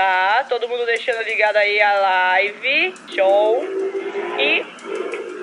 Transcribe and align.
Tá, 0.00 0.46
todo 0.48 0.66
mundo 0.66 0.86
deixando 0.86 1.22
ligado 1.24 1.58
aí 1.58 1.78
a 1.78 1.92
live. 1.92 2.94
Show. 3.14 3.62
E 4.38 4.64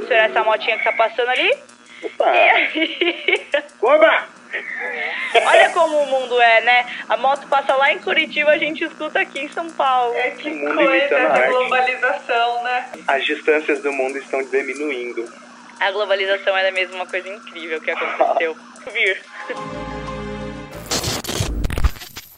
será 0.07 0.23
essa 0.23 0.43
motinha 0.43 0.79
que 0.79 0.83
tá 0.83 0.93
passando 0.93 1.29
ali? 1.29 1.53
Opa! 2.01 2.35
E 2.35 2.49
aí? 2.49 3.47
Olha 5.45 5.69
como 5.69 5.95
o 5.99 6.07
mundo 6.07 6.41
é, 6.41 6.61
né? 6.61 6.87
A 7.07 7.17
moto 7.17 7.47
passa 7.47 7.75
lá 7.75 7.93
em 7.93 7.99
Curitiba, 7.99 8.49
a 8.49 8.57
gente 8.57 8.83
escuta 8.83 9.19
aqui 9.19 9.41
em 9.41 9.49
São 9.49 9.69
Paulo. 9.69 10.15
É 10.15 10.31
que 10.31 10.49
mundo 10.49 10.73
coisa 10.73 11.05
essa 11.05 11.17
arte. 11.17 11.49
globalização, 11.49 12.63
né? 12.63 12.89
As 13.07 13.23
distâncias 13.25 13.83
do 13.83 13.93
mundo 13.93 14.17
estão 14.17 14.41
diminuindo. 14.41 15.31
A 15.79 15.91
globalização 15.91 16.57
é 16.57 16.71
mesmo 16.71 16.95
uma 16.95 17.05
coisa 17.05 17.29
incrível 17.29 17.79
que 17.79 17.91
aconteceu. 17.91 18.57
Vir. 18.91 19.21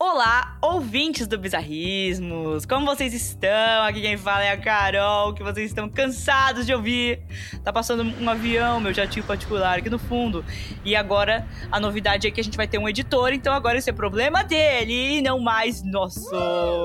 Olá, 0.02 0.58
ouvintes 0.62 1.27
do 1.27 1.38
Bizarrismos! 1.38 2.66
Como 2.66 2.85
vocês 2.85 3.13
estão? 3.13 3.84
Aqui 3.84 3.99
quem 3.99 4.16
fala 4.16 4.45
é 4.45 4.52
a 4.52 4.57
Carol, 4.57 5.34
que 5.34 5.44
vocês 5.44 5.70
estão 5.70 5.90
cansados 5.90 6.66
de 6.66 6.73
ouvir. 6.73 7.21
Tá 7.66 7.73
passando 7.73 8.04
um 8.04 8.30
avião, 8.30 8.80
meu 8.80 8.93
jatinho 8.93 9.26
particular 9.26 9.80
aqui 9.80 9.90
no 9.90 9.99
fundo. 9.99 10.45
E 10.85 10.95
agora 10.95 11.45
a 11.70 11.81
novidade 11.81 12.26
é 12.26 12.31
que 12.31 12.40
a 12.40 12.43
gente 12.43 12.55
vai 12.55 12.66
ter 12.66 12.77
um 12.77 12.88
editor, 12.88 13.34
então 13.34 13.54
agora 13.54 13.77
esse 13.77 13.90
é 13.90 13.93
problema 13.93 14.41
dele 14.41 15.17
e 15.17 15.21
não 15.21 15.38
mais 15.38 15.84
nosso. 15.84 16.34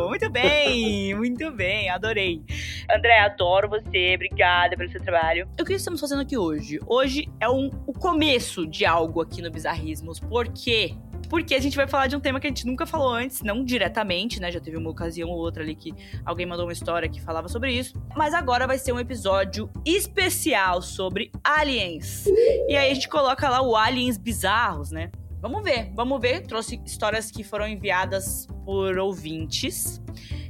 Muito 0.09 0.29
bem, 0.29 1.15
muito 1.15 1.53
bem, 1.53 1.89
adorei. 1.91 2.43
André, 2.91 3.21
adoro 3.21 3.69
você, 3.69 4.15
obrigada 4.17 4.77
pelo 4.77 4.91
seu 4.91 5.01
trabalho. 5.01 5.49
O 5.61 5.65
que 5.65 5.73
estamos 5.75 6.01
fazendo 6.01 6.23
aqui 6.23 6.37
hoje? 6.37 6.81
Hoje 6.85 7.29
é 7.39 7.49
um, 7.49 7.71
o 7.87 7.93
começo 7.93 8.67
de 8.67 8.85
algo 8.85 9.21
aqui 9.21 9.41
no 9.41 9.53
Bizarrismos. 9.53 10.19
Por 10.19 10.49
quê? 10.49 10.97
Porque 11.27 11.55
a 11.55 11.61
gente 11.61 11.77
vai 11.77 11.87
falar 11.87 12.07
de 12.07 12.17
um 12.17 12.21
tema 12.21 12.41
que 12.41 12.47
a 12.47 12.51
gente 12.51 12.67
nunca 12.67 12.87
falou 12.87 13.13
antes, 13.13 13.43
não 13.43 13.65
diretamente, 13.65 14.41
né? 14.41 14.51
Já 14.51 14.61
teve 14.61 14.77
uma 14.77 14.91
ocasião 14.91 15.31
ou 15.31 15.39
outra 15.39 15.63
ali 15.63 15.75
que 15.75 15.93
alguém 16.25 16.47
mandou 16.47 16.67
uma 16.67 16.73
história 16.73 17.09
que 17.09 17.21
falava 17.21 17.49
sobre 17.49 17.73
isso. 17.73 18.01
Mas 18.17 18.35
agora 18.35 18.67
vai 18.67 18.79
ser 18.79 18.93
um 18.93 18.99
episódio 18.99 19.71
especial 19.85 20.83
sobre 20.83 21.31
aliens. 21.43 22.27
E 22.69 22.77
aí 22.77 22.91
a 22.91 22.95
gente 22.95 23.09
coloca 23.09 23.49
lá 23.49 23.63
o 23.63 23.77
aliens 23.77 24.17
bizarros, 24.17 24.91
né? 24.91 25.11
Vamos 25.45 25.63
ver, 25.63 25.93
vamos 25.95 26.19
ver. 26.23 26.41
Trouxe 26.47 26.81
histórias 26.87 27.31
que 27.31 27.45
foram 27.45 27.69
enviadas 27.69 28.47
por 28.65 28.97
ouvintes 28.97 30.01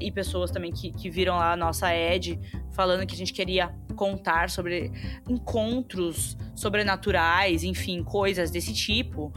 e 0.01 0.09
pessoas 0.09 0.53
também 0.53 0.71
que, 0.71 0.93
que 0.93 1.11
viram 1.11 1.35
lá 1.35 1.55
a 1.55 1.57
nossa 1.57 1.89
ad 1.89 2.39
falando 2.71 3.05
que 3.05 3.13
a 3.13 3.19
gente 3.19 3.33
queria 3.33 3.75
contar 3.97 4.49
sobre 4.49 4.93
encontros 5.29 6.39
sobrenaturais, 6.55 7.65
enfim, 7.65 8.05
coisas 8.05 8.53
desse 8.53 8.73
tipo. 8.73 9.33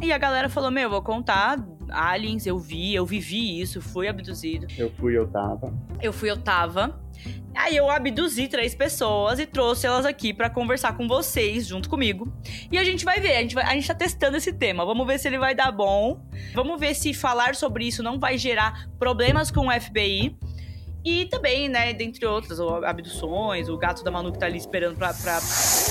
E 0.00 0.14
a 0.14 0.16
galera 0.16 0.48
falou: 0.48 0.70
Meu, 0.70 0.84
eu 0.84 0.90
vou 0.90 1.02
contar 1.02 1.62
aliens, 1.90 2.46
eu 2.46 2.58
vi, 2.58 2.94
eu 2.94 3.04
vivi 3.04 3.60
isso, 3.60 3.82
fui 3.82 4.08
abduzido. 4.08 4.66
Eu 4.78 4.90
fui, 4.92 5.14
eu 5.14 5.28
tava. 5.28 5.74
Eu 6.00 6.14
fui, 6.14 6.30
eu 6.30 6.38
tava. 6.38 6.98
Aí 7.54 7.76
eu 7.76 7.90
abduzi 7.90 8.48
três 8.48 8.74
pessoas 8.74 9.38
e 9.38 9.46
trouxe 9.46 9.86
elas 9.86 10.06
aqui 10.06 10.32
pra 10.32 10.48
conversar 10.48 10.96
com 10.96 11.06
vocês, 11.06 11.66
junto 11.66 11.88
comigo. 11.88 12.32
E 12.70 12.78
a 12.78 12.84
gente 12.84 13.04
vai 13.04 13.20
ver, 13.20 13.36
a 13.36 13.40
gente, 13.42 13.54
vai, 13.54 13.64
a 13.64 13.74
gente 13.74 13.86
tá 13.86 13.94
testando 13.94 14.36
esse 14.36 14.52
tema. 14.52 14.84
Vamos 14.84 15.06
ver 15.06 15.18
se 15.18 15.28
ele 15.28 15.38
vai 15.38 15.54
dar 15.54 15.70
bom. 15.70 16.24
Vamos 16.54 16.80
ver 16.80 16.94
se 16.94 17.12
falar 17.12 17.54
sobre 17.54 17.86
isso 17.86 18.02
não 18.02 18.18
vai 18.18 18.38
gerar 18.38 18.88
problemas 18.98 19.50
com 19.50 19.68
o 19.68 19.80
FBI. 19.80 20.36
E 21.04 21.26
também, 21.26 21.68
né, 21.68 21.92
dentre 21.92 22.24
outras, 22.24 22.60
abduções, 22.60 23.68
o 23.68 23.76
gato 23.76 24.04
da 24.04 24.10
Manu 24.10 24.32
que 24.32 24.38
tá 24.38 24.46
ali 24.46 24.56
esperando 24.56 24.96
pra, 24.96 25.12
pra 25.12 25.40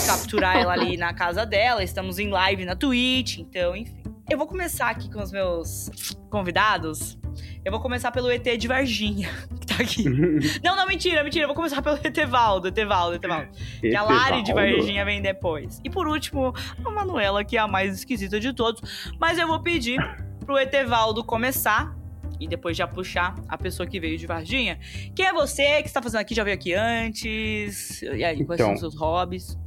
capturar 0.08 0.56
ela 0.56 0.72
ali 0.72 0.96
na 0.96 1.14
casa 1.14 1.46
dela. 1.46 1.84
Estamos 1.84 2.18
em 2.18 2.30
live 2.30 2.64
na 2.64 2.76
Twitch, 2.76 3.40
então, 3.40 3.76
enfim. 3.76 4.02
Eu 4.30 4.38
vou 4.38 4.48
começar 4.48 4.90
aqui 4.90 5.12
com 5.12 5.22
os 5.22 5.32
meus 5.32 5.90
convidados. 6.30 7.20
Eu 7.66 7.72
vou 7.72 7.82
começar 7.82 8.12
pelo 8.12 8.32
ET 8.32 8.46
de 8.58 8.68
Varginha, 8.68 9.30
tá 9.76 9.84
aqui. 9.84 10.04
Não, 10.64 10.76
não, 10.76 10.88
mentira, 10.88 11.24
mentira. 11.24 11.44
Eu 11.44 11.48
vou 11.48 11.56
começar 11.56 11.82
pelo 11.82 11.96
Etevaldo, 11.98 12.68
Etevaldo, 12.68 13.16
Etevaldo. 13.16 13.50
Que 13.80 13.96
a 13.96 14.04
Lari 14.04 14.44
de 14.44 14.54
Varginha 14.54 15.04
vem 15.06 15.22
depois. 15.22 15.80
E 15.84 15.90
por 15.90 16.08
último, 16.08 16.54
a 16.84 16.90
Manuela, 16.90 17.44
que 17.44 17.58
é 17.58 17.60
a 17.60 17.68
mais 17.68 17.94
esquisita 17.96 18.40
de 18.40 18.54
todos. 18.54 19.12
Mas 19.20 19.38
eu 19.38 19.48
vou 19.48 19.60
pedir 19.62 20.00
pro 20.46 20.58
Etevaldo 20.58 21.24
começar. 21.24 21.96
E 22.40 22.48
depois 22.48 22.76
já 22.76 22.88
puxar 22.88 23.36
a 23.48 23.56
pessoa 23.56 23.86
que 23.86 24.00
veio 24.00 24.18
de 24.18 24.26
Varginha. 24.26 24.80
Quem 25.16 25.28
é 25.28 25.32
você? 25.34 25.80
Que 25.84 25.88
você 25.90 25.94
tá 25.94 26.02
fazendo 26.02 26.22
aqui? 26.22 26.34
Já 26.34 26.44
veio 26.44 26.56
aqui 26.56 26.74
antes? 26.74 28.02
E 28.02 28.24
aí, 28.24 28.44
quais 28.44 28.60
Então. 28.60 28.66
são 28.66 28.74
os 28.74 28.80
seus 28.80 28.96
hobbies? 28.96 29.60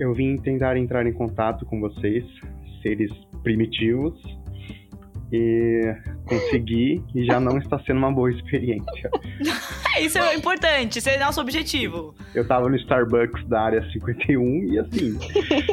Eu 0.00 0.14
vim 0.14 0.38
tentar 0.38 0.78
entrar 0.78 1.06
em 1.06 1.12
contato 1.12 1.66
com 1.66 1.78
vocês, 1.78 2.24
seres 2.82 3.10
primitivos, 3.42 4.14
e 5.32 5.94
consegui, 6.26 7.02
e 7.14 7.24
já 7.24 7.40
não 7.40 7.58
está 7.58 7.78
sendo 7.80 7.98
uma 7.98 8.12
boa 8.12 8.30
experiência. 8.30 9.10
Isso 10.00 10.18
é 10.18 10.34
importante, 10.34 10.98
esse 10.98 11.10
é 11.10 11.18
nosso 11.18 11.40
objetivo. 11.40 12.14
Eu 12.34 12.46
tava 12.46 12.68
no 12.68 12.76
Starbucks 12.76 13.46
da 13.48 13.62
área 13.62 13.90
51 13.92 14.72
e 14.72 14.78
assim, 14.78 15.18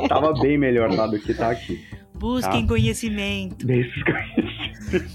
tava 0.08 0.34
bem 0.42 0.58
melhor 0.58 0.90
lá 0.92 1.06
do 1.08 1.20
que 1.20 1.34
tá 1.34 1.52
aqui. 1.52 1.84
Busquem 2.14 2.62
Tá. 2.62 2.68
conhecimento. 2.70 3.66
Desses. 3.66 3.94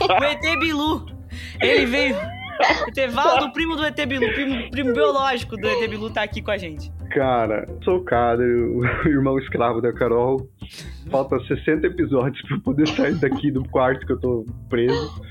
O 0.00 0.24
ET 0.24 0.58
Bilu. 0.60 1.06
Ele 1.60 1.86
veio. 1.86 2.16
Etevaldo, 2.88 3.46
o 3.46 3.52
primo 3.52 3.74
do 3.74 3.84
ET 3.84 3.96
Bilu, 4.06 4.32
primo, 4.32 4.70
primo 4.70 4.92
biológico 4.92 5.56
do 5.56 5.66
ET 5.68 5.88
Bilu, 5.88 6.10
tá 6.10 6.22
aqui 6.22 6.40
com 6.40 6.50
a 6.50 6.56
gente. 6.58 6.90
Cara, 7.10 7.66
sou 7.82 7.96
o 7.98 8.04
Kader, 8.04 8.46
o 8.70 8.84
irmão 9.08 9.38
escravo 9.38 9.80
da 9.80 9.92
Carol. 9.92 10.48
Falta 11.10 11.38
60 11.40 11.86
episódios 11.86 12.40
pra 12.46 12.56
eu 12.56 12.60
poder 12.62 12.86
sair 12.88 13.14
daqui 13.16 13.50
do 13.50 13.64
quarto 13.68 14.06
que 14.06 14.12
eu 14.12 14.20
tô 14.20 14.46
preso. 14.68 15.22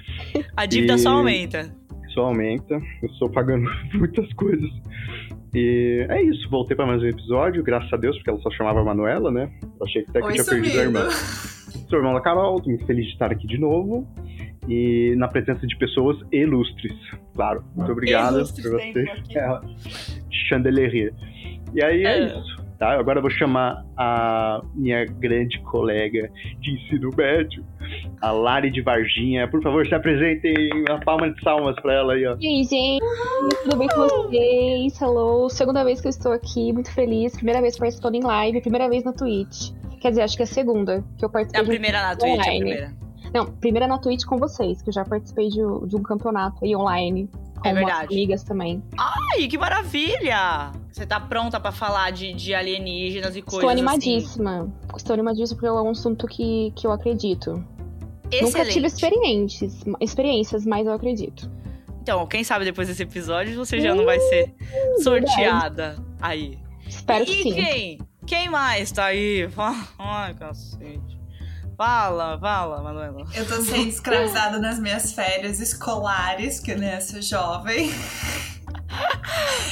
A 0.58 0.66
dívida 0.66 0.96
E- 0.96 1.00
só 1.00 1.12
aumenta. 1.12 1.74
Só 2.14 2.26
aumenta. 2.26 2.76
Eu 3.02 3.10
estou 3.10 3.30
pagando 3.30 3.70
muitas 3.94 4.32
coisas. 4.34 4.70
E 5.54 6.06
é 6.10 6.22
isso, 6.22 6.48
voltei 6.50 6.76
pra 6.76 6.86
mais 6.86 7.02
um 7.02 7.08
episódio, 7.08 7.64
graças 7.64 7.92
a 7.92 7.98
Deus, 7.98 8.16
porque 8.18 8.30
ela 8.30 8.40
só 8.40 8.52
chamava 8.52 8.84
Manuela, 8.84 9.32
né? 9.32 9.50
Eu 9.80 9.86
achei 9.86 10.04
que 10.04 10.10
até 10.12 10.20
que 10.22 10.28
eu 10.28 10.32
tinha 10.34 10.46
perdido 10.46 10.80
a 10.80 10.84
irmã. 10.84 11.10
Sou 11.10 11.98
irmão 11.98 12.14
da 12.14 12.22
Carol, 12.22 12.60
tô 12.62 12.70
muito 12.70 12.86
feliz 12.86 13.06
de 13.06 13.14
estar 13.14 13.32
aqui 13.32 13.48
de 13.48 13.58
novo. 13.58 14.08
E 14.68 15.16
na 15.18 15.28
presença 15.28 15.66
de 15.66 15.76
pessoas 15.78 16.18
ilustres, 16.32 16.94
claro. 17.34 17.64
Muito 17.76 17.92
obrigado 17.92 18.36
Ilustres 18.36 18.70
por 18.70 18.80
você. 18.80 19.06
É, 19.36 19.60
chandelier. 20.48 21.14
E 21.74 21.84
aí 21.84 22.04
é, 22.06 22.20
É. 22.20 22.26
isso. 22.26 22.60
Tá? 22.80 22.98
Agora 22.98 23.18
eu 23.18 23.22
vou 23.22 23.30
chamar 23.32 23.84
a 23.98 24.62
minha 24.74 25.04
grande 25.04 25.60
colega 25.64 26.30
de 26.62 26.72
ensino 26.76 27.10
médio, 27.18 27.62
a 28.22 28.32
Lari 28.32 28.72
de 28.72 28.82
Varginha. 28.82 29.50
Por 29.50 29.62
favor, 29.62 29.86
se 29.86 29.94
apresentem 29.94 30.56
uma 30.88 30.98
palma 31.02 31.30
de 31.30 31.42
salmas 31.42 31.76
pra 31.82 31.94
ela 31.94 32.14
aí, 32.14 32.26
ó. 32.26 32.38
E 32.40 32.48
aí, 32.48 32.64
gente, 32.64 33.04
tudo 33.64 33.76
bem 33.78 33.88
com 33.90 34.08
vocês? 34.08 35.02
Hello, 35.02 35.50
segunda 35.50 35.84
vez 35.84 36.00
que 36.00 36.08
eu 36.08 36.10
estou 36.10 36.32
aqui, 36.32 36.72
muito 36.72 36.90
feliz. 36.94 37.36
Primeira 37.36 37.60
vez 37.62 37.78
participando 37.78 38.16
em 38.16 38.24
live, 38.24 38.62
primeira 38.62 38.88
vez 38.88 39.04
na 39.04 39.12
Twitch. 39.12 39.72
Quer 40.00 40.12
dizer, 40.12 40.22
acho 40.22 40.38
que 40.38 40.44
é 40.44 40.46
a 40.46 40.48
segunda 40.48 41.04
que 41.18 41.26
eu 41.26 41.30
É 41.30 41.32
participei. 41.34 41.60
a 41.60 41.64
de- 41.64 41.70
primeira 41.70 42.02
na 42.02 42.16
Twitch, 42.16 42.30
é 42.30 42.32
a 42.32 42.34
online. 42.44 42.60
primeira. 42.60 43.09
Não, 43.34 43.46
primeira 43.46 43.88
na 43.88 43.98
Twitch 43.98 44.26
com 44.26 44.38
vocês, 44.38 44.82
que 44.82 44.90
eu 44.90 44.94
já 44.94 45.06
participei 45.06 45.50
de, 45.50 45.58
de 45.58 45.96
um 45.96 46.02
campeonato 46.04 46.64
aí 46.66 46.76
online. 46.76 47.30
Com 47.62 47.68
É 47.68 47.74
verdade. 47.74 48.14
amigas 48.14 48.44
também. 48.44 48.82
Ai, 48.98 49.48
que 49.48 49.58
maravilha! 49.58 50.72
Você 50.92 51.06
tá 51.06 51.20
pronta 51.20 51.60
pra 51.60 51.72
falar 51.72 52.12
de, 52.12 52.34
de 52.34 52.54
alienígenas 52.54 53.36
e 53.36 53.42
coisas 53.42 53.60
Estou 53.60 53.70
assim? 53.70 53.80
animadíssima. 53.80 54.74
Estou 54.96 55.14
animadíssima 55.14 55.56
porque 55.60 55.68
é 55.68 55.72
um 55.72 55.90
assunto 55.90 56.26
que, 56.26 56.72
que 56.76 56.88
eu 56.88 56.92
acredito. 56.92 57.64
Excelente. 58.32 58.58
Nunca 58.58 58.66
tive 58.66 58.88
experiências, 58.88 59.84
experiências, 60.00 60.66
mas 60.66 60.88
eu 60.88 60.94
acredito. 60.94 61.52
Então, 62.02 62.26
quem 62.28 62.44
sabe 62.44 62.64
depois 62.64 62.88
desse 62.88 63.04
episódio 63.04 63.56
você 63.58 63.82
já 63.82 63.94
não 63.94 64.06
vai 64.06 64.20
ser 64.20 64.54
sorteada 65.04 65.98
aí. 66.22 66.58
Espero 66.88 67.26
que 67.26 67.32
e 67.34 67.44
sim. 67.44 67.54
quem? 67.54 68.00
Quem 68.26 68.50
mais 68.50 68.92
tá 68.92 69.06
aí? 69.06 69.50
Ai, 70.00 70.34
cacete. 70.34 71.19
Fala, 71.80 72.38
fala, 72.38 72.84
Manuela. 72.84 73.26
Eu 73.34 73.48
tô 73.48 73.62
sendo 73.62 73.88
escravizada 73.88 74.60
nas 74.60 74.78
minhas 74.78 75.14
férias 75.14 75.62
escolares, 75.62 76.60
que 76.60 76.76
né, 76.76 77.00
sou 77.00 77.22
jovem. 77.22 77.90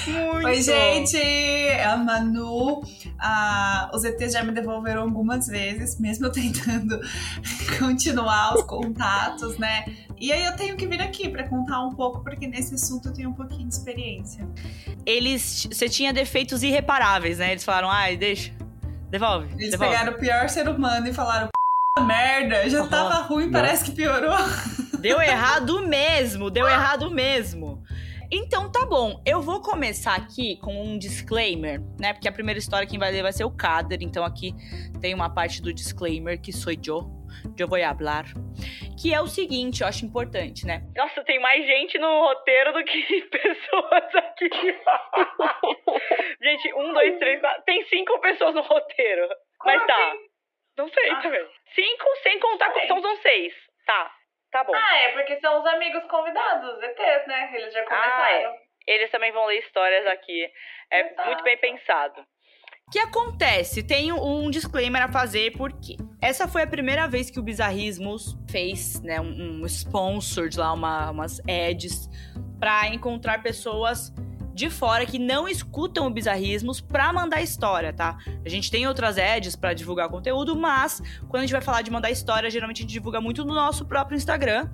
Muito. 0.08 0.48
Oi, 0.48 0.62
gente! 0.62 1.18
É 1.18 1.84
a 1.84 1.98
Manu. 1.98 2.82
Ah, 3.20 3.92
os 3.94 4.06
ETs 4.06 4.32
já 4.32 4.42
me 4.42 4.54
devolveram 4.54 5.02
algumas 5.02 5.48
vezes, 5.48 6.00
mesmo 6.00 6.28
eu 6.28 6.32
tentando 6.32 6.98
continuar 7.78 8.56
os 8.56 8.64
contatos, 8.64 9.58
né? 9.58 9.84
E 10.18 10.32
aí 10.32 10.46
eu 10.46 10.56
tenho 10.56 10.78
que 10.78 10.88
vir 10.88 11.02
aqui 11.02 11.28
pra 11.28 11.46
contar 11.50 11.86
um 11.86 11.94
pouco, 11.94 12.24
porque 12.24 12.48
nesse 12.48 12.74
assunto 12.74 13.10
eu 13.10 13.14
tenho 13.14 13.32
um 13.32 13.34
pouquinho 13.34 13.68
de 13.68 13.74
experiência. 13.74 14.48
Eles. 15.06 15.68
Você 15.70 15.90
tinha 15.90 16.14
defeitos 16.14 16.64
irreparáveis, 16.64 17.40
né? 17.40 17.52
Eles 17.52 17.66
falaram, 17.66 17.92
ai, 17.92 18.16
deixa. 18.16 18.54
Devolve. 19.10 19.54
Eles 19.56 19.72
devolve. 19.72 19.94
pegaram 19.94 20.14
o 20.14 20.18
pior 20.18 20.48
ser 20.48 20.70
humano 20.70 21.06
e 21.06 21.14
falaram: 21.14 21.48
"P*** 21.48 21.57
merda, 22.02 22.70
já 22.70 22.88
tava 22.88 23.16
ruim, 23.24 23.46
Não. 23.46 23.52
parece 23.54 23.86
que 23.86 23.92
piorou. 23.92 24.36
Deu 25.00 25.22
errado 25.22 25.82
mesmo, 25.88 26.50
deu 26.50 26.68
errado 26.68 27.12
mesmo. 27.12 27.84
Então 28.32 28.70
tá 28.72 28.84
bom, 28.86 29.22
eu 29.26 29.42
vou 29.42 29.62
começar 29.62 30.16
aqui 30.16 30.58
com 30.58 30.82
um 30.84 30.98
disclaimer, 30.98 31.80
né? 32.00 32.14
Porque 32.14 32.28
a 32.28 32.32
primeira 32.32 32.58
história 32.60 32.88
quem 32.88 32.98
vai 33.00 33.12
ler 33.12 33.22
vai 33.22 33.32
ser 33.32 33.44
o 33.46 33.52
Kader, 33.52 34.00
então 34.02 34.26
aqui 34.26 34.54
tem 35.00 35.14
uma 35.14 35.30
parte 35.30 35.62
do 35.62 35.72
disclaimer 35.72 36.42
que 36.42 36.52
sou 36.52 36.74
eu. 36.74 36.80
eu 37.58 37.68
vou 37.68 37.80
falar. 37.80 38.26
Que 39.00 39.14
é 39.14 39.22
o 39.22 39.28
seguinte, 39.28 39.82
eu 39.82 39.88
acho 39.88 40.04
importante, 40.04 40.66
né? 40.66 40.84
Nossa, 40.96 41.24
tem 41.24 41.40
mais 41.40 41.66
gente 41.66 41.98
no 42.00 42.08
roteiro 42.28 42.74
do 42.74 42.84
que 42.84 43.22
pessoas 43.32 44.16
aqui. 44.16 44.50
gente, 46.42 46.74
um, 46.74 46.92
dois, 46.94 47.18
três, 47.20 47.40
quatro. 47.40 47.64
Tem 47.66 47.86
cinco 47.86 48.20
pessoas 48.20 48.56
no 48.56 48.62
roteiro. 48.62 49.28
Como 49.60 49.78
Mas 49.78 49.88
tá. 49.88 49.94
assim? 49.94 50.18
Não 50.78 50.90
sei 50.90 51.10
Ah. 51.12 51.22
também. 51.22 51.46
Cinco 51.76 52.06
sem 52.24 52.40
contar. 52.40 52.70
Ok. 52.70 52.84
Então 52.84 53.02
são 53.02 53.16
seis. 53.18 53.54
Tá. 53.86 54.12
Tá 54.52 54.64
bom. 54.64 54.74
Ah, 54.74 54.98
é 54.98 55.12
porque 55.12 55.40
são 55.40 55.60
os 55.60 55.66
amigos 55.68 56.04
convidados, 56.06 56.78
os 56.78 56.84
ETs, 56.84 57.28
né? 57.28 57.52
Eles 57.54 57.74
já 57.74 57.84
começaram. 57.84 58.56
Eles 58.88 59.12
também 59.12 59.32
vão 59.32 59.46
ler 59.46 59.60
histórias 59.60 60.08
aqui. 60.08 60.50
É 60.90 61.02
Exato. 61.02 61.28
muito 61.28 61.44
bem 61.44 61.58
pensado. 61.58 62.26
O 62.88 62.92
que 62.92 63.00
acontece? 63.00 63.86
Tem 63.86 64.14
um 64.14 64.50
disclaimer 64.50 65.04
a 65.04 65.12
fazer, 65.12 65.52
porque 65.58 65.98
essa 66.22 66.48
foi 66.48 66.62
a 66.62 66.68
primeira 66.68 67.06
vez 67.06 67.30
que 67.30 67.38
o 67.38 67.44
Bizarrismos 67.44 68.38
fez 68.50 69.02
né, 69.04 69.20
um, 69.20 69.62
um 69.62 69.66
sponsor 69.66 70.48
de 70.48 70.58
lá, 70.58 70.72
uma, 70.72 71.12
umas 71.12 71.42
ads, 71.42 72.08
pra 72.58 72.88
encontrar 72.88 73.44
pessoas 73.44 74.14
de 74.58 74.72
fora 74.72 75.06
que 75.06 75.20
não 75.20 75.48
escutam 75.48 76.08
o 76.08 76.10
Bizarrismos 76.10 76.82
pra 76.82 77.14
mandar 77.14 77.44
história, 77.44 77.94
tá? 77.94 78.18
A 78.44 78.50
gente 78.50 78.72
tem 78.72 78.88
outras 78.88 79.16
ads 79.16 79.56
pra 79.56 79.72
divulgar 79.72 80.10
conteúdo, 80.10 80.56
mas 80.56 81.00
quando 81.30 81.44
a 81.44 81.46
gente 81.46 81.52
vai 81.52 81.62
falar 81.62 81.84
de 81.84 81.92
mandar 81.92 82.10
história, 82.10 82.50
geralmente 82.50 82.80
a 82.80 82.82
gente 82.82 82.92
divulga 82.92 83.22
muito 83.22 83.46
no 83.46 83.54
nosso 83.54 83.86
próprio 83.86 84.18
Instagram. 84.18 84.68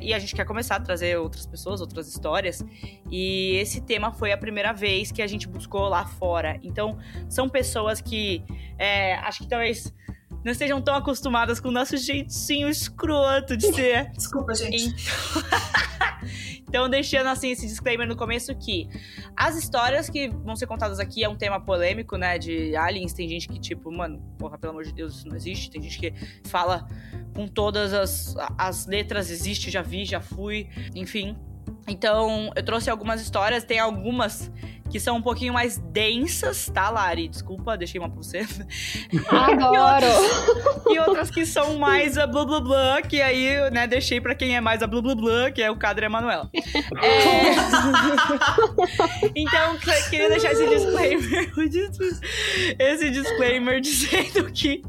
E 0.00 0.14
a 0.14 0.18
gente 0.18 0.34
quer 0.34 0.46
começar 0.46 0.76
a 0.76 0.80
trazer 0.80 1.18
outras 1.18 1.46
pessoas, 1.46 1.82
outras 1.82 2.08
histórias. 2.08 2.64
E 3.10 3.56
esse 3.56 3.82
tema 3.82 4.10
foi 4.10 4.32
a 4.32 4.38
primeira 4.38 4.72
vez 4.72 5.12
que 5.12 5.20
a 5.20 5.26
gente 5.26 5.46
buscou 5.46 5.86
lá 5.88 6.06
fora. 6.06 6.58
Então, 6.62 6.98
são 7.28 7.46
pessoas 7.46 8.00
que 8.00 8.42
é, 8.78 9.16
acho 9.16 9.40
que 9.40 9.48
talvez 9.48 9.92
não 10.44 10.52
estejam 10.52 10.80
tão 10.80 10.94
acostumadas 10.94 11.60
com 11.60 11.68
o 11.68 11.72
nosso 11.72 11.96
jeitinho 11.96 12.68
escroto 12.68 13.56
de 13.56 13.72
ser. 13.72 14.10
Desculpa, 14.16 14.54
gente. 14.54 14.94
Então, 16.68 16.88
deixando 16.90 17.28
assim 17.28 17.52
esse 17.52 17.66
disclaimer 17.66 18.08
no 18.08 18.16
começo 18.16 18.54
que 18.54 18.88
as 19.36 19.56
histórias 19.56 20.10
que 20.10 20.28
vão 20.28 20.56
ser 20.56 20.66
contadas 20.66 20.98
aqui 20.98 21.22
é 21.22 21.28
um 21.28 21.36
tema 21.36 21.60
polêmico, 21.60 22.16
né? 22.16 22.38
De 22.38 22.74
aliens. 22.74 23.12
Tem 23.12 23.28
gente 23.28 23.48
que, 23.48 23.58
tipo, 23.58 23.90
mano, 23.90 24.20
porra, 24.36 24.58
pelo 24.58 24.72
amor 24.72 24.84
de 24.84 24.92
Deus, 24.92 25.18
isso 25.18 25.28
não 25.28 25.36
existe. 25.36 25.70
Tem 25.70 25.80
gente 25.80 25.98
que 25.98 26.12
fala 26.48 26.86
com 27.34 27.46
todas 27.46 27.92
as, 27.94 28.34
as 28.58 28.86
letras, 28.86 29.30
existe, 29.30 29.70
já 29.70 29.80
vi, 29.80 30.04
já 30.04 30.20
fui, 30.20 30.68
enfim. 30.94 31.36
Então, 31.86 32.50
eu 32.56 32.64
trouxe 32.64 32.90
algumas 32.90 33.20
histórias, 33.20 33.62
tem 33.62 33.78
algumas 33.78 34.50
que 34.90 35.00
são 35.00 35.16
um 35.16 35.22
pouquinho 35.22 35.52
mais 35.52 35.78
densas, 35.78 36.70
tá, 36.72 36.88
Lari? 36.90 37.28
Desculpa, 37.28 37.76
deixei 37.76 38.00
uma 38.00 38.08
pra 38.08 38.16
você. 38.18 38.46
Adoro! 39.30 40.06
E 40.88 41.00
outras 41.00 41.30
que 41.32 41.44
são 41.44 41.78
mais 41.78 42.16
a 42.16 42.28
blá 42.28 42.44
blá 42.44 42.60
blá, 42.60 43.02
que 43.02 43.20
aí, 43.20 43.70
né, 43.72 43.88
deixei 43.88 44.20
pra 44.20 44.36
quem 44.36 44.54
é 44.54 44.60
mais 44.60 44.84
a 44.84 44.86
blá 44.86 45.02
blá 45.02 45.16
blá, 45.16 45.50
que 45.50 45.60
é 45.60 45.68
o 45.68 45.76
Cadre 45.76 46.06
Emanuel. 46.06 46.48
É... 46.54 47.50
então, 49.34 49.76
que- 49.78 50.10
queria 50.10 50.28
deixar 50.28 50.52
esse 50.52 50.66
disclaimer. 50.68 51.50
esse 52.78 53.10
disclaimer 53.10 53.80
dizendo 53.80 54.44
que 54.52 54.82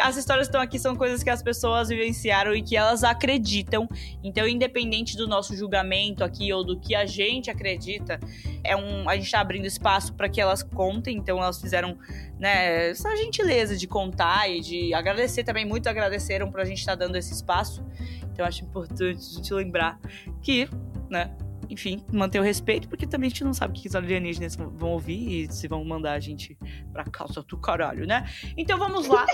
as 0.00 0.16
histórias 0.16 0.46
que 0.46 0.50
estão 0.50 0.60
aqui 0.60 0.78
são 0.78 0.96
coisas 0.96 1.22
que 1.22 1.30
as 1.30 1.42
pessoas 1.42 1.88
vivenciaram 1.88 2.54
e 2.54 2.62
que 2.62 2.76
elas 2.76 3.04
acreditam. 3.04 3.88
Então, 4.22 4.46
independente 4.46 5.16
do 5.16 5.26
nosso 5.26 5.56
julgamento 5.56 6.24
aqui 6.24 6.52
ou 6.52 6.64
do 6.64 6.78
que 6.78 6.94
a 6.94 7.06
gente 7.06 7.50
acredita, 7.50 8.18
é 8.64 8.76
um, 8.76 9.08
a 9.08 9.16
gente 9.16 9.30
tá 9.30 9.40
abrindo 9.40 9.66
espaço 9.66 10.14
para 10.14 10.28
que 10.28 10.40
elas 10.40 10.62
contem. 10.62 11.16
Então, 11.16 11.38
elas 11.38 11.60
fizeram 11.60 11.98
né, 12.38 12.90
essa 12.90 13.14
gentileza 13.16 13.76
de 13.76 13.86
contar 13.86 14.48
e 14.48 14.60
de 14.60 14.94
agradecer 14.94 15.44
também. 15.44 15.64
Muitos 15.64 15.88
agradeceram 15.88 16.50
pra 16.50 16.64
gente 16.64 16.78
estar 16.78 16.94
dando 16.94 17.16
esse 17.16 17.32
espaço. 17.32 17.84
Então, 18.32 18.46
acho 18.46 18.64
importante 18.64 19.18
a 19.18 19.36
gente 19.36 19.52
lembrar 19.52 19.98
que, 20.42 20.68
né, 21.10 21.34
enfim, 21.70 22.02
manter 22.12 22.40
o 22.40 22.42
respeito, 22.42 22.88
porque 22.88 23.06
também 23.06 23.28
a 23.28 23.30
gente 23.30 23.44
não 23.44 23.52
sabe 23.52 23.76
o 23.76 23.80
que 23.80 23.88
os 23.88 23.94
alienígenas 23.94 24.56
vão 24.56 24.90
ouvir 24.90 25.44
e 25.44 25.52
se 25.52 25.68
vão 25.68 25.84
mandar 25.84 26.12
a 26.12 26.20
gente 26.20 26.56
pra 26.92 27.04
calça 27.04 27.42
do 27.42 27.58
caralho, 27.58 28.06
né? 28.06 28.26
Então 28.56 28.78
vamos 28.78 29.06
lá. 29.06 29.26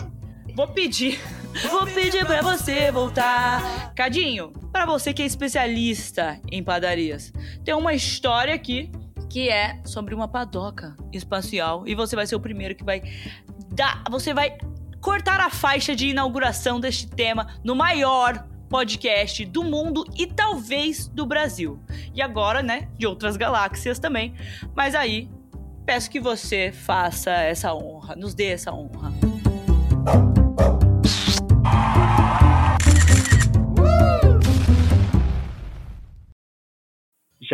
Vou 0.55 0.69
pedir, 0.69 1.21
vou 1.69 1.85
pedir 1.87 2.25
pra 2.25 2.41
você 2.41 2.91
voltar. 2.93 3.93
Cadinho, 3.95 4.53
pra 4.71 4.87
você 4.87 5.13
que 5.13 5.23
é 5.23 5.27
especialista 5.27 6.41
em 6.51 6.63
padarias, 6.63 7.33
tem 7.65 7.75
uma 7.75 7.93
história 7.93 8.55
aqui 8.55 8.91
que 9.29 9.49
é 9.49 9.81
sobre 9.85 10.15
uma 10.15 10.29
padoca 10.29 10.97
espacial 11.13 11.83
e 11.89 11.95
você 11.95 12.15
vai 12.15 12.27
ser 12.27 12.37
o 12.37 12.41
primeiro 12.41 12.77
que 12.77 12.85
vai 12.85 13.03
dar, 13.71 14.05
você 14.09 14.33
vai 14.33 14.57
cortar 15.01 15.41
a 15.41 15.51
faixa 15.51 15.95
de 15.95 16.09
inauguração 16.09 16.79
deste 16.79 17.09
tema 17.09 17.49
no 17.65 17.75
maior 17.75 18.47
podcast 18.69 19.45
do 19.45 19.65
mundo 19.65 20.05
e 20.17 20.27
talvez 20.27 21.09
do 21.09 21.27
Brasil. 21.27 21.81
E 22.15 22.23
agora, 22.23 22.63
né, 22.63 22.89
de 22.97 23.07
outras 23.07 23.37
galáxias 23.37 23.99
também. 23.99 24.35
Mas 24.75 24.95
aí, 24.95 25.29
peço 25.85 26.09
que 26.09 26.21
você 26.21 26.73
faça 26.73 27.31
essa 27.31 27.75
honra, 27.75 28.15
nos 28.15 28.35
dê 28.35 28.47
essa 28.47 28.73
honra. 28.73 29.13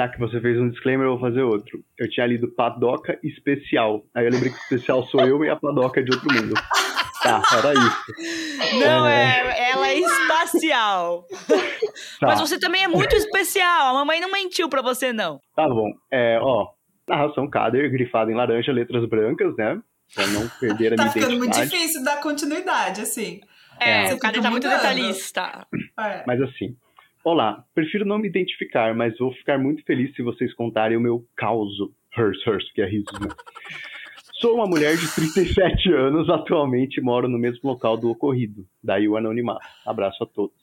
Já 0.01 0.09
que 0.09 0.19
você 0.19 0.41
fez 0.41 0.59
um 0.59 0.71
disclaimer, 0.71 1.07
eu 1.07 1.19
vou 1.19 1.21
fazer 1.29 1.43
outro. 1.43 1.85
Eu 1.99 2.09
tinha 2.09 2.27
lido 2.27 2.49
Padoca 2.49 3.19
Especial. 3.23 4.03
Aí 4.15 4.25
eu 4.25 4.31
lembrei 4.33 4.51
que 4.51 4.57
o 4.57 4.63
especial 4.63 5.05
sou 5.09 5.21
eu 5.27 5.45
e 5.45 5.51
a 5.51 5.57
Padoca 5.57 6.01
é 6.01 6.03
de 6.03 6.11
outro 6.11 6.27
mundo. 6.33 6.55
Tá, 7.23 7.43
era 7.53 7.75
isso. 7.75 8.79
Não 8.83 9.07
é, 9.07 9.73
ela 9.73 9.89
é 9.89 9.99
espacial. 9.99 11.27
Tá, 12.19 12.29
Mas 12.29 12.41
você 12.41 12.59
também 12.59 12.83
é 12.83 12.89
muito 12.89 13.15
especial. 13.15 13.89
A 13.89 13.93
mamãe 13.93 14.21
não 14.21 14.33
mentiu 14.33 14.71
pra 14.71 14.81
você 14.81 15.13
não. 15.13 15.39
tá 15.55 15.69
bom. 15.69 15.91
É, 16.11 16.39
ó, 16.41 16.69
narração 17.07 17.47
Kader, 17.51 17.91
grifada 17.91 18.33
em 18.33 18.35
laranja, 18.35 18.73
letras 18.73 19.07
brancas, 19.07 19.55
né? 19.59 19.79
Pra 20.15 20.27
não 20.29 20.49
perder 20.49 20.95
a 20.95 20.97
Tá 20.97 21.03
minha 21.03 21.13
ficando 21.13 21.37
muito 21.37 21.61
difícil 21.61 22.03
dar 22.03 22.23
continuidade, 22.23 23.03
assim. 23.03 23.43
É, 23.79 24.09
É. 24.09 24.15
o 24.15 24.19
cara 24.19 24.37
Você 24.37 24.41
tá 24.43 24.51
muito 24.51 24.67
detalhista. 24.67 25.67
É. 26.01 26.25
Mas 26.27 26.41
assim, 26.41 26.75
olá, 27.25 27.65
prefiro 27.75 28.05
não 28.05 28.19
me 28.19 28.29
identificar, 28.29 28.95
mas 28.95 29.17
vou 29.19 29.33
ficar 29.35 29.59
muito 29.59 29.83
feliz 29.85 30.15
se 30.15 30.23
vocês 30.23 30.53
contarem 30.55 30.97
o 30.97 31.01
meu 31.01 31.25
causo. 31.37 31.93
Hers, 32.17 32.39
hers, 32.47 32.73
que 32.73 32.83
é 32.83 32.87
risos, 32.87 33.19
né? 33.21 33.29
Sou 34.41 34.55
uma 34.57 34.67
mulher 34.67 34.97
de 34.97 35.07
37 35.15 35.93
anos, 35.93 36.29
atualmente 36.31 37.01
moro 37.01 37.29
no 37.29 37.39
mesmo 37.39 37.61
local 37.71 37.97
do 37.97 38.11
ocorrido. 38.11 38.67
Daí 38.83 39.07
o 39.09 39.17
anonimato. 39.17 39.61
Abraço 39.87 40.25
a 40.25 40.27
todos. 40.27 40.57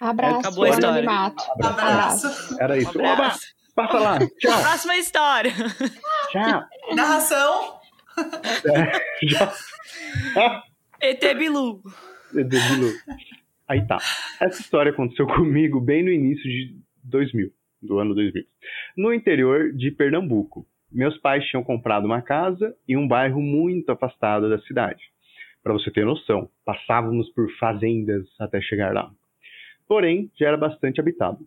Abraço, 0.00 0.38
Acabou 0.40 0.64
a 0.64 0.68
história. 0.70 0.88
anonimato. 0.90 1.44
Abraço. 1.62 2.56
Era 2.58 2.78
isso. 2.78 2.98
Um 2.98 3.02
Oba, 3.02 3.12
abraço. 3.12 3.46
passa 3.74 3.98
lá. 3.98 4.18
Tchau, 4.18 4.28
Próxima 4.62 4.96
história. 4.96 5.52
tchau. 6.32 6.64
Narração. 6.96 7.80
Já. 9.22 9.52
ET 11.02 11.20
Bilu. 11.36 11.82
Debilu. 12.32 12.92
Aí 13.70 13.86
tá. 13.86 13.98
Essa 14.40 14.60
história 14.60 14.90
aconteceu 14.90 15.28
comigo 15.30 15.80
bem 15.80 16.02
no 16.02 16.10
início 16.10 16.42
de 16.42 16.76
2000, 17.04 17.52
do 17.80 18.00
ano 18.00 18.16
2000, 18.16 18.42
no 18.96 19.14
interior 19.14 19.72
de 19.72 19.92
Pernambuco. 19.92 20.66
Meus 20.90 21.16
pais 21.18 21.46
tinham 21.46 21.62
comprado 21.62 22.04
uma 22.04 22.20
casa 22.20 22.74
em 22.88 22.96
um 22.96 23.06
bairro 23.06 23.40
muito 23.40 23.92
afastado 23.92 24.50
da 24.50 24.58
cidade. 24.62 25.00
Para 25.62 25.72
você 25.72 25.88
ter 25.88 26.04
noção, 26.04 26.50
passávamos 26.64 27.30
por 27.32 27.48
fazendas 27.60 28.26
até 28.40 28.60
chegar 28.60 28.92
lá. 28.92 29.08
Porém, 29.86 30.28
já 30.36 30.48
era 30.48 30.56
bastante 30.56 31.00
habitado. 31.00 31.46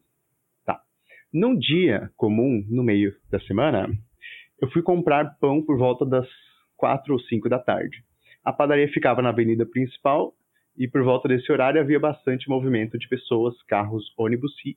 Tá. 0.65 0.81
Num 1.33 1.59
dia 1.59 2.09
comum, 2.15 2.65
no 2.69 2.83
meio 2.83 3.13
da 3.29 3.41
semana, 3.41 3.89
eu 4.61 4.71
fui 4.71 4.81
comprar 4.81 5.37
pão 5.41 5.61
por 5.61 5.77
volta 5.77 6.05
das 6.05 6.29
quatro 6.77 7.15
ou 7.15 7.19
cinco 7.19 7.49
da 7.49 7.59
tarde. 7.59 8.01
A 8.45 8.53
padaria 8.53 8.87
ficava 8.87 9.21
na 9.21 9.27
avenida 9.27 9.65
principal 9.65 10.33
e 10.77 10.87
por 10.87 11.03
volta 11.03 11.27
desse 11.27 11.51
horário 11.51 11.79
havia 11.79 11.99
bastante 11.99 12.49
movimento 12.49 12.97
de 12.97 13.07
pessoas, 13.07 13.55
carros, 13.63 14.11
ônibus 14.17 14.53
e 14.65 14.75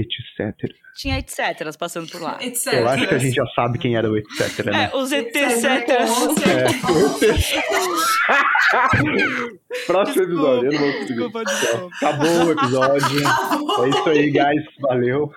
etc. 0.00 0.72
Tinha 0.96 1.18
etc. 1.18 1.76
passando 1.78 2.10
por 2.10 2.22
lá. 2.22 2.38
Etc. 2.44 2.72
Eu 2.72 2.88
acho 2.88 3.06
que 3.06 3.14
a 3.14 3.18
gente 3.18 3.34
já 3.34 3.44
sabe 3.54 3.78
quem 3.78 3.96
era 3.96 4.10
o 4.10 4.16
etc, 4.16 4.64
né? 4.64 4.90
É, 4.92 4.96
os 4.96 5.12
ET 5.12 5.34
Etc. 5.34 5.64
etc. 5.64 6.00
Próximo 9.86 10.24
episódio, 10.24 10.70
eu 10.70 10.72
não 10.72 10.80
vou 10.80 10.92
conseguir. 10.92 11.14
Desculpa, 11.14 11.44
desculpa. 11.44 11.96
Acabou 11.96 12.44
o 12.44 12.52
episódio. 12.52 13.18
É 13.84 13.88
isso 13.88 14.08
aí, 14.08 14.30
guys. 14.30 14.64
Valeu. 14.80 15.32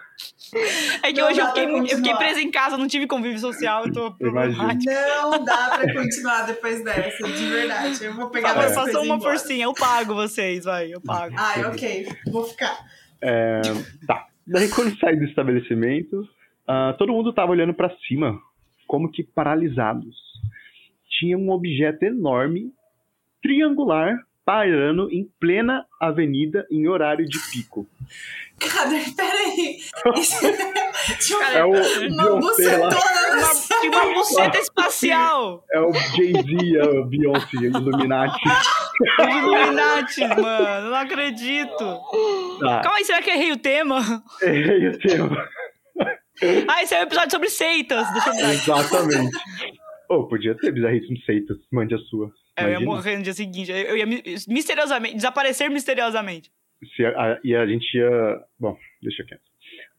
É 1.04 1.14
que 1.14 1.22
Não 1.22 1.28
hoje 1.28 1.40
eu 1.40 1.48
fiquei, 1.48 1.66
eu 1.66 1.98
fiquei 1.98 2.16
presa 2.16 2.42
em 2.42 2.50
casa, 2.50 2.78
não 2.78 2.88
tive 2.88 3.06
convívio 3.06 3.40
social, 3.40 3.86
eu 3.86 3.94
tô 3.94 4.12
problemática. 4.14 4.92
Não 5.22 5.44
dá 5.44 5.78
pra 5.78 5.94
continuar 5.94 6.44
depois 6.44 6.84
dessa, 6.84 7.24
de 7.24 7.50
verdade. 7.50 8.04
Eu 8.04 8.16
vou 8.16 8.30
pegar 8.30 8.54
Fala, 8.54 8.92
ir 8.92 8.98
uma 8.98 9.20
forcinha, 9.20 9.66
eu 9.66 9.74
pago 9.74 10.16
vocês, 10.16 10.64
vai, 10.64 10.94
eu 10.94 11.02
pago. 11.02 11.36
Ai, 11.38 11.66
ok. 11.66 12.08
Vou 12.32 12.46
ficar. 12.46 12.80
É, 13.22 13.62
tá. 14.08 14.29
Daí 14.50 14.68
quando 14.68 14.98
saí 14.98 15.16
do 15.16 15.26
estabelecimento, 15.26 16.28
ah, 16.68 16.96
todo 16.98 17.14
mundo 17.14 17.32
tava 17.32 17.52
olhando 17.52 17.74
pra 17.74 17.96
cima, 18.08 18.40
como 18.88 19.12
que 19.12 19.24
paralisados. 19.24 20.16
Tinha 21.20 21.38
um 21.38 21.52
objeto 21.52 22.04
enorme, 22.04 22.74
triangular, 23.44 24.18
pairando 24.44 25.08
em 25.12 25.30
plena 25.40 25.86
avenida 26.02 26.66
em 26.72 26.88
horário 26.88 27.28
de 27.28 27.38
pico. 27.52 27.86
Cara, 28.60 28.90
peraí. 29.16 29.78
Tinha 31.20 31.44
É 31.54 31.64
o 31.64 31.70
uma 31.72 32.40
Beyoncé 32.40 32.78
lá. 32.78 32.90
bucetona 32.90 33.80
tinha 33.82 33.92
uma 33.92 34.14
buceta 34.14 34.58
espacial. 34.60 35.64
É 35.72 35.80
o 35.80 35.92
Jay-Z, 35.94 36.80
a 36.82 37.06
Beyoncé, 37.08 37.58
Illuminati. 37.58 38.40
Illuminati, 39.20 40.22
mano. 40.28 40.90
Não 40.90 40.96
acredito. 40.96 42.00
Tá, 42.60 42.82
Calma 42.82 42.98
aí, 42.98 43.06
será 43.06 43.22
que 43.22 43.30
errei 43.32 43.52
o 43.52 43.58
tema? 43.58 44.24
errei 44.42 44.88
o 44.90 45.00
tema. 45.00 45.48
Ah, 46.68 46.84
esse 46.84 46.96
é 46.96 47.00
um 47.00 47.04
episódio 47.04 47.32
sobre 47.32 47.50
seitas. 47.50 48.12
Deixa 48.14 48.30
eu 48.30 48.34
ver. 48.36 48.54
Exatamente. 48.54 49.38
Ô, 50.10 50.28
podia 50.28 50.56
ter 50.58 50.72
bizarríssimo 50.72 51.18
seitas. 51.26 51.58
Mande 51.72 51.94
a 51.96 51.98
sua. 51.98 52.32
É, 52.58 52.66
eu 52.66 52.70
ia 52.72 52.80
morrer 52.80 53.18
no 53.18 53.24
dia 53.24 53.34
seguinte. 53.34 53.72
Eu 53.72 53.96
ia 53.98 54.06
mi- 54.06 54.24
misteriosamente, 54.48 55.16
desaparecer 55.16 55.70
misteriosamente. 55.70 56.50
Se 56.96 57.06
a- 57.06 57.40
e 57.44 57.56
a 57.56 57.66
gente 57.66 57.94
ia. 57.98 58.40
Bom, 58.60 58.78
deixa 59.02 59.24
quieto. 59.24 59.42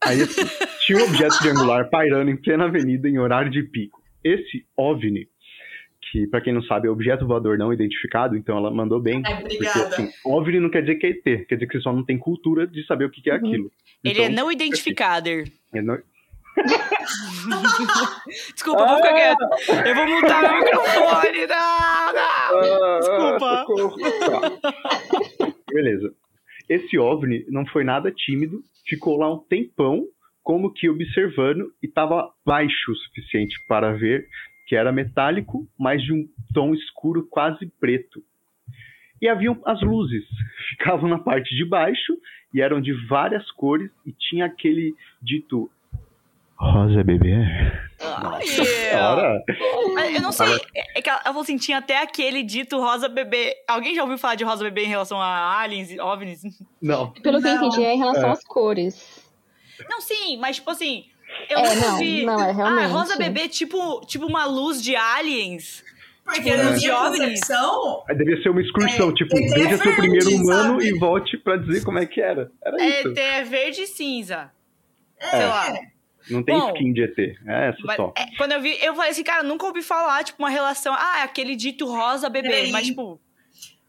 Aí 0.03 0.21
assim, 0.21 0.41
tinha 0.85 0.97
um 0.99 1.03
objeto 1.03 1.37
triangular 1.39 1.89
pairando 1.89 2.29
em 2.31 2.35
plena 2.37 2.65
avenida 2.65 3.07
em 3.07 3.19
horário 3.19 3.49
de 3.51 3.61
pico. 3.63 4.01
Esse 4.23 4.65
OVNI, 4.75 5.27
que 6.11 6.27
pra 6.27 6.41
quem 6.41 6.53
não 6.53 6.61
sabe 6.63 6.87
é 6.87 6.91
objeto 6.91 7.25
voador 7.27 7.57
não 7.57 7.71
identificado, 7.71 8.35
então 8.35 8.57
ela 8.57 8.71
mandou 8.71 8.99
bem. 8.99 9.21
Ai, 9.25 9.41
Porque 9.41 9.55
obrigada. 9.57 9.87
assim, 9.87 10.09
OVNI 10.25 10.59
não 10.59 10.69
quer 10.69 10.81
dizer 10.81 10.95
que 10.95 11.05
é 11.07 11.09
ET, 11.11 11.45
quer 11.45 11.55
dizer 11.55 11.67
que 11.67 11.77
você 11.77 11.81
só 11.83 11.93
não 11.93 12.03
tem 12.03 12.17
cultura 12.17 12.65
de 12.67 12.85
saber 12.85 13.05
o 13.05 13.09
que 13.11 13.21
que 13.21 13.29
é 13.29 13.33
Uhum. 13.33 13.39
aquilo. 13.47 13.71
Ele 14.03 14.21
é 14.21 14.25
Então, 14.25 14.35
não 14.45 14.51
identificado. 14.51 15.29
é 15.29 15.81
não- 15.81 15.99
Desculpa, 18.53 18.81
eu 18.81 18.87
vou 18.87 18.97
ficar 18.97 19.13
quieto. 19.13 19.47
Eu 19.87 19.95
vou 19.95 20.07
mutar 20.07 20.41
meu 20.41 20.59
microfone. 20.59 21.47
Não, 21.47 22.13
não. 22.13 22.21
Ah, 22.21 22.99
Desculpa. 22.99 23.65
Tá. 24.19 25.53
Beleza. 25.71 26.13
Esse 26.71 26.97
OVNI 26.97 27.45
não 27.49 27.65
foi 27.65 27.83
nada 27.83 28.09
tímido, 28.09 28.63
ficou 28.87 29.17
lá 29.17 29.29
um 29.29 29.39
tempão, 29.39 30.05
como 30.41 30.71
que 30.71 30.89
observando, 30.89 31.69
e 31.83 31.85
estava 31.85 32.31
baixo 32.45 32.93
o 32.93 32.95
suficiente 32.95 33.57
para 33.67 33.91
ver 33.91 34.25
que 34.65 34.73
era 34.73 34.89
metálico, 34.89 35.67
mas 35.77 36.01
de 36.01 36.13
um 36.13 36.25
tom 36.53 36.73
escuro 36.73 37.27
quase 37.29 37.69
preto. 37.77 38.23
E 39.21 39.27
haviam 39.27 39.61
as 39.65 39.81
luzes, 39.81 40.23
ficavam 40.71 41.09
na 41.09 41.19
parte 41.19 41.53
de 41.53 41.65
baixo 41.65 42.17
e 42.53 42.61
eram 42.61 42.79
de 42.79 42.93
várias 43.05 43.51
cores 43.51 43.91
e 44.05 44.13
tinha 44.13 44.45
aquele 44.45 44.93
dito 45.21 45.69
rosa 46.61 47.03
bebê. 47.03 47.33
Ai, 48.03 48.45
Ora, 48.95 49.43
Mas 49.93 50.15
Eu 50.15 50.21
não 50.21 50.31
sei. 50.31 50.47
É 50.75 50.99
é 50.99 51.01
que 51.01 51.09
ela 51.09 51.21
falou 51.23 51.41
assim: 51.41 51.57
tinha 51.57 51.77
até 51.77 52.01
aquele 52.01 52.43
dito 52.43 52.79
rosa 52.79 53.07
bebê. 53.09 53.55
Alguém 53.67 53.95
já 53.95 54.01
ouviu 54.03 54.17
falar 54.17 54.35
de 54.35 54.43
rosa 54.43 54.63
bebê 54.63 54.83
em 54.83 54.87
relação 54.89 55.19
a 55.21 55.59
aliens, 55.59 55.97
OVNIs? 55.99 56.41
não. 56.81 57.11
Pelo 57.11 57.41
que 57.41 57.47
eu 57.47 57.55
Não. 57.55 57.65
entendi, 57.67 57.83
é 57.83 57.93
em 57.93 57.97
relação 57.97 58.29
É. 58.29 58.31
às 58.31 58.43
cores. 58.43 59.21
Não, 59.89 60.01
sim, 60.01 60.37
mas 60.37 60.57
tipo 60.57 60.69
assim. 60.71 61.05
Eu 61.49 61.59
É, 61.59 61.75
não, 61.75 61.97
vi. 61.97 62.25
não, 62.25 62.39
é 62.43 62.51
realmente. 62.51 62.85
Ah, 62.85 62.87
rosa 62.87 63.17
bebê, 63.17 63.47
tipo, 63.47 64.01
tipo 64.05 64.25
uma 64.25 64.45
luz 64.45 64.81
de 64.83 64.95
aliens. 64.95 65.83
Porque 66.25 66.41
Tipo, 66.51 66.77
jovens. 66.79 67.19
concepção, 67.39 68.03
Aí 68.07 68.15
devia 68.15 68.41
ser 68.43 68.49
uma 68.49 68.61
excursão, 68.61 69.09
É, 69.09 69.13
tipo, 69.13 69.35
é 69.37 69.41
veja 69.41 69.69
seu 69.77 69.77
verde, 69.77 69.95
primeiro 70.01 70.29
humano 70.35 70.73
sabe? 70.81 70.87
e 70.87 70.99
volte 70.99 71.37
pra 71.37 71.57
dizer 71.57 71.83
como 71.83 71.97
é 71.99 72.05
que 72.05 72.21
era. 72.21 72.51
Era 72.63 72.81
É, 72.81 72.99
isso. 72.99 73.13
é 73.17 73.43
verde 73.43 73.81
e 73.81 73.87
cinza. 73.87 74.51
é, 75.19 75.29
Sei 75.29 75.45
lá. 75.45 75.73
Não 76.31 76.43
tem 76.43 76.57
Bom, 76.57 76.67
skin 76.69 76.93
de 76.93 77.03
ET. 77.03 77.17
É 77.47 77.69
essa 77.69 77.77
Mas, 77.83 77.95
só. 77.97 78.13
é, 78.17 78.25
quando 78.37 78.51
eu 78.53 78.61
vi, 78.61 78.77
eu 78.81 78.95
falei 78.95 79.11
assim, 79.11 79.23
cara, 79.23 79.43
nunca 79.43 79.65
ouvi 79.65 79.81
falar, 79.81 80.23
tipo, 80.23 80.41
uma 80.41 80.49
relação. 80.49 80.93
Ah, 80.97 81.19
é 81.19 81.23
aquele 81.23 81.55
dito 81.55 81.85
rosa 81.85 82.29
bebê. 82.29 82.69
Mas, 82.71 82.87
tipo, 82.87 83.19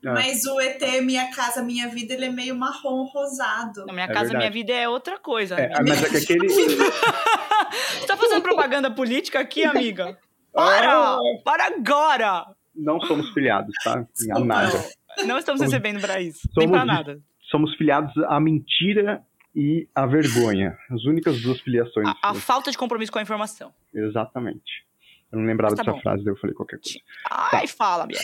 Ah, 0.05 0.15
Mas 0.15 0.45
o 0.47 0.61
ET 0.61 0.83
Minha 1.03 1.31
Casa 1.31 1.63
Minha 1.63 1.87
Vida, 1.89 2.13
ele 2.15 2.25
é 2.25 2.29
meio 2.29 2.57
marrom 2.57 3.05
rosado. 3.05 3.87
na 3.87 3.93
minha 3.93 4.07
É 4.07 4.09
casa, 4.09 4.31
verdade. 4.31 4.39
minha 4.39 4.51
vida 4.51 4.73
é 4.73 4.89
outra 4.89 5.17
coisa. 5.19 5.55
é, 5.55 5.67
amiga. 5.67 5.77
ah, 5.79 5.83
mas 5.87 6.03
é 6.03 6.09
que 6.11 6.17
aquele. 6.17 6.49
Você 8.01 8.07
tá 8.07 8.17
fazendo 8.17 8.43
propaganda 8.43 8.91
política 8.91 9.41
aqui, 9.41 9.65
amiga? 9.65 10.19
Ah, 10.55 10.63
Para! 10.65 11.19
Para 11.45 11.67
agora! 11.67 12.45
não 12.75 13.01
somos 13.03 13.31
filiados, 13.33 13.73
tá? 13.85 14.05
A 14.35 14.41
nada. 14.41 14.73
Não, 15.19 15.27
não 15.27 15.39
estamos 15.39 15.59
Somos- 15.61 15.73
recebendo 15.73 16.01
pra 16.01 16.21
isso. 16.21 16.41
Nem 16.57 16.67
somos 16.67 16.71
pra 16.83 16.85
nada. 16.87 17.21
Somos 17.51 17.75
filiados 17.77 18.13
à 18.29 18.41
mentira 18.41 19.23
e 19.55 19.89
à 19.95 20.07
vergonha. 20.07 20.77
As 20.91 21.05
únicas 21.05 21.41
duas 21.43 21.61
filiações. 21.61 22.07
A, 22.09 22.31
a 22.31 22.35
falta 22.35 22.71
de 22.71 22.79
compromisso 22.79 23.13
com 23.13 23.19
a 23.19 23.23
informação. 23.23 23.73
Exatamente. 23.93 24.85
Eu 25.31 25.39
não 25.39 25.47
lembrava 25.47 25.75
tá 25.75 25.83
dessa 25.83 25.95
bom. 25.97 26.01
frase, 26.03 26.25
daí 26.25 26.33
eu 26.33 26.39
falei 26.39 26.55
qualquer 26.55 26.79
coisa. 26.79 26.99
Ai, 27.31 27.67
fala 27.67 28.07
mesmo. 28.07 28.23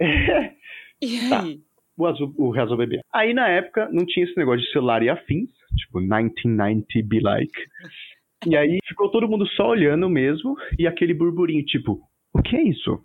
E 0.98 1.28
Tá. 1.28 1.42
aí? 1.42 1.60
o, 1.96 2.06
azul, 2.06 2.34
o 2.38 2.76
Bebê. 2.76 3.00
Aí 3.12 3.34
na 3.34 3.48
época 3.48 3.88
não 3.92 4.06
tinha 4.06 4.24
esse 4.24 4.36
negócio 4.36 4.64
de 4.64 4.72
celular 4.72 5.02
e 5.02 5.10
afins, 5.10 5.50
tipo 5.76 6.00
1990 6.00 6.86
be 7.04 7.20
like. 7.20 7.52
E 8.46 8.56
aí 8.56 8.78
ficou 8.86 9.10
todo 9.10 9.28
mundo 9.28 9.46
só 9.48 9.68
olhando 9.68 10.08
mesmo 10.08 10.56
e 10.78 10.86
aquele 10.86 11.12
burburinho, 11.14 11.64
tipo, 11.64 12.00
o 12.32 12.42
que 12.42 12.56
é 12.56 12.62
isso? 12.62 13.02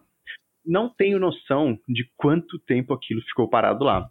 Não 0.65 0.89
tenho 0.89 1.19
noção 1.19 1.77
de 1.87 2.09
quanto 2.15 2.59
tempo 2.59 2.93
aquilo 2.93 3.21
ficou 3.23 3.49
parado 3.49 3.83
lá. 3.83 4.07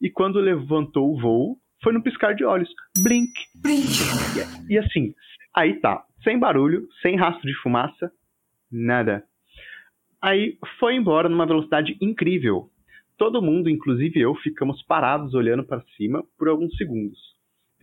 E 0.00 0.10
quando 0.10 0.38
levantou 0.38 1.12
o 1.12 1.20
voo, 1.20 1.56
foi 1.84 1.92
num 1.92 2.00
piscar 2.00 2.34
de 2.34 2.44
olhos. 2.44 2.68
Blink. 2.98 3.30
Brinque. 3.62 3.92
E 4.68 4.78
assim, 4.78 5.14
aí 5.54 5.78
tá, 5.80 6.02
sem 6.24 6.38
barulho, 6.38 6.88
sem 7.02 7.14
rastro 7.16 7.46
de 7.46 7.54
fumaça, 7.60 8.10
nada. 8.72 9.22
Aí 10.20 10.58
foi 10.80 10.96
embora 10.96 11.28
numa 11.28 11.46
velocidade 11.46 11.96
incrível. 12.00 12.70
Todo 13.18 13.42
mundo, 13.42 13.68
inclusive 13.68 14.18
eu, 14.18 14.34
ficamos 14.36 14.82
parados 14.82 15.34
olhando 15.34 15.62
para 15.62 15.84
cima 15.96 16.24
por 16.38 16.48
alguns 16.48 16.74
segundos. 16.76 17.33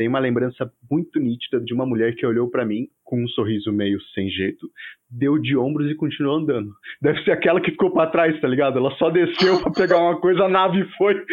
Tem 0.01 0.08
uma 0.08 0.17
lembrança 0.17 0.67
muito 0.89 1.20
nítida 1.20 1.60
de 1.62 1.75
uma 1.75 1.86
mulher 1.86 2.15
que 2.15 2.25
olhou 2.25 2.50
para 2.50 2.65
mim 2.65 2.88
com 3.03 3.24
um 3.24 3.27
sorriso 3.27 3.72
meio 3.72 4.01
sem 4.15 4.27
jeito, 4.31 4.67
deu 5.08 5.38
de 5.38 5.55
ombros 5.55 5.91
e 5.91 5.93
continuou 5.93 6.38
andando. 6.38 6.72
Deve 7.00 7.24
ser 7.24 7.29
aquela 7.29 7.62
que 7.62 7.70
ficou 7.70 7.91
para 7.91 8.10
trás, 8.10 8.41
tá 8.41 8.48
ligado? 8.48 8.79
Ela 8.79 8.89
só 8.98 9.12
desceu 9.12 9.62
para 9.62 9.72
pegar 9.72 10.00
uma 10.00 10.20
coisa, 10.20 10.46
a 10.46 10.50
nave 10.50 10.84
foi. 10.98 11.13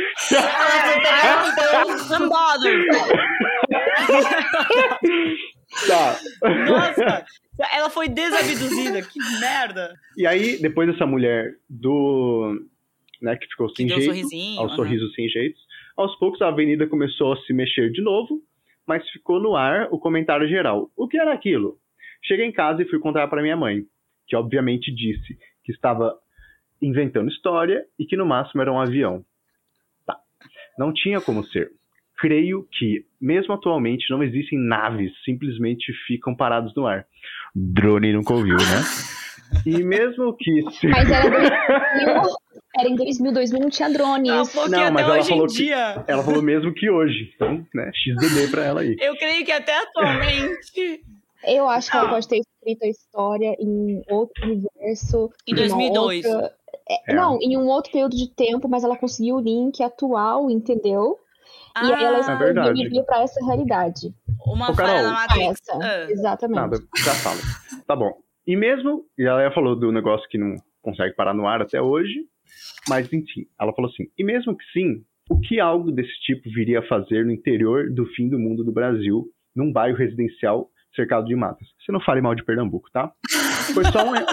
Tá. 5.86 6.18
Nossa! 6.66 7.24
Ela 7.74 7.90
foi 7.90 8.08
desabduzida. 8.08 9.02
Que 9.02 9.18
merda! 9.40 9.94
E 10.16 10.26
aí, 10.26 10.60
depois 10.60 10.90
dessa 10.90 11.06
mulher 11.06 11.52
do. 11.68 12.54
Né, 13.20 13.36
que 13.36 13.46
ficou 13.48 13.68
Que 13.68 13.76
sem 13.76 13.86
um 13.86 13.88
jeito, 13.90 14.04
sorrisinho. 14.04 14.60
ao 14.60 14.66
aham. 14.66 14.76
sorriso 14.76 15.10
sem 15.12 15.28
jeitos, 15.28 15.60
aos 15.96 16.16
poucos 16.18 16.40
a 16.40 16.48
avenida 16.48 16.86
começou 16.86 17.32
a 17.32 17.36
se 17.42 17.52
mexer 17.52 17.90
de 17.90 18.00
novo, 18.00 18.40
mas 18.88 19.08
ficou 19.10 19.38
no 19.38 19.54
ar 19.54 19.88
o 19.92 19.98
comentário 19.98 20.48
geral. 20.48 20.90
O 20.96 21.06
que 21.06 21.18
era 21.18 21.32
aquilo? 21.32 21.76
Cheguei 22.24 22.46
em 22.46 22.52
casa 22.52 22.82
e 22.82 22.88
fui 22.88 22.98
contar 22.98 23.28
para 23.28 23.42
minha 23.42 23.56
mãe, 23.56 23.82
que 24.26 24.34
obviamente 24.34 24.92
disse 24.92 25.38
que 25.62 25.70
estava 25.70 26.14
inventando 26.80 27.28
história 27.28 27.84
e 27.98 28.06
que 28.06 28.16
no 28.16 28.24
máximo 28.24 28.62
era 28.62 28.72
um 28.72 28.80
avião. 28.80 29.22
Tá. 30.06 30.16
Não 30.78 30.92
tinha 30.92 31.20
como 31.20 31.44
ser. 31.44 31.70
Creio 32.18 32.66
que, 32.72 33.04
mesmo 33.20 33.52
atualmente, 33.52 34.10
não 34.10 34.22
existem 34.22 34.58
naves, 34.58 35.12
simplesmente 35.24 35.92
ficam 36.06 36.34
parados 36.34 36.74
no 36.74 36.86
ar. 36.86 37.06
Drone 37.54 38.12
nunca 38.14 38.32
ouviu, 38.32 38.56
né? 38.56 38.82
E 39.66 39.82
mesmo 39.82 40.34
que. 40.36 40.62
Mas 40.88 41.10
era 41.10 41.28
2000, 41.30 42.22
era 42.78 42.88
em 42.88 42.94
2000, 42.96 43.32
2000 43.32 43.60
não 43.60 43.70
tinha 43.70 43.90
drones. 43.90 44.30
Ela 44.30 44.44
falou 44.44 44.68
Não, 44.68 44.84
que 44.84 44.90
mas 44.90 45.02
ela 45.08 45.22
falou 45.24 45.46
que- 45.46 45.52
dia. 45.54 46.04
Ela 46.06 46.22
falou 46.22 46.42
mesmo 46.42 46.72
que 46.74 46.90
hoje. 46.90 47.32
Então, 47.34 47.66
né? 47.74 47.90
XDD 47.94 48.48
pra 48.50 48.64
ela 48.64 48.80
aí. 48.82 48.96
Eu 49.00 49.16
creio 49.16 49.44
que 49.44 49.52
até 49.52 49.76
atualmente. 49.82 51.02
Eu 51.44 51.68
acho 51.68 51.90
que 51.90 51.96
ela 51.96 52.08
pode 52.08 52.26
ter 52.28 52.38
escrito 52.40 52.84
a 52.84 52.88
história 52.88 53.56
em 53.60 54.02
outro 54.08 54.44
universo. 54.44 55.30
Em 55.46 55.54
numa 55.54 55.68
2002. 55.68 56.24
outra- 56.26 56.52
é, 56.90 57.12
É. 57.12 57.14
Não, 57.14 57.38
em 57.40 57.56
um 57.56 57.66
outro 57.68 57.92
período 57.92 58.16
de 58.16 58.28
tempo, 58.34 58.66
mas 58.68 58.82
ela 58.82 58.96
conseguiu 58.96 59.36
o 59.36 59.40
link 59.40 59.82
atual, 59.82 60.50
entendeu? 60.50 61.18
e 61.80 61.92
aí 61.92 62.02
ela 62.04 62.16
Ah, 62.16 62.18
É 62.18 62.20
escreveu 62.32 62.74
e 62.76 62.88
veio 62.88 63.04
pra 63.04 63.20
essa 63.22 63.44
realidade. 63.44 64.12
uma 64.44 64.70
Ô, 64.70 64.74
Carol. 64.74 65.10
Matrix. 65.12 65.60
Essa, 65.60 65.78
Ah. 65.80 66.10
exatamente. 66.10 66.56
Nada, 66.56 66.76
já 66.96 67.14
fala. 67.14 67.38
Tá 67.86 67.94
bom. 67.94 68.12
E 68.48 68.56
mesmo, 68.56 69.04
e 69.18 69.24
ela 69.24 69.52
falou 69.52 69.76
do 69.78 69.92
negócio 69.92 70.26
que 70.30 70.38
não 70.38 70.54
consegue 70.80 71.14
parar 71.14 71.34
no 71.34 71.46
ar 71.46 71.60
até 71.60 71.82
hoje, 71.82 72.24
mas 72.88 73.06
enfim, 73.12 73.46
ela 73.60 73.74
falou 73.74 73.90
assim: 73.90 74.04
e 74.18 74.24
mesmo 74.24 74.56
que 74.56 74.64
sim, 74.72 75.04
o 75.30 75.38
que 75.38 75.60
algo 75.60 75.92
desse 75.92 76.18
tipo 76.22 76.48
viria 76.50 76.78
a 76.78 76.86
fazer 76.88 77.26
no 77.26 77.30
interior 77.32 77.90
do 77.92 78.06
fim 78.14 78.26
do 78.26 78.38
mundo 78.38 78.64
do 78.64 78.72
Brasil, 78.72 79.26
num 79.54 79.70
bairro 79.70 79.98
residencial 79.98 80.70
cercado 80.96 81.26
de 81.26 81.36
matas? 81.36 81.68
Você 81.84 81.92
não 81.92 82.00
fale 82.00 82.22
mal 82.22 82.34
de 82.34 82.42
Pernambuco, 82.42 82.88
tá? 82.90 83.12
Foi 83.74 83.84
só 83.84 84.02
um. 84.02 84.12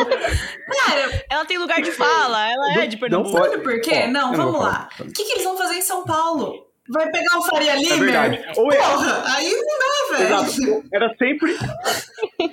Cara, 0.86 1.26
Ela 1.30 1.46
tem 1.46 1.58
lugar 1.58 1.82
de 1.82 1.92
fala, 1.92 2.50
ela 2.50 2.74
é 2.82 2.88
de 2.88 2.96
Não 2.96 3.02
Pernambuco. 3.02 3.36
pode- 3.38 3.52
sabe 3.52 3.64
por 3.64 3.82
quê? 3.82 4.04
Ó, 4.08 4.12
não, 4.12 4.32
não 4.32 4.36
vamos 4.38 4.62
lá. 4.62 4.88
O 5.02 5.04
que, 5.12 5.24
que 5.26 5.32
eles 5.34 5.44
vão 5.44 5.58
fazer 5.58 5.76
em 5.76 5.82
São 5.82 6.06
Paulo? 6.06 6.54
Vai 6.90 7.10
pegar 7.12 7.38
o 7.40 7.44
Faria 7.44 7.72
É. 7.74 8.54
Ou 8.58 8.72
é, 8.72 8.78
Porra, 8.78 9.24
aí 9.36 9.52
não 9.52 9.80
dá, 9.80 10.18
velho. 10.18 10.46
Exato. 10.46 10.84
Era 10.94 11.16
sempre. 11.18 11.58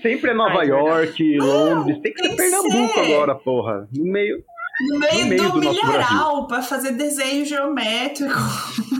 Sempre 0.01 0.31
é 0.31 0.35
Nova 0.35 0.61
Ai, 0.61 0.69
York, 0.69 1.39
Londres. 1.39 1.99
Tem 2.03 2.13
que 2.13 2.23
ser 2.23 2.29
tem 2.29 2.37
que 2.37 2.43
Pernambuco 2.43 2.95
ser. 2.95 3.01
agora, 3.15 3.35
porra. 3.35 3.89
No 3.95 4.05
meio. 4.11 4.43
No 4.89 4.99
meio, 4.99 5.21
No 5.21 5.27
meio 5.27 5.43
do, 5.43 5.51
do 5.53 5.61
nosso 5.61 5.87
milharal, 5.87 6.47
pra 6.47 6.63
fazer 6.63 6.93
desenho 6.93 7.45
geométrico. 7.45 8.33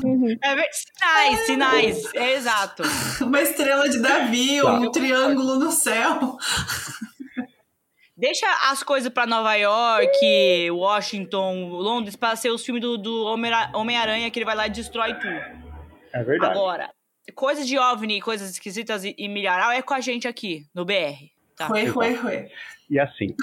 Uhum. 0.05 0.37
É 0.45 0.55
sinais, 0.71 1.47
sinais. 1.47 2.15
É 2.15 2.35
exato. 2.35 2.83
Uma 3.23 3.41
estrela 3.41 3.89
de 3.89 3.99
Davi, 3.99 4.61
Tá. 4.61 4.73
um 4.75 4.91
triângulo 4.93 5.59
no 5.59 5.73
céu. 5.73 6.37
Deixa 8.23 8.47
as 8.71 8.85
coisas 8.85 9.13
pra 9.13 9.27
Nova 9.27 9.53
York, 9.57 10.71
Washington, 10.71 11.71
Londres, 11.71 12.15
pra 12.15 12.37
ser 12.37 12.51
os 12.51 12.65
filmes 12.65 12.81
do, 12.81 12.97
do 12.97 13.25
Homem- 13.25 13.51
Homem-Aranha 13.75 14.31
que 14.31 14.39
ele 14.39 14.47
vai 14.47 14.55
lá 14.55 14.69
e 14.69 14.71
destrói 14.71 15.13
tudo. 15.15 15.35
É 16.13 16.23
verdade. 16.23 16.53
Agora, 16.57 16.91
coisas 17.35 17.67
de 17.67 17.77
OVNI, 17.77 18.21
coisas 18.21 18.49
esquisitas 18.49 19.03
e, 19.05 19.13
e 19.19 19.29
milharal 19.29 19.73
é 19.73 19.83
com 19.83 19.93
a 19.93 20.01
gente 20.01 20.29
aqui, 20.29 20.65
no 20.73 20.85
BR. 20.85 21.33
Tá? 21.57 21.67
Foi, 21.67 21.87
foi, 21.87 22.15
foi. 22.15 22.49
E 22.89 23.01
assim, 23.01 23.35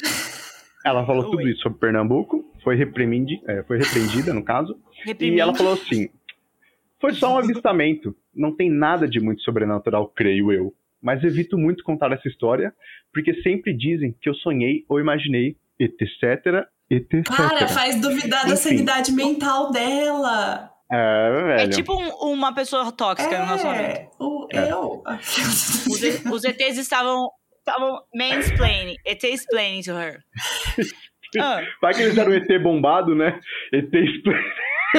ela 0.85 1.05
falou 1.05 1.25
Oi. 1.25 1.31
tudo 1.31 1.49
isso 1.49 1.61
sobre 1.61 1.77
Pernambuco, 1.79 2.49
foi, 2.63 2.77
repreende, 2.77 3.41
é, 3.49 3.61
foi 3.63 3.79
repreendida, 3.79 4.33
no 4.33 4.45
caso, 4.45 4.79
e 5.03 5.07
Reprimindo. 5.09 5.41
ela 5.41 5.53
falou 5.55 5.73
assim: 5.73 6.07
foi 7.01 7.13
só 7.15 7.33
um 7.33 7.37
avistamento, 7.37 8.15
não 8.33 8.55
tem 8.55 8.69
nada 8.71 9.05
de 9.09 9.19
muito 9.19 9.41
sobrenatural, 9.41 10.07
creio 10.07 10.53
eu. 10.53 10.73
Mas 11.01 11.23
evito 11.23 11.57
muito 11.57 11.83
contar 11.83 12.11
essa 12.11 12.27
história, 12.27 12.73
porque 13.13 13.33
sempre 13.41 13.73
dizem 13.75 14.13
que 14.21 14.29
eu 14.29 14.33
sonhei 14.35 14.83
ou 14.89 14.99
imaginei, 14.99 15.55
etc, 15.79 16.65
etc. 16.89 17.23
Cara, 17.25 17.67
faz 17.67 17.99
duvidar 18.01 18.43
da 18.45 18.53
Enfim. 18.53 18.57
sanidade 18.57 19.11
mental 19.13 19.71
dela. 19.71 20.69
É, 20.91 21.31
velho. 21.31 21.61
É 21.61 21.67
tipo 21.69 21.93
um- 21.93 22.31
uma 22.33 22.53
pessoa 22.53 22.91
tóxica 22.91 23.39
no 23.39 23.45
nosso 23.45 23.65
momento. 23.65 23.83
É, 23.85 24.09
o, 24.19 24.47
É. 24.51 24.71
eu. 24.71 25.03
Os, 25.87 26.25
os 26.25 26.43
ETs 26.43 26.77
estavam, 26.77 27.29
estavam 27.59 28.01
mansplaining. 28.13 28.95
ET 29.05 29.23
explaining 29.23 29.81
to 29.83 29.91
her. 29.91 30.19
Ah, 31.39 31.61
Vai 31.81 31.93
que 31.93 32.01
eles 32.01 32.17
eram 32.17 32.33
ET 32.33 32.47
bombado, 32.61 33.13
né? 33.15 33.39
ET 33.71 33.93
expl- 33.93 34.31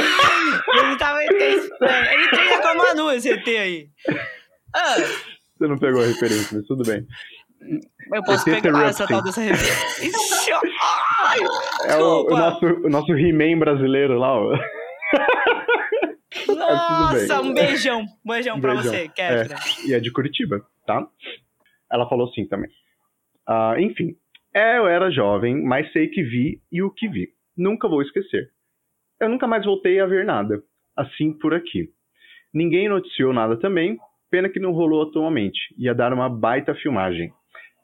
ele 0.79 0.97
tava 0.97 1.23
ET 1.25 1.33
explaining. 1.33 2.09
Ele 2.15 2.29
treina 2.29 2.59
com 2.63 2.69
a 2.69 2.75
Manu, 2.75 3.11
esse 3.13 3.29
ET 3.31 3.49
aí. 3.49 3.89
Ah, 4.75 4.95
Você 5.61 5.69
não 5.69 5.77
pegou 5.77 6.03
a 6.03 6.07
referência, 6.07 6.57
mas 6.57 6.67
tudo 6.67 6.83
bem. 6.85 7.07
eu 8.15 8.23
posso 8.25 8.49
ET 8.49 8.63
pegar 8.63 8.87
essa 8.87 9.07
tal 9.07 9.23
dessa 9.23 9.43
referência. 9.43 10.55
É 11.87 11.97
o, 11.99 12.23
o 12.23 12.29
desculpa. 12.29 12.37
nosso, 12.39 12.67
o 12.67 12.89
nosso 12.89 13.13
He-Man 13.13 13.59
brasileiro 13.59 14.19
lá, 14.19 14.33
ó. 14.41 14.57
Nossa, 16.49 17.43
bem. 17.43 17.51
um 17.51 17.55
beijão. 17.55 18.01
Um 18.25 18.33
beijão 18.33 18.57
Um 18.57 18.61
pra 18.63 18.73
beijão. 18.75 18.91
você, 18.93 19.09
Kéfera. 19.09 19.57
E 19.87 19.93
é 19.93 20.01
de 20.01 20.11
Curitiba, 20.11 20.65
tá? 20.87 21.07
Ela 21.93 22.09
falou 22.09 22.29
assim 22.31 22.47
também. 22.47 22.71
Ah, 23.47 23.75
enfim, 23.79 24.17
é, 24.55 24.79
eu 24.79 24.87
era 24.89 25.11
jovem, 25.11 25.63
mas 25.63 25.93
sei 25.93 26.09
que 26.09 26.23
vi 26.23 26.63
e 26.73 26.83
o 26.83 26.91
que 26.91 27.07
vi. 27.07 27.29
Nunca 27.55 27.87
vou 27.87 28.01
esquecer. 28.01 28.51
Eu 29.21 29.29
nunca 29.29 29.47
mais 29.47 29.67
voltei 29.67 30.01
a 30.01 30.07
ver 30.07 30.25
nada. 30.25 30.63
Assim 30.97 31.33
por 31.35 31.53
aqui. 31.53 31.91
Ninguém 32.53 32.89
noticiou 32.89 33.33
nada 33.35 33.59
também, 33.59 33.99
pena 34.31 34.49
que 34.49 34.61
não 34.61 34.73
rolou 34.73 35.03
atualmente. 35.03 35.59
Ia 35.79 35.95
dar 35.95 36.13
uma 36.13 36.29
baita 36.29 36.75
filmagem. 36.75 37.33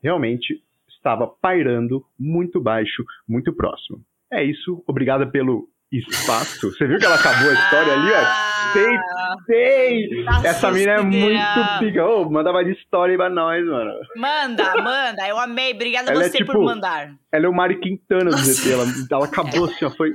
Realmente 0.03 0.61
estava 0.89 1.27
pairando 1.27 2.05
muito 2.19 2.61
baixo, 2.61 3.05
muito 3.29 3.53
próximo. 3.55 4.01
É 4.33 4.43
isso, 4.45 4.83
obrigada 4.87 5.27
pelo 5.27 5.69
espaço. 5.93 6.71
Você 6.73 6.87
viu 6.87 6.99
que 6.99 7.05
ela 7.05 7.15
acabou 7.17 7.49
a 7.51 7.55
história 7.55 7.93
ali, 7.93 8.11
ó? 8.13 8.17
Ah, 8.17 8.53
Sei, 8.73 8.99
sei! 9.47 10.25
tá 10.25 10.43
Essa 10.45 10.71
mina 10.73 10.93
é 10.93 11.01
muito 11.03 11.79
pica. 11.79 12.05
Ô, 12.05 12.29
manda 12.29 12.53
mais 12.53 12.67
história 12.69 13.13
aí 13.13 13.17
pra 13.17 13.31
nós, 13.31 13.65
mano. 13.65 13.93
Manda, 14.17 14.75
manda. 14.83 15.27
Eu 15.29 15.39
amei. 15.39 15.73
Obrigada 15.73 16.11
Ela 16.11 16.25
é 16.25 16.29
você 16.29 16.39
por 16.45 16.53
tipo- 16.55 16.65
mandar. 16.65 17.15
Ela 17.33 17.47
é 17.47 17.49
o 17.49 17.55
Mari 17.55 17.79
Quintana 17.81 18.31
do 18.31 18.37
ZT. 18.37 18.73
Ela, 18.73 18.85
ela 19.11 19.25
acabou 19.25 19.65
assim, 19.67 19.85
ó. 19.85 19.91
Foi, 19.91 20.13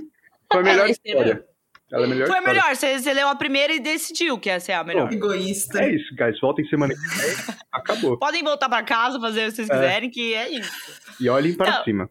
foi 0.51 0.59
a 0.61 0.63
melhor 0.63 0.81
Ela 0.83 0.91
história. 0.91 1.43
Ela 1.91 2.05
é 2.05 2.07
melhor 2.09 2.27
Foi 2.27 2.39
melhor. 2.41 2.75
Você, 2.75 2.99
você 2.99 3.13
leu 3.13 3.27
a 3.27 3.35
primeira 3.35 3.73
e 3.73 3.79
decidiu 3.79 4.39
que 4.39 4.49
essa 4.49 4.71
é 4.71 4.75
a 4.75 4.83
melhor. 4.83 5.11
Egoísta. 5.11 5.81
É 5.83 5.93
isso, 5.95 6.15
guys. 6.15 6.39
Voltem 6.39 6.65
semana 6.67 6.93
que 6.93 6.99
vem. 7.17 7.35
Acabou. 7.71 8.17
Podem 8.17 8.43
voltar 8.43 8.69
pra 8.69 8.81
casa, 8.83 9.19
fazer 9.19 9.47
o 9.47 9.49
que 9.49 9.55
vocês 9.55 9.69
É. 9.69 9.73
quiserem, 9.73 10.09
que 10.09 10.33
é 10.33 10.49
isso. 10.49 10.71
E 11.19 11.27
olhem 11.29 11.53
para 11.53 11.69
Não. 11.71 11.83
cima. 11.83 12.09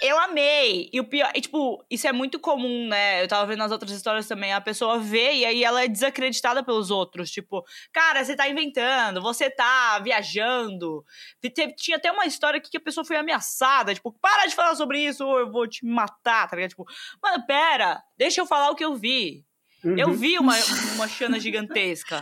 Eu 0.00 0.16
amei. 0.18 0.88
E 0.92 1.00
o 1.00 1.04
pior, 1.04 1.30
e, 1.34 1.40
tipo, 1.40 1.84
isso 1.90 2.06
é 2.06 2.12
muito 2.12 2.38
comum, 2.38 2.86
né? 2.88 3.22
Eu 3.22 3.28
tava 3.28 3.46
vendo 3.46 3.62
as 3.64 3.72
outras 3.72 3.90
histórias 3.90 4.28
também. 4.28 4.52
A 4.52 4.60
pessoa 4.60 4.98
vê 4.98 5.32
e 5.34 5.44
aí 5.44 5.64
ela 5.64 5.82
é 5.82 5.88
desacreditada 5.88 6.62
pelos 6.62 6.90
outros. 6.90 7.30
Tipo, 7.30 7.64
cara, 7.92 8.24
você 8.24 8.36
tá 8.36 8.48
inventando, 8.48 9.20
você 9.20 9.50
tá 9.50 9.98
viajando. 9.98 11.04
Te- 11.40 11.50
te- 11.50 11.74
Tinha 11.74 11.96
até 11.96 12.12
uma 12.12 12.26
história 12.26 12.58
aqui 12.58 12.70
que 12.70 12.76
a 12.76 12.80
pessoa 12.80 13.04
foi 13.04 13.16
ameaçada. 13.16 13.92
Tipo, 13.92 14.12
para 14.20 14.46
de 14.46 14.54
falar 14.54 14.74
sobre 14.76 15.00
isso 15.04 15.26
ou 15.26 15.38
eu 15.40 15.50
vou 15.50 15.66
te 15.66 15.84
matar, 15.84 16.48
tá 16.48 16.54
ligado? 16.56 16.70
Tipo, 16.70 16.84
mano, 17.22 17.44
pera, 17.46 18.00
deixa 18.16 18.40
eu 18.40 18.46
falar 18.46 18.70
o 18.70 18.76
que 18.76 18.84
eu 18.84 18.94
vi. 18.94 19.44
Eu 19.84 20.08
Uhum. 20.08 20.14
vi 20.14 20.38
uma, 20.38 20.54
uma 20.94 21.08
chana 21.08 21.38
gigantesca 21.40 22.20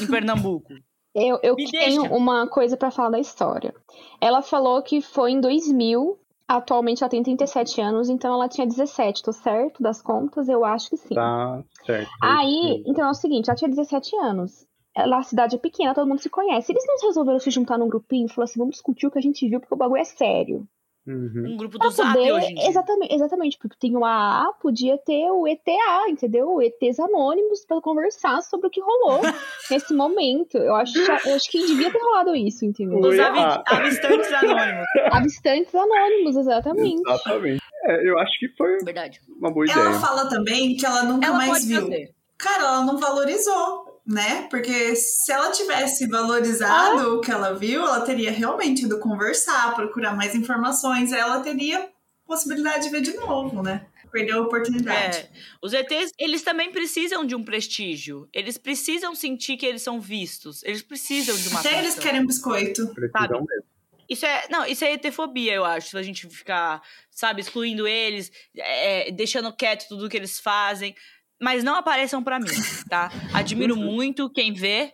em 0.00 0.06
Pernambuco. 0.06 0.72
Eu, 1.14 1.38
eu 1.42 1.56
tenho 1.56 2.04
uma 2.14 2.46
coisa 2.48 2.76
pra 2.76 2.90
falar 2.92 3.10
da 3.10 3.18
história. 3.18 3.74
Ela 4.20 4.40
falou 4.42 4.82
que 4.82 5.00
foi 5.00 5.32
em 5.32 5.40
2000. 5.40 6.16
Atualmente 6.48 7.02
ela 7.02 7.10
tem 7.10 7.22
37 7.22 7.78
anos, 7.78 8.08
então 8.08 8.32
ela 8.32 8.48
tinha 8.48 8.66
17, 8.66 9.22
tô 9.22 9.32
certo 9.34 9.82
das 9.82 10.00
contas? 10.00 10.48
Eu 10.48 10.64
acho 10.64 10.88
que 10.88 10.96
sim. 10.96 11.14
Tá 11.14 11.62
certo. 11.84 12.10
Aí, 12.22 12.82
então 12.86 13.06
é 13.06 13.10
o 13.10 13.14
seguinte, 13.14 13.50
ela 13.50 13.56
tinha 13.56 13.68
17 13.68 14.16
anos. 14.16 14.66
Ela, 14.96 15.18
a 15.18 15.22
cidade 15.22 15.56
é 15.56 15.58
pequena, 15.58 15.94
todo 15.94 16.08
mundo 16.08 16.20
se 16.20 16.30
conhece. 16.30 16.72
Eles 16.72 16.84
não 16.86 17.06
resolveram 17.06 17.38
se 17.38 17.50
juntar 17.50 17.76
num 17.76 17.88
grupinho 17.88 18.26
e 18.26 18.28
falaram 18.30 18.44
assim: 18.44 18.58
vamos 18.58 18.76
discutir 18.76 19.06
o 19.06 19.10
que 19.10 19.18
a 19.18 19.22
gente 19.22 19.46
viu, 19.46 19.60
porque 19.60 19.74
o 19.74 19.76
bagulho 19.76 20.00
é 20.00 20.04
sério. 20.04 20.66
Uhum. 21.08 21.52
Um 21.52 21.56
grupo 21.56 21.78
Pra 21.78 21.88
do 21.88 21.94
Zap 21.94 22.12
poder- 22.12 22.32
hoje 22.32 22.46
em 22.52 22.54
dia. 22.54 22.68
exatamente, 22.68 23.14
exatamente, 23.14 23.58
porque 23.58 23.76
tem 23.80 23.96
o 23.96 24.04
AA, 24.04 24.52
podia 24.60 24.98
ter 24.98 25.30
o 25.30 25.48
ETA, 25.48 26.08
entendeu? 26.08 26.50
O 26.50 26.60
ETs 26.62 27.00
anônimos 27.00 27.64
pra 27.64 27.80
conversar 27.80 28.42
sobre 28.42 28.66
o 28.66 28.70
que 28.70 28.80
rolou 28.80 29.20
nesse 29.70 29.94
momento. 29.94 30.58
Eu 30.58 30.74
acho, 30.74 30.98
eu 30.98 31.34
acho 31.34 31.50
que 31.50 31.66
devia 31.66 31.90
ter 31.90 31.98
rolado 31.98 32.36
isso, 32.36 32.64
entendeu? 32.66 32.98
Os 32.98 33.06
Oi, 33.06 33.20
avi- 33.20 33.38
ah. 33.38 33.62
avistantes 33.66 34.32
anônimos. 34.32 34.86
Avistantes 35.12 35.74
anônimos, 35.74 36.36
exatamente. 36.36 37.00
Exatamente. 37.00 37.62
É, 37.84 38.08
eu 38.08 38.18
acho 38.18 38.38
que 38.38 38.48
foi 38.56 38.76
Verdade. 38.84 39.20
uma 39.40 39.50
boa 39.50 39.64
Ela 39.70 39.80
ideia. 39.86 40.00
fala 40.00 40.28
também 40.28 40.76
que 40.76 40.84
ela 40.84 41.04
nunca 41.04 41.26
Ela 41.28 41.36
mais 41.38 41.50
pode 41.52 41.66
viu. 41.66 41.80
fazer. 41.82 42.10
Cara, 42.36 42.62
ela 42.64 42.84
não 42.84 42.98
valorizou, 42.98 43.87
né? 44.08 44.48
Porque 44.48 44.96
se 44.96 45.30
ela 45.30 45.50
tivesse 45.52 46.08
valorizado 46.08 47.16
o 47.16 47.20
que 47.20 47.30
ela 47.30 47.52
viu, 47.52 47.82
ela 47.82 48.00
teria 48.00 48.30
realmente 48.30 48.86
ido 48.86 48.98
conversar, 48.98 49.74
procurar 49.74 50.16
mais 50.16 50.34
informações, 50.34 51.12
aí 51.12 51.20
ela 51.20 51.40
teria 51.40 51.90
possibilidade 52.26 52.84
de 52.84 52.90
ver 52.90 53.02
de 53.02 53.14
novo, 53.14 53.62
né? 53.62 53.86
Perdeu 54.10 54.38
a 54.38 54.42
oportunidade. 54.46 55.18
É, 55.18 55.30
os 55.62 55.74
ETs, 55.74 56.12
eles 56.18 56.40
também 56.40 56.72
precisam 56.72 57.26
de 57.26 57.34
um 57.34 57.44
prestígio. 57.44 58.26
Eles 58.32 58.56
precisam 58.56 59.14
sentir 59.14 59.58
que 59.58 59.66
eles 59.66 59.82
são 59.82 60.00
vistos. 60.00 60.62
Eles 60.64 60.80
precisam 60.80 61.36
de 61.36 61.48
uma 61.48 61.60
Até 61.60 61.78
eles 61.78 61.94
querem 61.94 62.22
um 62.22 62.26
biscoito. 62.26 62.86
Precisam 62.94 63.20
sabe? 63.20 63.34
mesmo. 63.34 63.68
Isso 64.08 64.24
é, 64.24 64.46
não, 64.48 64.64
isso 64.64 64.82
é 64.86 64.94
etefobia, 64.94 65.52
eu 65.52 65.66
acho. 65.66 65.90
Se 65.90 65.98
a 65.98 66.02
gente 66.02 66.26
ficar, 66.28 66.82
sabe, 67.10 67.42
excluindo 67.42 67.86
eles, 67.86 68.32
é, 68.56 69.10
deixando 69.10 69.52
quieto 69.52 69.86
tudo 69.86 70.08
que 70.08 70.16
eles 70.16 70.40
fazem. 70.40 70.94
Mas 71.40 71.62
não 71.62 71.76
apareçam 71.76 72.22
pra 72.22 72.38
mim, 72.38 72.50
tá? 72.88 73.10
Admiro 73.32 73.76
muito 73.76 74.28
quem 74.30 74.52
vê, 74.52 74.92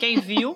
quem 0.00 0.20
viu. 0.20 0.54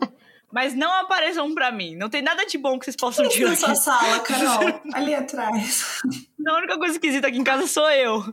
Mas 0.51 0.74
não 0.74 0.90
apareçam 0.90 1.55
pra 1.55 1.70
mim. 1.70 1.94
Não 1.94 2.09
tem 2.09 2.22
nada 2.22 2.46
de 2.46 2.57
bom 2.57 2.79
que 2.79 2.87
vocês 2.87 2.96
possam 2.96 3.29
tirar 3.29 3.51
na 3.51 3.57
sua 3.57 3.74
sala, 3.74 4.20
Carol, 4.20 4.81
ali 4.94 5.14
atrás. 5.14 6.01
A 6.46 6.57
única 6.57 6.79
coisa 6.79 6.94
esquisita 6.94 7.29
aqui 7.29 7.37
em 7.37 7.44
casa 7.44 7.66
sou 7.66 7.88
eu. 7.90 8.24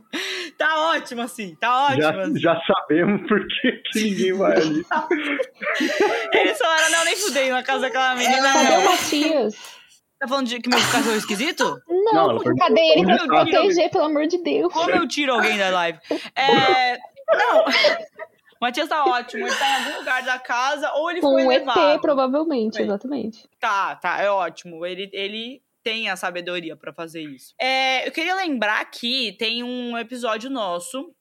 Tá 0.56 0.92
ótimo 0.92 1.20
assim, 1.20 1.54
tá 1.56 1.88
ótimo. 1.88 2.02
Já, 2.02 2.22
assim. 2.22 2.38
já 2.38 2.60
sabemos 2.66 3.28
por 3.28 3.46
que, 3.46 3.72
que 3.92 4.02
ninguém 4.02 4.32
vai 4.32 4.56
ali. 4.56 4.82
Eles 6.32 6.58
falaram, 6.58 6.90
não, 6.90 7.04
nem 7.04 7.16
fudei 7.16 7.50
na 7.50 7.62
casa 7.62 7.82
daquela 7.82 8.14
menina. 8.14 8.50
Cadê 8.50 8.76
o 8.76 8.84
Matias? 8.90 9.75
Tá 10.18 10.26
falando 10.26 10.46
de 10.46 10.60
que 10.60 10.68
meu 10.68 10.78
cachorro 10.78 11.12
é 11.12 11.16
esquisito? 11.16 11.78
Não, 11.88 12.34
Não, 12.34 12.56
cadê 12.56 12.80
ele 12.80 13.04
pra 13.04 13.18
tá. 13.18 13.26
proteger, 13.26 13.90
pelo 13.90 14.04
amor 14.04 14.26
de 14.26 14.38
Deus? 14.42 14.72
Como 14.72 14.90
eu 14.90 15.06
tiro 15.08 15.32
alguém 15.34 15.58
da 15.58 15.68
live? 15.70 15.98
É. 16.34 16.96
Não. 17.32 17.64
O 17.64 17.66
Matias 18.60 18.88
tá 18.88 19.04
ótimo. 19.04 19.46
Ele 19.46 19.54
tá 19.56 19.68
em 19.68 19.84
algum 19.84 19.98
lugar 19.98 20.22
da 20.22 20.38
casa 20.38 20.90
ou 20.94 21.10
ele 21.10 21.20
Com 21.20 21.32
foi 21.32 21.44
um 21.44 21.48
levado. 21.48 21.78
ET, 21.94 22.00
provavelmente, 22.00 22.74
Foi. 22.76 22.84
exatamente. 22.84 23.46
Tá, 23.60 23.96
tá, 23.96 24.20
é 24.22 24.30
ótimo. 24.30 24.86
Ele, 24.86 25.10
ele 25.12 25.62
tem 25.82 26.08
a 26.08 26.16
sabedoria 26.16 26.76
pra 26.76 26.92
fazer 26.92 27.22
isso. 27.22 27.52
É, 27.60 28.06
eu 28.08 28.12
queria 28.12 28.34
lembrar 28.34 28.84
que 28.90 29.32
tem 29.38 29.62
um 29.62 29.98
episódio 29.98 30.48
nosso, 30.48 31.12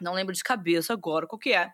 não 0.00 0.14
lembro 0.14 0.32
de 0.34 0.42
cabeça 0.42 0.92
agora 0.92 1.26
qual 1.26 1.38
que 1.38 1.52
é. 1.52 1.68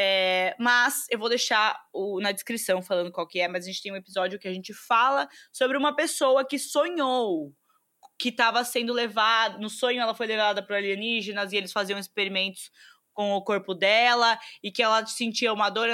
É, 0.00 0.54
mas 0.60 1.06
eu 1.10 1.18
vou 1.18 1.28
deixar 1.28 1.76
o- 1.92 2.20
na 2.20 2.30
descrição 2.30 2.80
falando 2.80 3.10
qual 3.10 3.26
que 3.26 3.40
é, 3.40 3.48
mas 3.48 3.64
a 3.64 3.66
gente 3.66 3.82
tem 3.82 3.90
um 3.90 3.96
episódio 3.96 4.38
que 4.38 4.46
a 4.46 4.52
gente 4.54 4.72
fala 4.72 5.28
sobre 5.52 5.76
uma 5.76 5.92
pessoa 5.96 6.46
que 6.46 6.56
sonhou 6.56 7.52
que 8.16 8.28
estava 8.28 8.64
sendo 8.64 8.92
levada, 8.92 9.58
no 9.58 9.68
sonho 9.68 10.00
ela 10.00 10.14
foi 10.14 10.28
levada 10.28 10.62
para 10.62 10.76
alienígenas 10.76 11.52
e 11.52 11.56
eles 11.56 11.72
faziam 11.72 11.98
experimentos 11.98 12.70
com 13.12 13.32
o 13.32 13.42
corpo 13.42 13.74
dela 13.74 14.38
e 14.62 14.70
que 14.70 14.84
ela 14.84 15.04
sentia 15.04 15.52
uma 15.52 15.68
dor, 15.68 15.88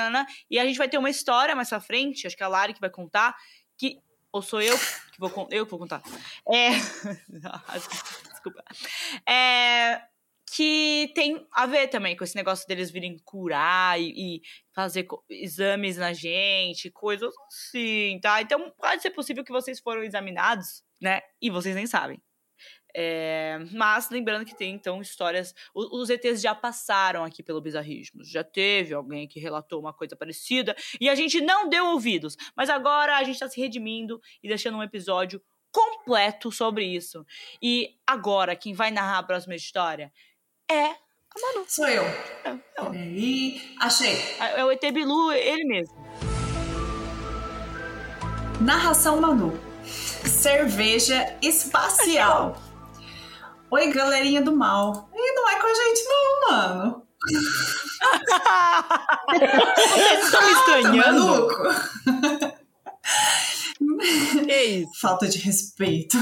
e 0.50 0.58
a 0.58 0.66
gente 0.66 0.76
vai 0.76 0.88
ter 0.88 0.98
uma 0.98 1.08
história 1.08 1.56
mais 1.56 1.70
pra 1.70 1.80
frente, 1.80 2.26
acho 2.26 2.36
que 2.36 2.42
é 2.42 2.46
a 2.46 2.48
Lari 2.50 2.74
que 2.74 2.80
vai 2.80 2.90
contar, 2.90 3.34
que 3.78 3.98
ou 4.30 4.42
sou 4.42 4.60
eu 4.60 4.76
que 4.78 5.18
vou 5.18 5.48
eu 5.50 5.64
que 5.64 5.70
vou 5.70 5.78
contar. 5.78 6.02
É 6.52 6.68
desculpa. 8.30 8.62
É, 9.26 10.02
que 10.54 11.10
tem 11.16 11.44
a 11.50 11.66
ver 11.66 11.88
também 11.88 12.16
com 12.16 12.22
esse 12.22 12.36
negócio 12.36 12.64
deles 12.68 12.88
virem 12.88 13.18
curar 13.24 14.00
e, 14.00 14.36
e 14.36 14.42
fazer 14.72 15.04
exames 15.28 15.96
na 15.96 16.12
gente, 16.12 16.92
coisas 16.92 17.34
assim, 17.48 18.20
tá? 18.22 18.40
Então 18.40 18.72
pode 18.78 19.02
ser 19.02 19.10
possível 19.10 19.42
que 19.42 19.50
vocês 19.50 19.80
foram 19.80 20.04
examinados, 20.04 20.84
né? 21.02 21.22
E 21.42 21.50
vocês 21.50 21.74
nem 21.74 21.88
sabem. 21.88 22.22
É, 22.96 23.58
mas 23.72 24.08
lembrando 24.10 24.44
que 24.44 24.56
tem 24.56 24.72
então 24.72 25.00
histórias. 25.00 25.52
Os, 25.74 26.08
ETs 26.08 26.40
já 26.40 26.54
passaram 26.54 27.24
aqui 27.24 27.42
pelo 27.42 27.60
Bizarrismos. 27.60 28.30
Já 28.30 28.44
teve 28.44 28.94
alguém 28.94 29.26
que 29.26 29.40
relatou 29.40 29.80
uma 29.80 29.92
coisa 29.92 30.14
parecida 30.14 30.76
e 31.00 31.08
a 31.08 31.16
gente 31.16 31.40
não 31.40 31.68
deu 31.68 31.86
ouvidos. 31.86 32.36
Mas 32.56 32.70
agora 32.70 33.16
a 33.16 33.24
gente 33.24 33.34
está 33.34 33.48
se 33.48 33.60
redimindo 33.60 34.20
e 34.40 34.46
deixando 34.46 34.78
um 34.78 34.82
episódio 34.84 35.42
completo 35.72 36.52
sobre 36.52 36.84
isso. 36.84 37.26
E 37.60 37.98
agora, 38.06 38.54
quem 38.54 38.72
vai 38.72 38.92
narrar 38.92 39.18
a 39.18 39.22
próxima 39.24 39.56
história 39.56 40.12
é 40.70 40.84
a 40.86 40.94
Manu. 41.40 41.64
Sou 41.68 41.86
eu. 41.88 42.02
É, 42.44 42.50
é, 42.50 42.56
achei. 43.80 44.18
é 44.40 44.64
o 44.64 44.70
ET 44.70 44.80
Bilu, 44.92 45.32
ele 45.32 45.64
mesmo. 45.64 45.94
Narração 48.60 49.20
Manu. 49.20 49.58
Cerveja 49.84 51.36
espacial. 51.42 52.56
Oi, 53.70 53.90
galerinha 53.92 54.40
do 54.40 54.56
mal. 54.56 55.08
E 55.12 55.32
não 55.34 55.48
é 55.50 55.56
com 55.60 55.66
a 55.66 55.74
gente, 55.74 56.04
não, 56.08 56.40
mano. 56.50 57.02
Vocês 59.88 60.24
estão 60.24 60.42
me 60.42 60.52
Tá 60.54 60.60
estranhando? 60.60 61.24
maluco? 61.24 61.54
Que 64.44 64.62
isso? 64.62 64.90
Falta 65.00 65.26
de 65.26 65.38
respeito. 65.38 66.16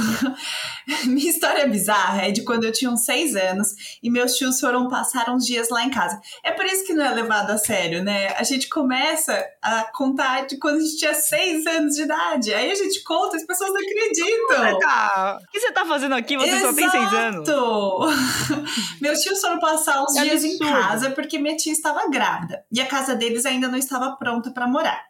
Minha 1.06 1.30
história 1.30 1.66
bizarra 1.66 2.22
é 2.22 2.30
de 2.30 2.42
quando 2.44 2.64
eu 2.64 2.72
tinha 2.72 2.90
uns 2.90 3.04
seis 3.04 3.34
anos 3.34 3.68
e 4.02 4.10
meus 4.10 4.34
tios 4.34 4.60
foram 4.60 4.88
passar 4.88 5.30
uns 5.30 5.46
dias 5.46 5.68
lá 5.68 5.84
em 5.84 5.90
casa. 5.90 6.20
É 6.44 6.52
por 6.52 6.64
isso 6.64 6.84
que 6.84 6.94
não 6.94 7.04
é 7.04 7.10
levado 7.14 7.50
a 7.50 7.58
sério, 7.58 8.02
né? 8.02 8.28
A 8.36 8.42
gente 8.42 8.68
começa 8.68 9.44
a 9.60 9.84
contar 9.92 10.46
de 10.46 10.58
quando 10.58 10.76
a 10.76 10.80
gente 10.80 10.98
tinha 10.98 11.14
seis 11.14 11.66
anos 11.66 11.96
de 11.96 12.02
idade. 12.02 12.54
Aí 12.54 12.70
a 12.70 12.74
gente 12.74 13.02
conta, 13.02 13.36
as 13.36 13.44
pessoas 13.44 13.70
não 13.70 13.80
acreditam. 13.80 14.78
Tá. 14.78 15.38
O 15.42 15.50
que 15.52 15.60
você 15.60 15.72
tá 15.72 15.84
fazendo 15.84 16.14
aqui? 16.14 16.36
Você 16.36 16.60
só 16.60 16.72
tem 16.72 16.88
seis 16.88 17.12
anos. 17.12 17.48
Exato! 17.48 18.06
Meus 19.00 19.20
tios 19.20 19.40
foram 19.40 19.58
passar 19.58 20.02
uns 20.02 20.14
Que 20.14 20.22
dias 20.22 20.44
em 20.44 20.54
absurdo. 20.54 20.72
casa 20.72 21.10
porque 21.10 21.38
minha 21.38 21.56
tia 21.56 21.72
estava 21.72 22.08
grávida 22.08 22.64
e 22.70 22.80
a 22.80 22.86
casa 22.86 23.14
deles 23.14 23.44
ainda 23.46 23.68
não 23.68 23.78
estava 23.78 24.16
pronta 24.16 24.50
para 24.50 24.66
morar. 24.66 25.02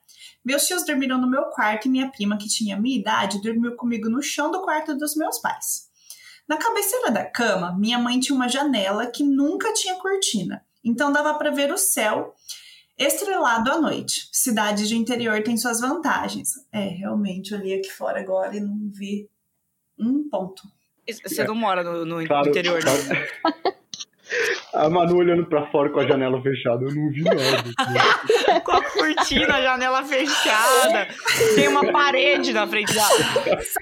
Meus 0.44 0.66
tios 0.66 0.84
dormiram 0.84 1.18
no 1.18 1.30
meu 1.30 1.44
quarto 1.44 1.86
e 1.86 1.90
minha 1.90 2.10
prima, 2.10 2.36
que 2.36 2.48
tinha 2.48 2.76
minha 2.76 2.98
idade, 2.98 3.40
dormiu 3.42 3.76
comigo 3.76 4.08
no 4.08 4.22
chão 4.22 4.50
do 4.50 4.62
quarto 4.62 4.96
dos 4.96 5.14
meus 5.16 5.38
pais. 5.38 5.90
Na 6.48 6.56
cabeceira 6.56 7.10
da 7.10 7.24
cama, 7.24 7.76
minha 7.78 7.98
mãe 7.98 8.18
tinha 8.18 8.34
uma 8.34 8.48
janela 8.48 9.06
que 9.06 9.22
nunca 9.22 9.72
tinha 9.72 9.94
cortina, 9.96 10.64
então 10.84 11.12
dava 11.12 11.34
para 11.34 11.50
ver 11.50 11.72
o 11.72 11.78
céu 11.78 12.34
estrelado 12.98 13.70
à 13.70 13.80
noite. 13.80 14.28
Cidade 14.32 14.86
de 14.88 14.96
interior 14.96 15.42
tem 15.42 15.56
suas 15.56 15.80
vantagens. 15.80 16.50
É, 16.72 16.88
realmente, 16.88 17.52
eu 17.52 17.58
olhei 17.58 17.78
aqui 17.78 17.90
fora 17.90 18.20
agora 18.20 18.56
e 18.56 18.60
não 18.60 18.90
vi 18.92 19.28
um 19.98 20.28
ponto. 20.28 20.62
Você 21.24 21.44
não 21.44 21.54
mora 21.54 21.82
no, 21.82 22.04
no 22.04 22.26
Claro, 22.26 22.48
interior, 22.48 22.80
não. 22.84 22.92
claro. 22.92 23.76
A 24.72 24.88
Manu 24.88 25.16
olhando 25.18 25.46
pra 25.46 25.66
fora 25.70 25.90
com 25.90 26.00
a 26.00 26.06
janela 26.06 26.40
fechada, 26.42 26.84
eu 26.84 26.94
não 26.94 27.10
vi 27.10 27.22
nada. 27.22 28.60
Com 28.64 28.72
a 28.72 28.82
cortina, 28.82 29.56
a 29.56 29.62
janela 29.62 30.04
fechada. 30.04 31.08
Tem 31.54 31.68
uma 31.68 31.92
parede 31.92 32.52
na 32.52 32.66
frente 32.66 32.94
da. 32.94 33.06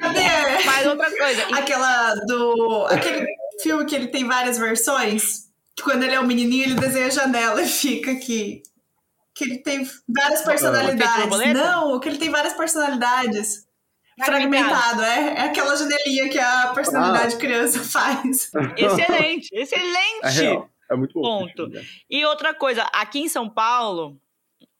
Cadê? 0.00 0.64
Mas 0.64 0.86
outra 0.86 1.10
coisa. 1.10 1.42
Aquela 1.52 2.14
do. 2.26 2.86
Aquele 2.90 3.26
filme 3.62 3.84
que 3.84 3.94
ele 3.94 4.08
tem 4.08 4.26
várias 4.26 4.58
versões. 4.58 5.48
Que 5.76 5.82
quando 5.82 6.02
ele 6.02 6.14
é 6.14 6.20
um 6.20 6.26
menininho, 6.26 6.64
ele 6.64 6.74
desenha 6.74 7.06
a 7.06 7.10
janela 7.10 7.62
e 7.62 7.66
fica 7.66 8.10
aqui. 8.10 8.62
Que 9.34 9.44
ele 9.44 9.58
tem 9.58 9.88
várias 10.08 10.42
personalidades. 10.42 11.54
Não, 11.54 12.00
que 12.00 12.08
ele 12.08 12.18
tem 12.18 12.30
várias 12.30 12.54
personalidades. 12.54 13.69
Fragmentado. 14.24 14.68
Fragmentado, 15.00 15.02
é. 15.02 15.35
É 15.35 15.40
aquela 15.46 15.76
janelinha 15.76 16.28
que 16.28 16.38
a 16.38 16.68
personalidade 16.74 17.37
criança 17.37 17.80
faz. 17.85 18.50
Excelente, 18.76 19.48
É 19.54 19.61
excelente. 19.62 20.40
real. 20.40 20.68
É 20.90 20.96
muito 20.96 21.14
bom. 21.14 21.46
Ponto. 21.46 21.70
E 22.09 22.24
outra 22.24 22.52
coisa, 22.52 22.83
aqui 22.92 23.20
em 23.20 23.28
São 23.28 23.48
Paulo, 23.48 24.16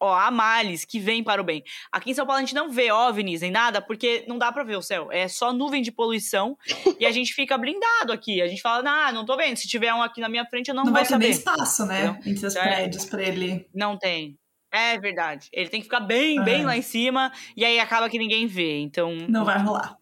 ó, 0.00 0.12
há 0.12 0.29
males 0.31 0.85
que 0.85 0.98
vem 0.98 1.22
para 1.22 1.40
o 1.40 1.44
bem. 1.44 1.62
Aqui 1.92 2.11
em 2.11 2.14
São 2.14 2.26
Paulo 2.26 2.38
a 2.38 2.40
gente 2.40 2.55
não 2.55 2.68
vê 2.70 2.90
OVNIs 2.90 3.42
nem 3.42 3.50
nada, 3.53 3.81
porque 3.81 4.24
não 4.26 4.37
dá 4.37 4.50
pra 4.50 4.64
ver 4.64 4.76
o 4.76 4.83
céu. 4.83 5.09
É 5.12 5.29
só 5.29 5.53
nuvem 5.53 5.83
de 5.83 5.92
poluição 5.92 6.57
e 6.98 7.07
a 7.07 7.12
gente 7.12 7.33
fica 7.33 7.57
blindado 7.57 8.12
aqui. 8.12 8.42
A 8.42 8.48
gente 8.48 8.61
fala, 8.61 8.83
ah, 8.90 9.12
não 9.12 9.24
tô 9.24 9.37
vendo. 9.37 9.57
Se 9.57 9.68
tiver 9.68 9.94
um 9.94 10.03
aqui 10.03 10.20
na 10.20 10.29
minha 10.29 10.44
frente, 10.46 10.68
eu 10.68 10.74
não, 10.74 10.83
Não, 10.85 10.92
vou 10.92 11.00
vai 11.00 11.07
ter 11.09 11.16
nem 11.16 11.33
saber. 11.33 11.38
espaço, 11.55 11.87
né? 11.87 12.18
Entre 12.26 12.44
os 12.46 12.57
É. 12.57 12.61
prédios 12.62 13.05
pra 13.05 13.22
ele. 13.22 13.68
Não 13.72 13.96
tem. 13.96 14.37
É 14.72 14.98
verdade. 14.98 15.48
Ele 15.52 15.68
tem 15.68 15.80
que 15.80 15.85
ficar 15.85 16.00
bem, 16.00 16.42
bem 16.44 16.62
É. 16.62 16.66
lá 16.66 16.76
em 16.76 16.83
cima 16.83 17.33
e 17.56 17.64
aí 17.64 17.78
acaba 17.80 18.09
que 18.09 18.18
ninguém 18.18 18.46
vê. 18.46 18.78
Então. 18.78 19.16
Não 19.28 19.44
vai 19.44 19.59
rolar. 19.59 19.96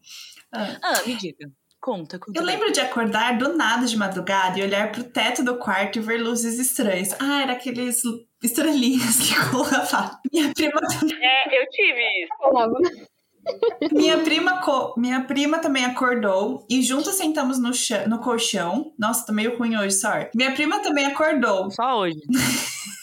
Ah. 0.53 0.77
Ah, 0.83 1.03
me 1.07 1.15
diga. 1.17 1.51
Conta, 1.81 2.19
conta. 2.19 2.39
Eu 2.39 2.45
lembro 2.45 2.73
de 2.73 2.81
acordar 2.81 3.39
do 3.39 3.57
nada 3.57 3.87
de 3.87 3.97
madrugada 3.97 4.59
e 4.59 4.63
olhar 4.63 4.91
pro 4.91 5.05
teto 5.05 5.45
do 5.45 5.57
quarto 5.59 5.97
e 5.99 6.01
ver 6.03 6.19
luzes 6.19 6.59
estranhas. 6.59 7.15
Ah, 7.21 7.43
era 7.43 7.53
aqueles 7.53 8.03
estrelinhas 8.43 9.17
que 9.21 9.35
colavam. 9.51 10.11
Minha 10.33 10.53
prima, 10.53 10.81
É, 11.23 11.63
eu 11.63 11.67
tive 11.71 12.01
isso. 12.25 13.95
Minha 13.95 14.19
prima, 14.19 14.61
co- 14.61 14.95
minha 14.99 15.23
prima 15.25 15.61
também 15.61 15.85
acordou 15.85 16.67
e 16.69 16.83
juntos 16.83 17.15
sentamos 17.15 17.59
no, 17.61 17.73
chão, 17.73 18.07
no 18.09 18.19
colchão. 18.21 18.93
Nossa, 18.99 19.25
tô 19.25 19.33
meio 19.33 19.57
ruim 19.57 19.77
hoje, 19.77 19.95
sorry. 19.95 20.29
Minha 20.35 20.53
prima 20.53 20.81
também 20.81 21.07
acordou 21.07 21.71
Só 21.71 22.01
hoje. 22.01 22.19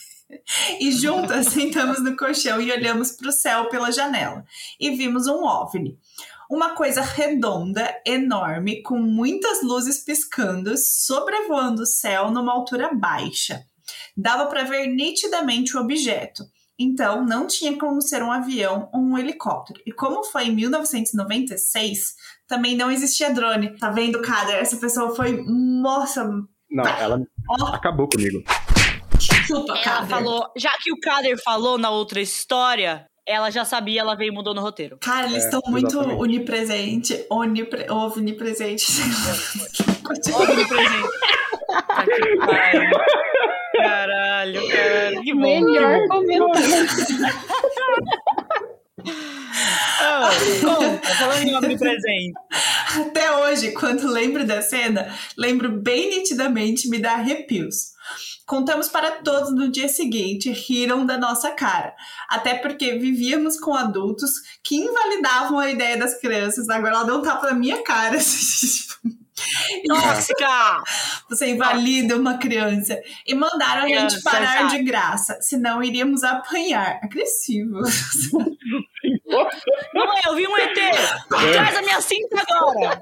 e 0.79 0.91
juntas 0.91 1.47
sentamos 1.47 2.03
no 2.03 2.15
colchão 2.15 2.61
e 2.61 2.71
olhamos 2.71 3.11
pro 3.11 3.31
céu 3.31 3.69
pela 3.69 3.91
janela 3.91 4.45
e 4.79 4.91
vimos 4.91 5.27
um 5.27 5.43
OVNI. 5.43 5.97
Uma 6.49 6.75
coisa 6.75 7.01
redonda, 7.01 7.89
enorme, 8.05 8.83
com 8.83 8.99
muitas 8.99 9.63
luzes 9.63 10.03
piscando, 10.03 10.75
sobrevoando 10.77 11.81
o 11.81 11.87
céu 11.87 12.29
numa 12.29 12.53
altura 12.53 12.93
baixa. 12.93 13.65
Dava 14.15 14.45
para 14.45 14.63
ver 14.63 14.87
nitidamente 14.87 15.75
o 15.75 15.81
objeto. 15.81 16.43
Então, 16.77 17.25
não 17.25 17.47
tinha 17.47 17.77
como 17.77 18.01
ser 18.01 18.21
um 18.21 18.31
avião 18.31 18.89
ou 18.93 19.01
um 19.01 19.17
helicóptero. 19.17 19.81
E 19.85 19.91
como 19.91 20.23
foi 20.25 20.47
em 20.47 20.55
1996, 20.55 22.13
também 22.47 22.75
não 22.75 22.91
existia 22.91 23.33
drone. 23.33 23.77
Tá 23.77 23.89
vendo, 23.89 24.21
Kader? 24.21 24.55
Essa 24.55 24.77
pessoa 24.77 25.15
foi. 25.15 25.41
Nossa, 25.47 26.25
Não, 26.69 26.85
ela 26.85 27.19
ó, 27.49 27.67
acabou 27.67 28.07
comigo. 28.09 28.43
Chupa, 29.19 29.73
Ela 29.73 29.83
Kader. 29.83 30.09
falou, 30.09 30.45
já 30.57 30.71
que 30.81 30.91
o 30.91 30.99
Kader 30.99 31.37
falou 31.43 31.77
na 31.77 31.89
outra 31.89 32.19
história, 32.21 33.05
ela 33.27 33.49
já 33.49 33.65
sabia, 33.65 34.01
ela 34.01 34.15
veio 34.15 34.31
e 34.31 34.35
mudou 34.35 34.53
no 34.53 34.61
roteiro. 34.61 34.97
Cara, 35.01 35.27
eles 35.27 35.43
É, 35.43 35.45
estão 35.47 35.61
muito 35.67 35.87
exatamente. 35.87 36.21
onipresente, 36.21 37.25
onipre, 37.29 37.89
omnipresente. 37.89 38.85
Continua. 40.03 40.41
Óbvio 40.41 40.67
presente. 40.67 41.07
Tá 41.87 42.05
que 42.05 42.37
pariu. 42.37 42.91
Caralho, 43.75 44.67
caralho. 44.69 45.21
Que 45.23 45.33
bom. 45.33 45.39
melhor 45.39 45.99
que 46.01 46.07
bom. 46.07 46.47
comentário. 46.47 46.87
Ah, 50.01 50.29
conta, 50.61 51.07
falando 51.15 51.43
em 51.47 51.55
omnipresente. 51.55 52.33
Até 53.01 53.31
hoje, 53.37 53.71
quando 53.71 54.07
lembro 54.07 54.45
da 54.45 54.61
cena, 54.61 55.13
lembro 55.37 55.69
bem 55.71 56.09
nitidamente, 56.09 56.87
me 56.89 56.99
dá 56.99 57.13
arrepios. 57.13 57.94
Contamos 58.45 58.87
para 58.87 59.11
todos 59.11 59.51
no 59.53 59.71
dia 59.71 59.87
seguinte, 59.87 60.51
riram 60.51 61.05
da 61.05 61.17
nossa 61.17 61.49
cara. 61.51 61.95
Até 62.29 62.53
porque 62.55 62.99
vivíamos 62.99 63.59
com 63.59 63.73
adultos 63.73 64.31
que 64.63 64.75
invalidavam 64.75 65.57
a 65.57 65.69
ideia 65.69 65.97
das 65.97 66.19
crianças. 66.19 66.69
Agora 66.69 66.95
ela 66.95 67.03
deu 67.05 67.15
um 67.15 67.21
tapa 67.23 67.47
na 67.47 67.53
minha 67.53 67.81
cara. 67.83 68.17
Tóxica! 69.87 70.83
Você 71.29 71.49
invalida 71.49 72.15
uma 72.15 72.37
criança. 72.37 73.01
E 73.25 73.33
mandaram 73.33 73.83
a 73.83 73.87
gente 73.87 74.21
parar 74.21 74.67
de 74.67 74.83
graça, 74.83 75.37
senão 75.41 75.83
iríamos 75.83 76.23
apanhar. 76.23 76.99
Agressivo. 77.03 77.79
Mãe, 79.93 80.21
eu 80.27 80.35
vi 80.35 80.47
um 80.47 80.57
ET! 80.57 80.77
Traz 81.27 81.77
a 81.77 81.81
minha 81.81 81.99
cinta 81.99 82.43
agora! 82.47 83.01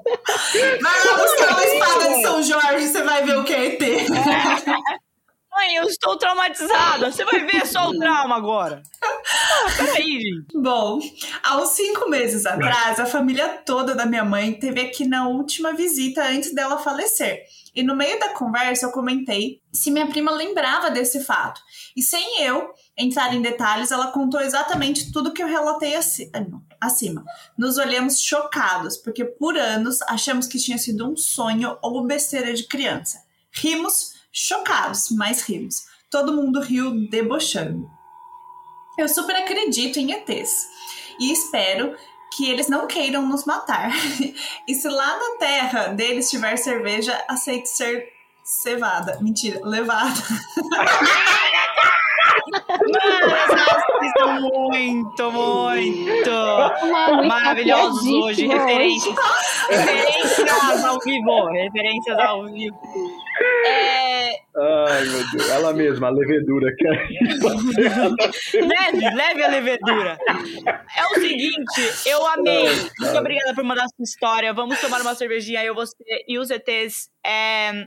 Vai 0.80 1.06
lá 1.06 1.18
buscar 1.18 1.52
uma 1.52 1.64
espada 1.64 2.08
de 2.08 2.22
São 2.22 2.42
Jorge, 2.42 2.88
você 2.88 3.02
vai 3.02 3.24
ver 3.24 3.38
o 3.38 3.44
que 3.44 3.52
é 3.52 3.66
ET. 3.66 3.80
Mãe, 5.54 5.76
eu 5.76 5.84
estou 5.84 6.16
traumatizada! 6.16 7.12
Você 7.12 7.24
vai 7.24 7.46
ver 7.46 7.64
só 7.64 7.88
o 7.88 7.94
trauma 7.98 8.36
agora! 8.36 8.82
Peraí, 9.76 10.20
gente. 10.20 10.46
Bom, 10.58 10.98
há 11.42 11.58
uns 11.58 11.70
cinco 11.70 12.10
meses 12.10 12.44
atrás, 12.44 12.98
a 12.98 13.06
família 13.06 13.48
toda 13.64 13.94
da 13.94 14.04
minha 14.04 14.24
mãe 14.24 14.52
teve 14.52 14.80
aqui 14.80 15.06
na 15.06 15.28
última 15.28 15.72
visita 15.72 16.24
antes 16.24 16.52
dela 16.52 16.78
falecer. 16.78 17.44
E 17.74 17.82
no 17.82 17.94
meio 17.94 18.18
da 18.18 18.30
conversa 18.30 18.86
eu 18.86 18.92
comentei 18.92 19.60
se 19.72 19.90
minha 19.90 20.06
prima 20.06 20.30
lembrava 20.30 20.90
desse 20.90 21.22
fato. 21.22 21.60
E 21.96 22.02
sem 22.02 22.42
eu 22.42 22.72
entrar 22.96 23.34
em 23.34 23.42
detalhes, 23.42 23.90
ela 23.90 24.12
contou 24.12 24.40
exatamente 24.40 25.12
tudo 25.12 25.32
que 25.32 25.42
eu 25.42 25.48
relatei 25.48 25.94
ah, 25.96 26.00
acima. 26.80 27.24
Nos 27.56 27.78
olhamos 27.78 28.20
chocados, 28.20 28.96
porque 28.96 29.24
por 29.24 29.56
anos 29.56 30.00
achamos 30.02 30.46
que 30.46 30.58
tinha 30.58 30.78
sido 30.78 31.10
um 31.10 31.16
sonho 31.16 31.76
ou 31.82 32.04
besteira 32.04 32.54
de 32.54 32.64
criança. 32.64 33.22
Rimos 33.52 34.13
chocados, 34.34 35.10
mas 35.10 35.42
rimos. 35.42 35.84
Todo 36.10 36.34
mundo 36.34 36.60
riu 36.60 37.08
debochando. 37.08 37.88
Eu 38.98 39.08
super 39.08 39.36
acredito 39.36 39.98
em 39.98 40.12
ETs 40.12 40.68
e 41.20 41.32
espero 41.32 41.96
que 42.36 42.50
eles 42.50 42.68
não 42.68 42.86
queiram 42.86 43.26
nos 43.26 43.44
matar. 43.44 43.90
e 44.66 44.74
se 44.74 44.88
lá 44.88 45.18
na 45.18 45.38
terra 45.38 45.86
deles 45.88 46.28
tiver 46.28 46.56
cerveja, 46.56 47.22
aceito 47.28 47.66
ser 47.66 48.08
cevada. 48.42 49.18
Mentira, 49.20 49.60
levada. 49.64 50.20
Vocês 53.46 54.06
estão 54.06 54.40
muito, 54.40 55.32
muito 55.32 56.30
Mano, 56.30 57.28
maravilhosos 57.28 58.06
hoje. 58.06 58.46
Referências. 58.46 59.14
Referências 59.68 60.84
ao 60.84 60.98
vivo. 61.00 61.46
Referências 61.46 62.18
ao 62.18 62.44
vivo. 62.46 62.76
É, 63.66 64.44
Ai, 64.56 65.04
meu 65.04 65.30
Deus. 65.32 65.50
Ela 65.50 65.72
mesma, 65.72 66.06
a 66.06 66.10
levedura. 66.10 66.72
Que 66.76 66.86
é... 66.86 66.92
leve, 68.62 69.14
leve 69.16 69.42
a 69.42 69.48
levedura. 69.48 70.18
É 70.96 71.06
o 71.06 71.14
seguinte, 71.14 72.08
eu 72.08 72.24
amei. 72.28 72.68
Muito 73.00 73.18
obrigada 73.18 73.54
por 73.54 73.64
mandar 73.64 73.86
sua 73.88 74.04
história. 74.04 74.54
Vamos 74.54 74.80
tomar 74.80 75.00
uma 75.00 75.14
cervejinha, 75.14 75.64
eu, 75.64 75.74
você 75.74 75.96
e 76.28 76.38
os 76.38 76.50
ETs. 76.50 77.10
É, 77.26 77.86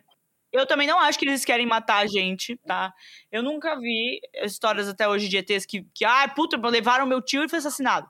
eu 0.51 0.65
também 0.65 0.87
não 0.87 0.99
acho 0.99 1.19
que 1.19 1.25
eles 1.25 1.43
querem 1.43 1.65
matar 1.65 1.97
a 1.97 2.07
gente, 2.07 2.57
tá? 2.65 2.93
Eu 3.31 3.43
nunca 3.43 3.79
vi 3.79 4.19
histórias 4.43 4.87
até 4.87 5.07
hoje 5.07 5.27
de 5.27 5.37
ETs 5.37 5.65
que, 5.65 5.83
que 5.93 6.05
ah, 6.05 6.27
puta, 6.27 6.57
levaram 6.67 7.05
meu 7.05 7.21
tio 7.21 7.43
e 7.43 7.49
foi 7.49 7.59
assassinado. 7.59 8.09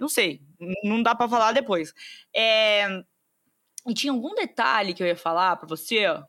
Não 0.00 0.08
sei, 0.08 0.40
não 0.84 1.02
dá 1.02 1.14
pra 1.14 1.28
falar 1.28 1.52
depois. 1.52 1.92
É, 2.34 3.02
e 3.86 3.94
tinha 3.94 4.12
algum 4.12 4.34
detalhe 4.34 4.94
que 4.94 5.02
eu 5.02 5.06
ia 5.06 5.16
falar 5.16 5.56
pra 5.56 5.66
você, 5.68 6.06
ó. 6.06 6.22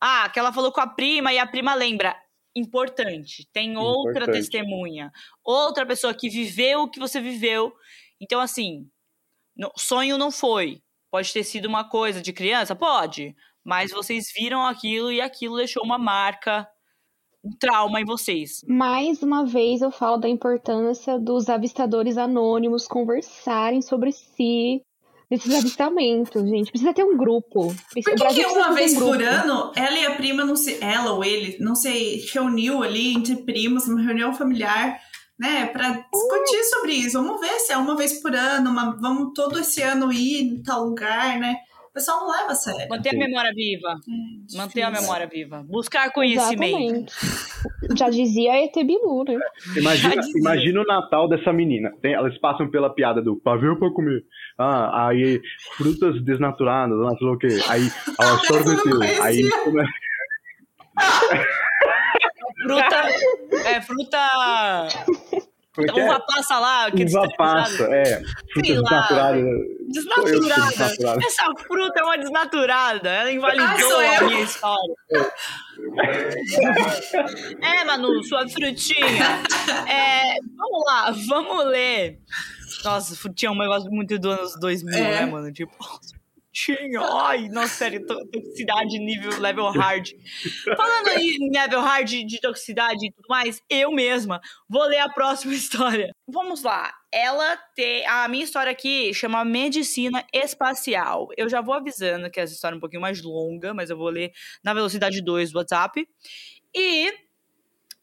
Ah, 0.00 0.28
que 0.28 0.38
ela 0.38 0.52
falou 0.52 0.72
com 0.72 0.80
a 0.80 0.86
prima 0.86 1.32
e 1.32 1.38
a 1.38 1.46
prima 1.46 1.74
lembra. 1.74 2.16
Importante. 2.54 3.48
Tem 3.52 3.76
outra 3.76 4.24
Importante. 4.24 4.36
testemunha. 4.36 5.12
Outra 5.42 5.84
pessoa 5.86 6.14
que 6.14 6.28
viveu 6.28 6.82
o 6.82 6.90
que 6.90 7.00
você 7.00 7.20
viveu. 7.20 7.74
Então, 8.20 8.40
assim, 8.40 8.88
sonho 9.76 10.16
não 10.16 10.30
foi. 10.30 10.82
Pode 11.10 11.32
ter 11.32 11.44
sido 11.44 11.66
uma 11.66 11.88
coisa 11.88 12.20
de 12.20 12.32
criança? 12.32 12.74
Pode. 12.74 13.34
Mas 13.64 13.90
vocês 13.90 14.26
viram 14.36 14.66
aquilo 14.66 15.10
e 15.10 15.20
aquilo 15.20 15.56
deixou 15.56 15.82
uma 15.82 15.96
marca, 15.98 16.68
um 17.42 17.50
trauma 17.58 18.00
em 18.00 18.04
vocês. 18.04 18.60
Mais 18.68 19.22
uma 19.22 19.44
vez 19.46 19.80
eu 19.80 19.90
falo 19.90 20.18
da 20.18 20.28
importância 20.28 21.18
dos 21.18 21.48
avistadores 21.48 22.16
anônimos 22.18 22.86
conversarem 22.86 23.80
sobre 23.80 24.12
si 24.12 24.82
nesses 25.30 25.54
avistamentos, 25.54 26.42
gente. 26.48 26.70
Precisa 26.70 26.92
ter 26.92 27.04
um 27.04 27.16
grupo. 27.16 27.68
Por 27.68 27.68
o 27.68 27.74
que, 27.94 28.02
que 28.02 28.12
precisa 28.12 28.48
uma 28.48 28.64
ter 28.66 28.70
um 28.70 28.74
vez 28.74 28.94
por 28.98 29.22
ano 29.22 29.72
ela 29.74 29.98
e 29.98 30.06
a 30.06 30.14
prima 30.14 30.44
não 30.44 30.56
se. 30.56 30.78
Ela 30.82 31.12
ou 31.12 31.24
ele, 31.24 31.56
não 31.58 31.74
sei, 31.74 32.24
reuniu 32.32 32.82
ali 32.82 33.14
entre 33.14 33.36
primos, 33.36 33.88
uma 33.88 34.02
reunião 34.02 34.34
familiar, 34.34 35.00
né? 35.38 35.66
Pra 35.66 35.90
discutir 36.12 36.64
sobre 36.64 36.92
isso. 36.92 37.20
Vamos 37.22 37.40
ver 37.40 37.58
se 37.60 37.72
é 37.72 37.76
uma 37.78 37.96
vez 37.96 38.20
por 38.20 38.34
ano, 38.34 38.70
uma- 38.70 38.96
vamos 39.00 39.32
todo 39.34 39.58
esse 39.58 39.80
ano 39.82 40.12
ir 40.12 40.42
em 40.42 40.62
tal 40.62 40.84
lugar, 40.84 41.38
né? 41.38 41.56
O 41.94 42.00
pessoal 42.00 42.20
não 42.22 42.30
leva 42.32 42.50
a 42.50 42.54
sério. 42.56 42.88
Manter 42.88 43.10
a 43.14 43.18
memória 43.18 43.52
viva. 43.54 44.00
É 44.52 44.56
Manter 44.58 44.82
a 44.82 44.90
memória 44.90 45.28
viva. 45.28 45.64
Buscar 45.68 46.10
conhecimento. 46.12 47.12
Exatamente. 47.12 47.96
Já 47.96 48.10
dizia 48.10 48.64
ET 48.64 48.74
Bilu, 48.74 49.22
né? 49.28 49.38
Imagina, 49.78 50.14
imagina 50.34 50.80
o 50.80 50.84
Natal 50.84 51.28
dessa 51.28 51.52
menina. 51.52 51.92
Tem- 52.02 52.14
elas 52.14 52.36
passam 52.38 52.68
pela 52.68 52.92
piada 52.92 53.22
do 53.22 53.36
pavê 53.36 53.72
pra 53.76 53.90
comer. 53.92 54.24
Ah, 54.58 55.06
aí 55.06 55.40
frutas 55.76 56.20
desnaturadas, 56.24 56.98
não 56.98 57.16
sei 57.16 57.28
o 57.28 57.38
quê. 57.38 57.46
Aí, 57.68 57.88
ó, 58.20 58.24
Ah, 58.24 58.40
teu. 58.44 58.56
Aí 59.22 59.48
conhecia. 59.48 59.62
come- 59.62 59.86
Fruta. 62.64 63.08
É, 63.68 63.80
fruta. 63.82 64.18
como 65.74 65.88
é 65.88 65.92
que 65.92 66.00
é? 66.00 66.18
Passa 66.18 66.58
lá. 66.58 66.86
aqueles 66.86 67.14
Uva 67.14 67.28
passa, 67.36 67.84
é. 67.84 68.20
Frutas 68.52 68.62
desnaturadas. 68.80 69.44
Desnaturada. 69.94 70.70
desnaturado. 70.70 71.24
Essa 71.24 71.44
fruta 71.66 72.00
é 72.00 72.02
uma 72.02 72.18
desnaturada. 72.18 73.08
Ela 73.10 73.28
Ah, 73.28 73.32
invalidou 73.32 73.88
sou 73.90 73.98
a 73.98 74.16
eu. 74.16 74.26
minha 74.26 74.40
história. 74.42 74.94
é, 77.62 77.84
Manu, 77.84 78.22
sua 78.24 78.48
frutinha. 78.48 79.42
É, 79.88 80.36
vamos 80.56 80.84
lá, 80.86 81.10
vamos 81.28 81.64
ler. 81.66 82.18
Nossa, 82.84 83.16
tinha 83.34 83.50
um 83.50 83.58
negócio 83.58 83.90
muito 83.90 84.18
dos 84.18 84.38
anos 84.38 84.60
2000, 84.60 84.94
É. 84.94 85.00
né, 85.20 85.26
mano? 85.26 85.52
Tipo, 85.52 85.72
tinha. 86.54 87.00
Ai, 87.00 87.48
nossa, 87.48 87.74
sério, 87.74 88.06
to- 88.06 88.26
toxicidade 88.30 88.98
nível 88.98 89.38
level 89.40 89.70
hard. 89.72 90.08
Falando 90.76 91.08
aí 91.08 91.36
level 91.52 91.80
hard 91.80 92.08
de 92.08 92.40
toxicidade 92.40 93.04
e 93.06 93.12
tudo 93.12 93.26
mais, 93.28 93.60
eu 93.68 93.90
mesma 93.92 94.40
vou 94.68 94.84
ler 94.84 95.00
a 95.00 95.08
próxima 95.08 95.52
história. 95.54 96.14
Vamos 96.28 96.62
lá. 96.62 96.94
Ela 97.12 97.56
tem. 97.74 98.06
A 98.06 98.28
minha 98.28 98.44
história 98.44 98.70
aqui 98.72 99.12
chama 99.12 99.44
Medicina 99.44 100.24
Espacial. 100.32 101.28
Eu 101.36 101.48
já 101.48 101.60
vou 101.60 101.74
avisando 101.74 102.30
que 102.30 102.40
essa 102.40 102.52
história 102.54 102.74
é 102.74 102.78
um 102.78 102.80
pouquinho 102.80 103.02
mais 103.02 103.20
longa, 103.20 103.74
mas 103.74 103.90
eu 103.90 103.96
vou 103.96 104.08
ler 104.08 104.32
na 104.64 104.72
velocidade 104.72 105.20
2 105.22 105.50
do 105.52 105.58
WhatsApp. 105.58 106.06
E 106.74 107.12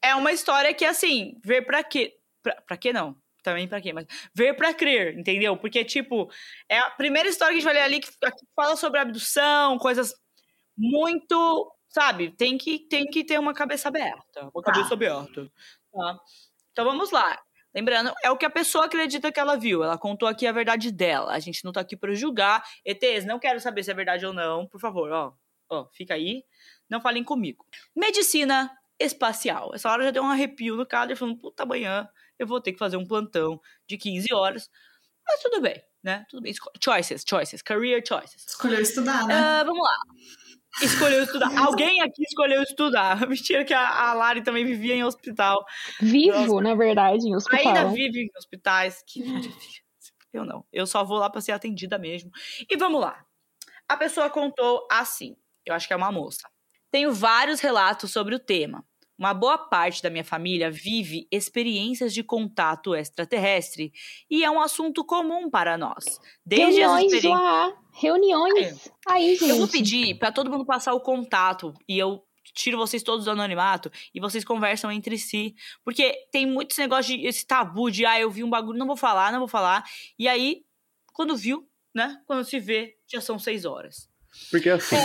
é 0.02 0.14
uma 0.16 0.32
história 0.32 0.74
que, 0.74 0.86
assim, 0.86 1.34
ver 1.44 1.64
pra 1.64 1.84
quê? 1.84 2.14
Pra, 2.44 2.56
pra 2.68 2.78
quê 2.78 2.92
não? 2.92 3.16
Também 3.44 3.68
pra 3.68 3.82
quê? 3.82 3.92
Mas 3.94 4.06
ver 4.36 4.54
pra 4.56 4.74
crer, 4.74 5.18
entendeu? 5.18 5.58
Porque, 5.58 5.84
tipo, 5.84 6.30
é 6.70 6.78
a 6.78 6.90
primeira 6.92 7.28
história 7.28 7.54
que 7.54 7.58
a 7.58 7.60
gente 7.62 7.66
vai 7.66 7.74
ler 7.74 7.82
ali 7.82 8.00
que, 8.00 8.12
que 8.12 8.46
fala 8.56 8.76
sobre 8.76 9.00
abdução, 9.00 9.78
coisas 9.78 10.14
muito. 10.78 11.72
Sabe? 11.90 12.32
Tem 12.32 12.58
que, 12.58 12.80
tem 12.88 13.06
que 13.06 13.24
ter 13.24 13.38
uma 13.40 13.54
cabeça 13.54 13.90
aberta. 13.90 14.50
Uma 14.54 14.64
Tá. 14.64 14.72
cabeça 14.72 14.94
aberta. 14.94 15.52
Tá? 15.92 16.20
Então 16.72 16.86
vamos 16.86 17.12
lá. 17.12 17.38
Lembrando, 17.74 18.14
é 18.24 18.30
o 18.32 18.38
que 18.38 18.46
a 18.46 18.50
pessoa 18.50 18.86
acredita 18.86 19.32
que 19.32 19.40
ela 19.40 19.58
viu. 19.58 19.84
Ela 19.84 19.98
contou 19.98 20.28
aqui 20.28 20.48
a 20.48 20.52
verdade 20.54 20.92
dela. 20.92 21.34
A 21.34 21.40
gente 21.40 21.64
não 21.66 21.72
tá 21.72 21.82
aqui 21.82 21.98
pra 21.98 22.14
julgar. 22.14 22.64
ETs, 22.86 23.26
não 23.26 23.40
quero 23.40 23.60
saber 23.60 23.84
se 23.84 23.92
é 23.92 23.94
verdade 23.94 24.26
ou 24.26 24.34
não. 24.34 24.68
Por 24.68 24.80
favor, 24.80 25.12
ó. 25.12 25.34
Ó, 25.70 25.88
fica 25.94 26.14
aí. 26.14 26.44
Não 26.90 27.02
falem 27.02 27.24
comigo. 27.24 27.66
Medicina 27.96 28.72
espacial. 29.00 29.72
Essa 29.74 29.90
hora 29.90 30.04
já 30.04 30.12
deu 30.12 30.24
um 30.24 30.30
arrepio 30.30 30.76
no 30.76 30.86
cara, 30.86 31.16
falando, 31.16 31.38
puta 31.38 31.64
amanhã 31.64 32.08
eu 32.38 32.48
vou 32.48 32.62
ter 32.62 32.74
que 32.74 32.80
fazer 32.80 32.98
um 32.98 33.06
plantão 33.06 33.60
de 33.88 33.98
15 33.98 34.34
horas. 34.34 34.70
Mas 35.26 35.42
tudo 35.42 35.62
bem, 35.62 35.82
né? 36.04 36.26
Tudo 36.30 36.42
bem. 36.42 36.54
Choices, 36.84 37.24
choices, 37.28 37.62
career 37.62 38.04
choices. 38.06 38.46
Escolheu 38.48 38.82
estudar, 38.82 39.26
né? 39.28 39.34
Ah, 39.34 39.64
vamos 39.64 39.84
lá. 39.84 39.98
Escolheu 40.82 41.24
estudar. 41.24 41.50
Alguém 41.58 42.02
aqui 42.02 42.24
escolheu 42.24 42.62
estudar. 42.62 43.20
Mentira 43.28 43.66
que 43.66 43.74
a, 43.74 44.10
a 44.10 44.14
Lari 44.14 44.42
também 44.42 44.66
vivia 44.66 44.96
em 44.96 45.04
hospital. 45.04 45.66
Vivo, 46.00 46.62
na 46.62 46.76
verdade, 46.76 47.28
em 47.28 47.36
hospital. 47.36 47.76
Ainda 47.76 47.90
vive 47.90 48.22
em 48.22 48.30
hospitais. 48.38 49.04
Que. 49.06 49.24
Eu 50.34 50.46
não. 50.46 50.66
Eu 50.72 50.88
só 50.88 51.04
vou 51.04 51.18
lá 51.18 51.30
pra 51.30 51.42
ser 51.42 51.52
atendida 51.52 51.98
mesmo. 51.98 52.32
E 52.70 52.78
vamos 52.78 53.02
lá. 53.02 53.26
A 53.88 53.98
pessoa 53.98 54.30
contou 54.30 54.88
assim. 54.90 55.36
Eu 55.66 55.76
acho 55.76 55.88
que 55.88 55.94
é 55.94 55.98
uma 55.98 56.12
moça. 56.12 56.48
Tenho 56.90 57.14
vários 57.14 57.60
relatos 57.60 58.12
sobre 58.12 58.36
o 58.36 58.40
tema. 58.40 58.84
Uma 59.22 59.36
boa 59.36 59.56
parte 59.56 60.02
da 60.02 60.10
minha 60.10 60.24
família 60.24 60.72
vive 60.72 61.28
experiências 61.30 62.12
de 62.12 62.24
contato 62.24 62.96
extraterrestre 62.96 63.94
e 64.28 64.44
é 64.44 64.50
um 64.50 64.60
assunto 64.60 65.06
comum 65.06 65.48
para 65.48 65.78
nós. 65.78 66.20
Desde 66.44 66.82
as 66.82 66.90
Reuniões 66.90 67.14
experiências. 67.14 67.40
lá. 67.40 67.74
Reuniões. 67.94 68.92
Aí, 69.08 69.36
gente. 69.36 69.48
Eu 69.52 69.58
vou 69.58 69.68
pedir 69.68 70.18
pra 70.18 70.32
todo 70.32 70.50
mundo 70.50 70.66
passar 70.66 70.96
o 70.96 71.00
contato 71.00 71.72
e 71.88 72.00
eu 72.00 72.26
tiro 72.56 72.80
vocês 72.80 73.04
todos 73.04 73.26
do 73.26 73.30
anonimato 73.30 73.92
e 74.12 74.20
vocês 74.20 74.44
conversam 74.44 74.92
entre 74.92 75.20
si. 75.20 75.54
Porque 75.86 76.12
tem 76.32 76.48
muito 76.48 76.72
esse 76.72 76.82
negócio 76.82 77.16
de 77.16 77.24
esse 77.24 77.46
tabu 77.46 77.92
de 77.92 78.04
ah, 78.08 78.20
eu 78.20 78.32
vi 78.32 78.44
um 78.44 78.50
bagulho, 78.50 78.80
não 78.80 78.88
vou 78.88 78.98
falar, 78.98 79.32
não 79.32 79.38
vou 79.38 79.48
falar. 79.48 79.84
E 80.18 80.28
aí, 80.28 80.66
quando 81.14 81.38
viu, 81.38 81.70
né? 81.94 82.20
Quando 82.26 82.44
se 82.44 82.60
vê, 82.60 82.98
já 83.08 83.22
são 83.22 83.38
seis 83.38 83.66
horas. 83.66 84.10
Porque 84.50 84.70
assim, 84.70 84.96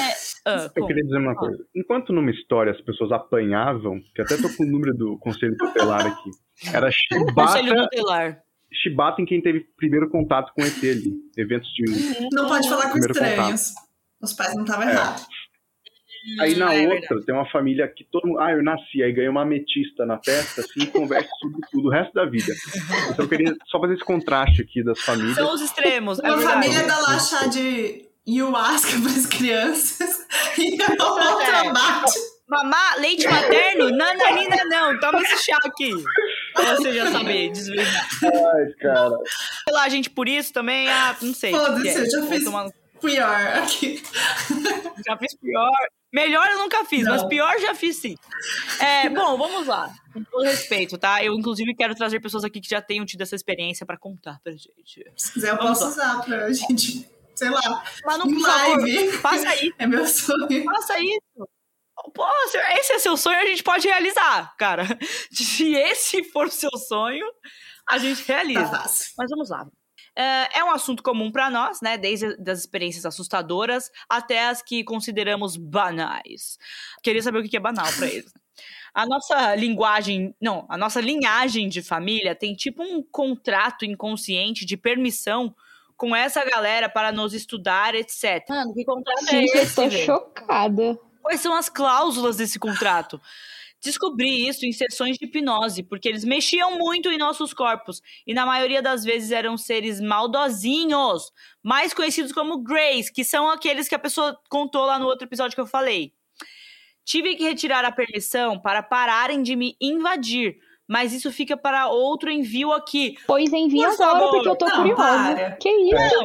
Ah, 0.44 0.70
eu 0.76 0.86
queria 0.86 1.02
dizer 1.02 1.18
uma 1.18 1.34
coisa. 1.34 1.58
Enquanto 1.74 2.12
numa 2.12 2.30
história 2.30 2.72
as 2.72 2.80
pessoas 2.82 3.10
apanhavam, 3.12 4.00
que 4.14 4.22
até 4.22 4.36
tô 4.36 4.48
com 4.56 4.62
o 4.64 4.66
número 4.66 4.94
do 4.96 5.18
Conselho 5.18 5.56
Tutelar 5.56 6.06
aqui, 6.06 6.30
era 6.72 6.88
Conselho 7.34 7.68
chibata, 7.68 7.88
tutelar. 7.90 8.38
chibata 8.72 9.22
em 9.22 9.26
quem 9.26 9.42
teve 9.42 9.66
primeiro 9.76 10.08
contato 10.08 10.52
com 10.54 10.62
ET 10.64 10.78
ali. 10.84 11.12
Eventos 11.36 11.68
de 11.74 12.28
Não 12.32 12.46
pode 12.46 12.68
falar 12.68 12.90
com 12.92 12.98
estranhos. 12.98 13.72
Os 14.22 14.32
pais 14.32 14.54
não 14.54 14.64
estavam 14.64 14.88
É. 14.88 14.92
errados. 14.92 15.26
Aí 16.40 16.56
na 16.56 16.74
é 16.74 16.88
outra 16.88 17.20
tem 17.24 17.32
uma 17.32 17.48
família 17.50 17.86
que 17.86 18.02
todo 18.10 18.26
mundo. 18.26 18.40
Ah, 18.40 18.50
eu 18.50 18.60
nasci, 18.62 19.00
aí 19.00 19.12
ganha 19.12 19.30
uma 19.30 19.42
ametista 19.42 20.04
na 20.04 20.18
festa, 20.18 20.60
assim, 20.60 20.80
e 20.80 20.86
conversa 20.86 21.28
sobre 21.40 21.58
tudo 21.70 21.86
o 21.86 21.90
resto 21.90 22.12
da 22.14 22.24
vida. 22.24 22.52
Então 23.12 23.24
eu 23.24 23.28
queria 23.28 23.54
só 23.66 23.78
fazer 23.80 23.94
esse 23.94 24.04
contraste 24.04 24.60
aqui 24.62 24.82
das 24.82 25.00
famílias. 25.02 25.36
São 25.36 25.54
os 25.54 25.60
extremos. 25.60 26.18
é 26.18 26.32
Uma 26.32 26.40
família 26.40 26.84
dá 26.84 26.98
lá 26.98 27.16
chá 28.26 28.32
de 28.32 28.32
ayahuasca 28.32 28.90
para 29.02 29.10
as 29.12 29.26
crianças 29.26 30.26
e 30.58 30.82
a 30.82 30.86
É. 30.86 31.02
outra 31.02 31.72
bate. 31.72 32.18
Mamar 32.48 32.98
leite 33.00 33.26
materno? 33.26 33.90
Nananina 33.90 34.64
não. 34.66 35.00
Toma 35.00 35.20
esse 35.20 35.44
chá 35.44 35.58
aqui. 35.64 35.90
Pra 36.54 36.76
você 36.76 36.92
já 36.94 37.10
saber 37.10 37.50
desvendar. 37.52 38.08
Ai, 38.22 38.72
cara. 38.80 39.10
Sei 39.64 39.74
lá, 39.74 39.88
gente, 39.88 40.08
por 40.10 40.28
isso 40.28 40.52
também, 40.52 40.88
ah, 40.88 41.16
não 41.20 41.34
sei. 41.34 41.50
Foda-se, 41.50 41.88
É, 41.88 41.98
eu 42.02 42.10
já 42.10 42.22
fiz 42.28 42.44
pior 43.00 43.46
aqui. 43.62 44.02
Já 45.06 45.16
fiz 45.18 45.34
pior. 45.40 45.72
Melhor 46.12 46.46
eu 46.48 46.58
nunca 46.58 46.84
fiz, 46.84 47.02
Não. 47.04 47.12
mas 47.12 47.24
pior 47.24 47.58
já 47.60 47.74
fiz 47.74 47.96
sim. 47.96 48.14
É, 48.80 49.08
bom, 49.10 49.36
vamos 49.36 49.66
lá. 49.66 49.90
Com 50.12 50.22
todo 50.24 50.44
respeito, 50.44 50.96
tá? 50.96 51.22
Eu, 51.22 51.34
inclusive, 51.34 51.74
quero 51.74 51.94
trazer 51.96 52.20
pessoas 52.20 52.44
aqui 52.44 52.60
que 52.60 52.68
já 52.70 52.80
tenham 52.80 53.04
tido 53.04 53.20
essa 53.22 53.34
experiência 53.34 53.84
pra 53.84 53.98
contar 53.98 54.38
pra 54.42 54.52
gente. 54.52 55.04
Se 55.16 55.32
quiser, 55.32 55.50
eu 55.50 55.56
Vamos 55.56 55.78
posso 55.80 55.90
usar 55.90 56.22
pra 56.24 56.50
gente, 56.52 57.06
sei 57.36 57.50
lá, 57.50 57.84
Mas 58.04 58.18
não, 58.18 58.26
em 58.26 58.40
favor, 58.40 58.80
live. 58.80 59.12
faça 59.18 59.54
isso, 59.64 59.74
É 59.78 59.86
meu 59.86 60.06
sonho. 60.06 60.64
faça 60.64 60.98
isso. 60.98 61.48
Pô, 62.14 62.26
se 62.50 62.58
esse 62.78 62.92
é 62.94 62.98
seu 62.98 63.16
sonho, 63.16 63.38
a 63.38 63.46
gente 63.46 63.62
pode 63.62 63.86
realizar, 63.88 64.54
cara. 64.58 64.84
Se 65.32 65.74
esse 65.74 66.22
for 66.24 66.46
o 66.46 66.50
seu 66.50 66.70
sonho, 66.76 67.26
a 67.88 67.98
gente 67.98 68.24
Tá 68.24 68.34
realiza. 68.34 68.66
fácil. 68.68 69.12
Mas 69.18 69.30
vamos 69.30 69.50
lá. 69.50 69.66
É, 70.14 70.58
é 70.60 70.64
um 70.64 70.70
assunto 70.70 71.02
comum 71.02 71.32
para 71.32 71.50
nós, 71.50 71.80
né? 71.82 71.96
Desde 71.98 72.26
as 72.48 72.60
experiências 72.60 73.04
assustadoras 73.06 73.90
até 74.08 74.46
as 74.48 74.62
que 74.62 74.84
consideramos 74.84 75.56
banais. 75.56 76.58
Queria 77.02 77.22
saber 77.22 77.38
o 77.40 77.48
que 77.48 77.56
é 77.56 77.60
banal 77.60 77.86
para 77.96 78.06
eles. 78.06 78.32
A 78.94 79.04
nossa 79.06 79.54
linguagem, 79.56 80.34
não, 80.40 80.64
a 80.70 80.78
nossa 80.78 81.00
linhagem 81.00 81.68
de 81.68 81.82
família 81.82 82.34
tem 82.34 82.54
tipo 82.54 82.82
um 82.82 83.02
contrato 83.02 83.84
inconsciente 83.84 84.64
de 84.64 84.76
permissão 84.76 85.54
com 85.96 86.14
essa 86.14 86.44
galera 86.44 86.88
para 86.88 87.10
nos 87.10 87.32
estudar, 87.32 87.94
etc. 87.94 88.44
Mano, 88.48 88.74
que 88.74 88.84
contrato 88.84 89.22
é 89.28 89.30
Gente, 89.30 89.56
eu 89.56 89.62
esse, 89.62 89.74
tô 89.74 89.90
chocada. 89.90 90.98
Quais 91.22 91.40
são 91.40 91.54
as 91.54 91.68
cláusulas 91.68 92.36
desse 92.36 92.58
contrato? 92.58 93.20
Descobri 93.82 94.48
isso 94.48 94.64
em 94.64 94.72
sessões 94.72 95.16
de 95.18 95.26
hipnose, 95.26 95.82
porque 95.82 96.08
eles 96.08 96.24
mexiam 96.24 96.78
muito 96.78 97.10
em 97.10 97.18
nossos 97.18 97.52
corpos 97.52 98.00
e 98.26 98.32
na 98.32 98.46
maioria 98.46 98.80
das 98.80 99.04
vezes 99.04 99.30
eram 99.30 99.56
seres 99.56 100.00
maldozinhos, 100.00 101.30
mais 101.62 101.92
conhecidos 101.92 102.32
como 102.32 102.62
Greys, 102.62 103.10
que 103.10 103.22
são 103.22 103.50
aqueles 103.50 103.86
que 103.88 103.94
a 103.94 103.98
pessoa 103.98 104.38
contou 104.48 104.84
lá 104.84 104.98
no 104.98 105.06
outro 105.06 105.26
episódio 105.26 105.54
que 105.54 105.60
eu 105.60 105.66
falei. 105.66 106.12
Tive 107.04 107.36
que 107.36 107.44
retirar 107.44 107.84
a 107.84 107.92
permissão 107.92 108.58
para 108.58 108.82
pararem 108.82 109.42
de 109.42 109.54
me 109.54 109.76
invadir, 109.80 110.56
mas 110.88 111.12
isso 111.12 111.30
fica 111.32 111.56
para 111.56 111.88
outro 111.88 112.30
envio 112.30 112.72
aqui. 112.72 113.16
Pois 113.26 113.52
envia 113.52 113.88
Por 113.88 114.02
agora, 114.02 114.10
favor. 114.20 114.30
porque 114.30 114.48
eu 114.48 114.56
tô 114.56 114.66
Não, 114.66 114.76
curiosa. 114.76 115.02
para. 115.34 115.56
Que 115.56 115.68
isso? 115.70 115.94
Não. 116.16 116.24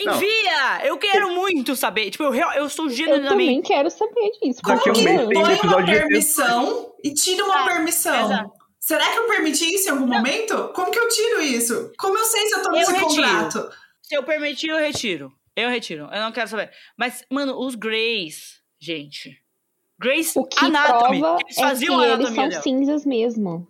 Envia! 0.00 0.86
Eu 0.86 0.96
quero 0.96 1.34
muito 1.34 1.74
saber. 1.74 2.10
Tipo, 2.10 2.24
eu, 2.24 2.34
eu 2.52 2.68
sou 2.68 2.84
Eu 2.86 2.90
genuinamente. 2.90 3.28
também 3.30 3.62
quero 3.62 3.90
saber 3.90 4.30
disso. 4.40 4.60
Daqui 4.64 4.88
a 4.88 4.92
um 4.92 4.94
Como 4.94 4.94
que 4.94 5.04
mês 5.04 5.28
tem 5.28 5.42
põe 5.42 5.52
episódio 5.54 5.68
uma 5.76 5.82
de 5.82 5.92
permissão 5.92 6.94
e 7.02 7.14
tira 7.14 7.44
uma 7.44 7.54
Exato, 7.54 7.68
permissão? 7.72 8.24
exato. 8.26 8.50
Será 8.78 9.10
que 9.12 9.18
eu 9.18 9.26
permiti 9.26 9.74
isso 9.74 9.88
em 9.88 9.92
algum 9.92 10.06
momento? 10.06 10.68
Como 10.72 10.90
que 10.92 10.98
eu 10.98 11.08
tiro 11.08 11.42
isso? 11.42 11.92
Como 11.98 12.16
eu 12.16 12.24
sei 12.24 12.46
se 12.46 12.54
eu 12.54 12.62
tô 12.62 12.68
Eu 12.70 12.74
nesse 12.76 12.92
retiro. 12.92 13.08
contrato? 13.08 13.70
Se 14.02 14.14
eu 14.16 14.22
permitir, 14.22 14.68
eu 14.68 14.78
retiro. 14.78 15.32
Eu 15.56 15.68
retiro. 15.68 16.08
Eu 16.12 16.20
não 16.22 16.30
quero 16.32 16.48
saber. 16.48 16.70
Mas, 16.96 17.24
mano, 17.28 17.58
os 17.58 17.74
Greys, 17.74 18.60
gente. 18.80 19.36
Greys 20.00 20.34
O 20.36 20.44
que 20.44 20.64
Anatomy. 20.64 21.20
prova 21.20 21.38
Eles 21.42 21.56
é 21.58 21.60
que 21.60 21.68
faziam 21.68 22.04
eles 22.04 22.28
são 22.34 22.48
dela. 22.48 22.62
cinzas 22.62 23.04
mesmo. 23.06 23.66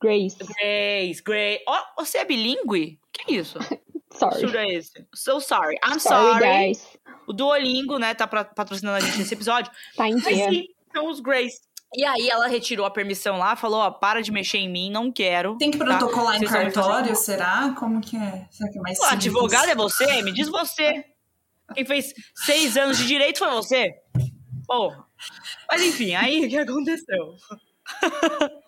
Grace. 0.00 0.36
Greys, 0.38 1.20
Grey. 1.20 1.60
Ó, 1.66 1.82
você 1.98 2.18
é 2.18 2.24
bilíngue? 2.24 2.98
Que 3.12 3.34
isso? 3.34 3.58
Sorry. 4.12 4.34
Absurdo 4.34 4.56
é 4.58 4.66
esse? 4.74 5.06
So 5.14 5.40
sorry. 5.40 5.76
I'm 5.84 5.98
Sorry, 5.98 6.32
sorry. 6.40 6.66
guys. 6.66 6.86
O 7.26 7.32
Duolingo, 7.32 7.98
né, 7.98 8.14
tá 8.14 8.26
pra- 8.26 8.44
patrocinando 8.44 8.96
a 8.96 9.00
gente 9.00 9.18
nesse 9.18 9.34
episódio. 9.34 9.70
Tá 9.96 10.08
em 10.08 10.14
Mas 10.14 10.24
sim, 10.24 10.68
são 10.94 11.10
os 11.10 11.20
Greys. 11.20 11.54
E 11.94 12.04
aí 12.04 12.28
ela 12.28 12.46
retirou 12.46 12.86
a 12.86 12.90
permissão 12.90 13.36
lá, 13.38 13.56
falou, 13.56 13.80
ó, 13.80 13.90
para 13.90 14.22
de 14.22 14.30
mexer 14.32 14.58
em 14.58 14.68
mim, 14.70 14.90
não 14.90 15.10
quero. 15.12 15.56
Tem 15.58 15.70
que 15.70 15.78
Tá. 15.78 15.84
protocolar 15.84 16.36
em 16.36 16.46
sabem 16.46 16.70
fazer 16.70 16.72
cartório, 16.72 17.16
será? 17.16 17.74
Como 17.78 18.00
que 18.00 18.16
é? 18.16 18.46
Será 18.50 18.70
que 18.70 18.78
é 18.78 18.80
mais 18.82 18.98
Pô, 18.98 19.04
advogado 19.06 19.68
é 19.70 19.74
você? 19.74 20.22
Me 20.22 20.32
diz 20.32 20.48
você. 20.48 21.04
Quem 21.74 21.84
fez 21.84 22.14
seis 22.44 22.76
anos 22.76 22.96
de 22.98 23.06
direito 23.06 23.38
foi 23.38 23.50
você. 23.50 23.92
Porra. 24.66 25.04
Mas 25.70 25.82
enfim, 25.82 26.14
aí 26.14 26.46
o 26.46 26.48
que 26.48 26.58
aconteceu? 26.58 27.34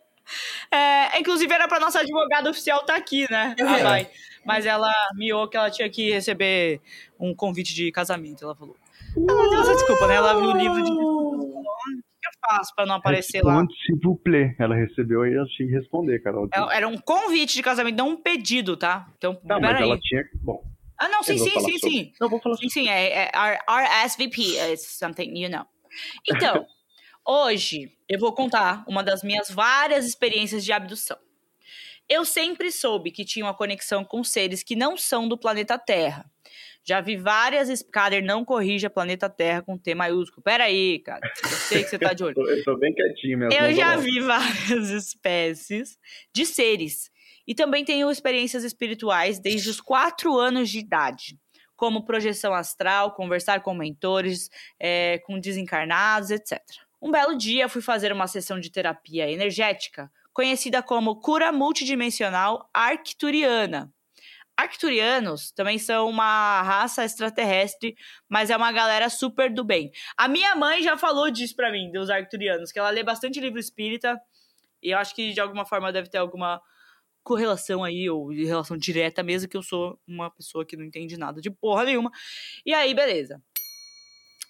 É, 0.71 1.19
inclusive 1.19 1.51
era 1.53 1.67
pra 1.67 1.81
nossa 1.81 2.01
advogada 2.01 2.51
oficial 2.51 2.81
estar 2.81 2.97
aqui, 2.97 3.27
né? 3.31 3.57
A. 3.59 3.83
Mai. 3.83 4.11
Mas 4.45 4.67
ela 4.67 4.93
miou 5.15 5.49
que 5.49 5.57
ela 5.57 5.71
tinha 5.71 5.89
que 5.89 6.11
receber 6.11 6.81
um 7.19 7.35
convite 7.35 7.75
de 7.75 7.91
casamento, 7.91 8.45
ela 8.45 8.55
falou. 8.55 8.77
Ela 9.17 9.49
deu 9.49 9.61
essa 9.63 9.73
desculpa, 9.73 10.07
né? 10.07 10.17
Ela 10.17 10.35
viu 10.39 10.51
o 10.51 10.57
livro 10.57 10.83
de. 10.83 10.91
O 10.91 11.63
que 12.21 12.29
eu 12.29 12.33
faço 12.47 12.75
pra 12.75 12.85
não 12.85 12.97
aparecer 12.97 13.43
lá? 13.43 13.53
Responde, 13.55 13.75
s'il 13.87 13.99
vous 14.03 14.21
plaît. 14.23 14.55
Ela 14.59 14.75
recebeu 14.75 15.27
e 15.27 15.35
ela 15.35 15.47
tinha 15.47 15.69
que 15.69 15.75
responder, 15.75 16.19
cara. 16.23 16.37
Ela- 16.53 16.75
Era 16.75 16.87
um 16.89 16.99
convite 16.99 17.55
de 17.55 17.63
casamento, 17.63 17.97
não 17.97 18.11
um 18.11 18.17
pedido, 18.17 18.77
tá? 18.77 19.09
Então, 19.17 19.41
Não, 19.45 19.59
mas 19.59 19.71
peraí. 19.73 19.83
ela 19.85 19.99
tinha. 19.99 20.23
Bom, 20.43 20.63
Ah, 20.99 21.09
não, 21.09 21.23
sim, 21.23 21.39
sim, 21.39 21.45
sim, 21.45 21.79
sobre. 21.79 21.79
sim. 21.79 22.13
Não, 22.21 22.29
vou 22.29 22.39
falar 22.41 22.57
Sim, 22.57 22.69
sim, 22.69 22.89
é, 22.89 23.31
é 23.31 23.31
RSVP 24.05 24.59
is 24.75 24.83
something, 24.83 25.31
you 25.39 25.49
know. 25.49 25.65
Então, 26.29 26.67
hoje 27.27 27.93
eu 28.09 28.19
vou 28.19 28.33
contar 28.33 28.85
uma 28.89 29.03
das 29.03 29.23
minhas 29.23 29.51
várias 29.51 30.07
experiências 30.07 30.65
de 30.65 30.73
abdução. 30.73 31.19
Eu 32.09 32.25
sempre 32.25 32.73
soube 32.73 33.11
que 33.11 33.25
tinha 33.25 33.45
uma 33.45 33.55
conexão 33.55 34.03
com 34.03 34.25
seres 34.25 34.63
que 34.63 34.75
não 34.75 34.97
são 34.97 35.29
do 35.29 35.37
planeta 35.37 35.79
Terra. 35.79 36.25
Já 36.89 37.03
vi 37.03 37.19
várias. 37.19 37.83
Kader, 37.83 38.25
não 38.25 38.47
corrija 38.47 38.89
planeta 38.89 39.29
Terra 39.29 39.61
com 39.61 39.77
T 39.77 39.95
maiúsculo. 39.95 40.43
Pera 40.43 40.65
aí, 40.65 41.01
cara. 41.01 41.21
Eu 41.43 41.49
sei 41.51 41.83
que 41.85 41.91
você 41.91 41.99
tá 41.99 42.15
de 42.15 42.25
olho. 42.25 42.35
Eu 42.49 42.65
tô 42.65 42.79
bem 42.79 42.95
quietinho 42.95 43.37
mesmo. 43.41 43.53
Eu 43.53 43.75
já 43.75 43.95
vi 43.99 44.21
várias 44.21 44.89
espécies 44.89 45.99
de 46.33 46.47
seres. 46.47 47.11
E 47.47 47.55
também 47.55 47.85
tenho 47.85 48.11
experiências 48.11 48.65
espirituais 48.65 49.39
desde 49.39 49.69
os 49.69 49.83
quatro 49.83 50.39
anos 50.39 50.71
de 50.71 50.79
idade. 50.79 51.39
Como 51.79 52.05
projeção 52.05 52.53
astral, 52.53 53.13
conversar 53.13 53.63
com 53.63 53.73
mentores, 53.73 54.51
é, 54.79 55.19
com 55.21 55.39
desencarnados, 55.39 56.31
etc. 56.31 56.61
Um 57.01 57.13
belo 57.13 57.39
dia 57.39 57.69
fui 57.69 57.81
fazer 57.81 58.13
uma 58.13 58.27
sessão 58.27 58.59
de 58.59 58.69
terapia 58.69 59.31
energética, 59.31 60.11
conhecida 60.33 60.83
como 60.83 61.21
cura 61.21 61.53
multidimensional 61.53 62.69
arcturiana. 62.75 63.91
Arcturianos 64.57 65.53
também 65.53 65.79
são 65.79 66.09
uma 66.09 66.63
raça 66.63 67.05
extraterrestre, 67.05 67.97
mas 68.29 68.51
é 68.51 68.57
uma 68.57 68.73
galera 68.73 69.09
super 69.09 69.49
do 69.49 69.63
bem. 69.63 69.93
A 70.17 70.27
minha 70.27 70.57
mãe 70.57 70.83
já 70.83 70.97
falou 70.97 71.31
disso 71.31 71.55
pra 71.55 71.71
mim, 71.71 71.93
dos 71.93 72.11
arcturianos, 72.11 72.73
que 72.73 72.79
ela 72.81 72.91
lê 72.91 73.05
bastante 73.05 73.39
livro 73.39 73.61
espírita, 73.61 74.21
e 74.83 74.91
eu 74.91 74.99
acho 74.99 75.15
que 75.15 75.33
de 75.33 75.41
alguma 75.41 75.65
forma 75.65 75.93
deve 75.93 76.09
ter 76.09 76.19
alguma 76.19 76.61
correlação 77.23 77.85
aí, 77.85 78.09
ou 78.09 78.33
de 78.33 78.45
relação 78.45 78.77
direta 78.77 79.23
mesmo, 79.23 79.49
que 79.49 79.57
eu 79.57 79.63
sou 79.63 79.99
uma 80.07 80.31
pessoa 80.31 80.65
que 80.65 80.77
não 80.77 80.85
entende 80.85 81.17
nada 81.17 81.41
de 81.41 81.51
porra 81.51 81.85
nenhuma. 81.85 82.11
E 82.65 82.73
aí, 82.73 82.95
beleza. 82.95 83.43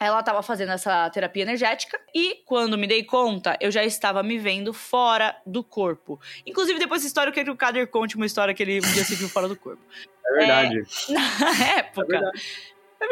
Ela 0.00 0.22
tava 0.22 0.42
fazendo 0.44 0.70
essa 0.70 1.10
terapia 1.10 1.42
energética 1.42 1.98
e 2.14 2.36
quando 2.46 2.78
me 2.78 2.86
dei 2.86 3.02
conta, 3.02 3.56
eu 3.60 3.68
já 3.68 3.82
estava 3.84 4.22
me 4.22 4.38
vendo 4.38 4.72
fora 4.72 5.36
do 5.44 5.64
corpo. 5.64 6.20
Inclusive, 6.46 6.78
depois 6.78 7.00
dessa 7.00 7.08
história, 7.08 7.30
eu 7.30 7.34
quero 7.34 7.46
que 7.46 7.50
o 7.50 7.56
Kader 7.56 7.88
conte 7.88 8.14
uma 8.14 8.24
história 8.24 8.54
que 8.54 8.62
ele 8.62 8.78
um 8.78 8.92
dia 8.92 9.04
se 9.04 9.16
viu 9.16 9.28
fora 9.28 9.48
do 9.48 9.56
corpo. 9.56 9.82
É 10.24 10.32
verdade. 10.38 10.82
Na 11.10 11.20
É 11.74 11.78
época, 11.80 12.06
verdade. 12.06 12.26
é 12.38 12.40
verdade, 12.40 12.42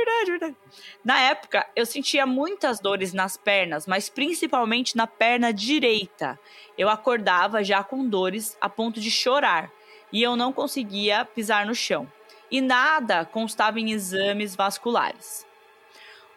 é 0.01 0.25
verdade. 0.25 0.57
Na 1.05 1.21
época, 1.21 1.67
eu 1.75 1.87
sentia 1.87 2.27
muitas 2.27 2.81
dores 2.81 3.13
nas 3.13 3.37
pernas, 3.37 3.87
mas 3.87 4.09
principalmente 4.09 4.97
na 4.97 5.07
perna 5.07 5.53
direita. 5.53 6.39
Eu 6.77 6.89
acordava 6.89 7.63
já 7.65 7.83
com 7.83 8.09
dores 8.09 8.57
a 8.61 8.69
ponto 8.69 9.01
de 9.01 9.11
chorar 9.11 9.71
e 10.13 10.23
eu 10.23 10.37
não 10.37 10.53
conseguia 10.53 11.25
pisar 11.25 11.67
no 11.67 11.75
chão. 11.75 12.11
E 12.51 12.61
nada 12.61 13.25
constava 13.25 13.81
em 13.81 13.91
exames 13.91 14.55
vasculares. 14.55 15.47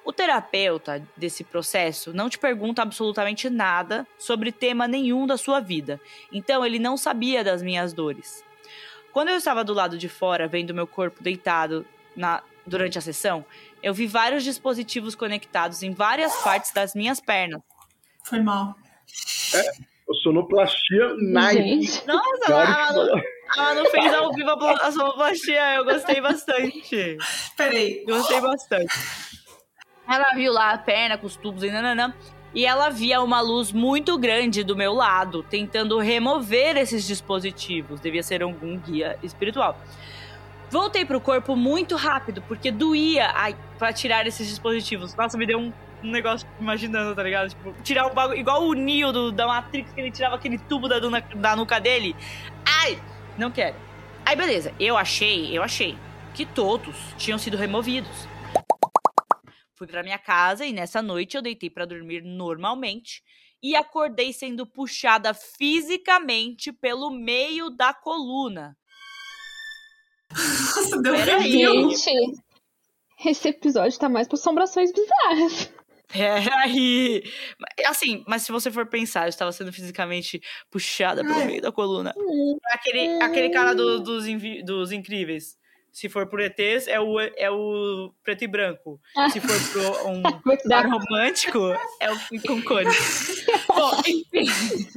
O 0.04 0.14
terapeuta 0.14 1.06
desse 1.16 1.44
processo 1.44 2.14
não 2.14 2.30
te 2.30 2.40
pergunta 2.40 2.82
absolutamente 2.82 3.50
nada 3.50 4.08
sobre 4.18 4.52
tema 4.52 4.88
nenhum 4.88 5.28
da 5.28 5.38
sua 5.38 5.60
vida, 5.60 6.02
então 6.32 6.66
ele 6.66 6.80
não 6.80 6.98
sabia 6.98 7.44
das 7.44 7.62
minhas 7.62 7.94
dores. 7.94 8.44
Quando 9.12 9.30
eu 9.30 9.36
estava 9.36 9.64
do 9.64 9.74
lado 9.74 9.98
de 9.98 10.10
fora, 10.10 10.48
vendo 10.48 10.74
meu 10.74 10.88
corpo 10.88 11.22
deitado 11.22 11.86
na, 12.16 12.42
durante 12.70 12.98
a 12.98 13.02
sessão, 13.02 13.46
eu 13.84 13.94
vi 13.94 14.08
vários 14.08 14.44
dispositivos 14.44 15.16
conectados 15.16 15.84
em 15.84 15.92
várias 15.92 16.36
partes 16.44 16.72
das 16.72 16.96
minhas 16.96 17.20
pernas. 17.20 17.62
Foi 18.24 18.42
mal. 18.42 18.76
O 20.08 20.14
sonoplastia 20.16 21.14
nice. 21.18 22.06
Nossa, 22.08 22.50
Na 22.50 22.56
hora 22.56 22.70
a 22.70 22.94
Manu, 22.94 23.22
a 23.50 23.62
Manu 23.64 23.90
fez 23.90 24.14
ao 24.14 24.34
vivo 24.34 24.50
a 24.50 24.92
sonoplastia, 24.92 25.76
eu 25.76 25.84
gostei 25.84 26.22
bastante. 26.22 27.18
Peraí. 27.58 28.04
Gostei 28.08 28.40
bastante. 28.40 28.94
Ela 30.08 30.34
viu 30.34 30.52
lá 30.52 30.72
a 30.72 30.78
perna 30.78 31.18
com 31.18 31.28
os 31.28 31.36
tubos 31.36 31.64
e 31.64 31.70
nananã. 31.70 32.14
E 32.54 32.66
ela 32.66 32.90
via 32.90 33.22
uma 33.22 33.42
luz 33.42 33.72
muito 33.72 34.18
grande 34.18 34.64
do 34.64 34.76
meu 34.76 34.92
lado, 34.92 35.44
tentando 35.44 36.00
remover 36.00 36.78
esses 36.78 37.06
dispositivos. 37.06 38.02
Devia 38.02 38.24
ser 38.24 38.42
algum 38.42 38.76
guia 38.78 39.20
espiritual. 39.22 39.80
Voltei 40.72 41.04
pro 41.04 41.20
corpo 41.20 41.56
muito 41.56 41.96
rápido, 41.96 42.42
porque 42.44 42.72
doía 42.72 43.32
ai, 43.34 43.56
pra 43.78 43.92
tirar 43.92 44.28
esses 44.28 44.48
dispositivos. 44.48 45.16
Nossa, 45.16 45.38
me 45.38 45.46
deu 45.46 45.58
um, 45.60 45.74
um 46.04 46.12
negócio 46.12 46.48
imaginando, 46.60 47.16
tá 47.16 47.24
ligado? 47.24 47.50
Tipo, 47.50 47.74
tirar 47.82 48.06
o 48.06 48.14
bagulho. 48.14 48.40
Igual 48.40 48.64
o 48.64 48.74
Neo 48.74 49.12
do, 49.12 49.32
da 49.32 49.48
Matrix, 49.48 49.92
que 49.92 50.00
ele 50.00 50.12
tirava 50.12 50.36
aquele 50.36 50.60
tubo 50.60 50.88
da, 50.88 51.00
duna- 51.00 51.22
da 51.22 51.56
nuca 51.56 51.80
dele. 51.80 52.16
Ai! 52.66 53.02
Não 53.38 53.50
quero. 53.50 53.76
Aí, 54.26 54.36
beleza. 54.36 54.74
Eu 54.80 54.96
achei, 54.96 55.58
eu 55.58 55.64
achei 55.64 55.98
que 56.36 56.46
todos 56.46 56.96
tinham 57.18 57.40
sido 57.40 57.58
removidos. 57.58 58.28
Fui 59.76 59.88
pra 59.88 60.04
minha 60.04 60.20
casa 60.20 60.66
e 60.66 60.74
nessa 60.74 61.02
noite 61.02 61.36
eu 61.36 61.42
deitei 61.42 61.70
pra 61.70 61.86
dormir 61.86 62.22
normalmente 62.22 63.24
e 63.64 63.76
acordei 63.76 64.34
sendo 64.34 64.68
puxada 64.68 65.34
fisicamente 65.34 66.72
pelo 66.72 67.10
meio 67.10 67.70
da 67.70 67.94
coluna. 67.94 68.78
Nossa, 70.34 71.02
deu 71.02 71.14
Peraí. 71.16 71.52
Gente, 71.52 72.42
esse 73.26 73.48
episódio 73.50 73.98
tá 74.00 74.08
mais 74.10 74.28
pra 74.28 74.36
assombrações 74.38 74.92
bizarras. 74.92 75.72
Peraí. 76.12 77.24
Assim, 77.86 78.24
mas 78.28 78.42
se 78.44 78.52
você 78.52 78.72
for 78.72 78.88
pensar, 78.88 79.26
eu 79.26 79.30
estava 79.30 79.52
sendo 79.52 79.72
fisicamente 79.72 80.42
puxada 80.72 81.22
pelo 81.24 81.36
Ai. 81.36 81.46
meio 81.46 81.62
da 81.62 81.72
coluna. 81.72 82.14
Hum, 82.18 82.58
Aquele, 82.72 83.22
aquele 83.22 83.50
cara 83.50 83.74
do- 83.76 84.00
dos, 84.00 84.26
dos 84.66 84.92
incríveis. 84.92 85.58
Se 85.92 86.08
for 86.08 86.28
por 86.28 86.40
ETs, 86.40 86.88
é 86.88 87.00
o, 87.00 87.20
é 87.20 87.50
o 87.52 88.14
preto 88.24 88.44
e 88.44 88.48
branco. 88.48 89.00
Ah. 89.18 89.30
Se 89.30 89.40
for 89.42 89.72
pro 89.72 90.08
um 90.08 90.22
par 90.70 90.88
romântico, 90.88 91.60
é 92.00 92.12
o 92.12 92.42
com 92.48 92.62
cores. 92.62 93.46
Bom, 93.68 94.00
enfim. 94.06 94.88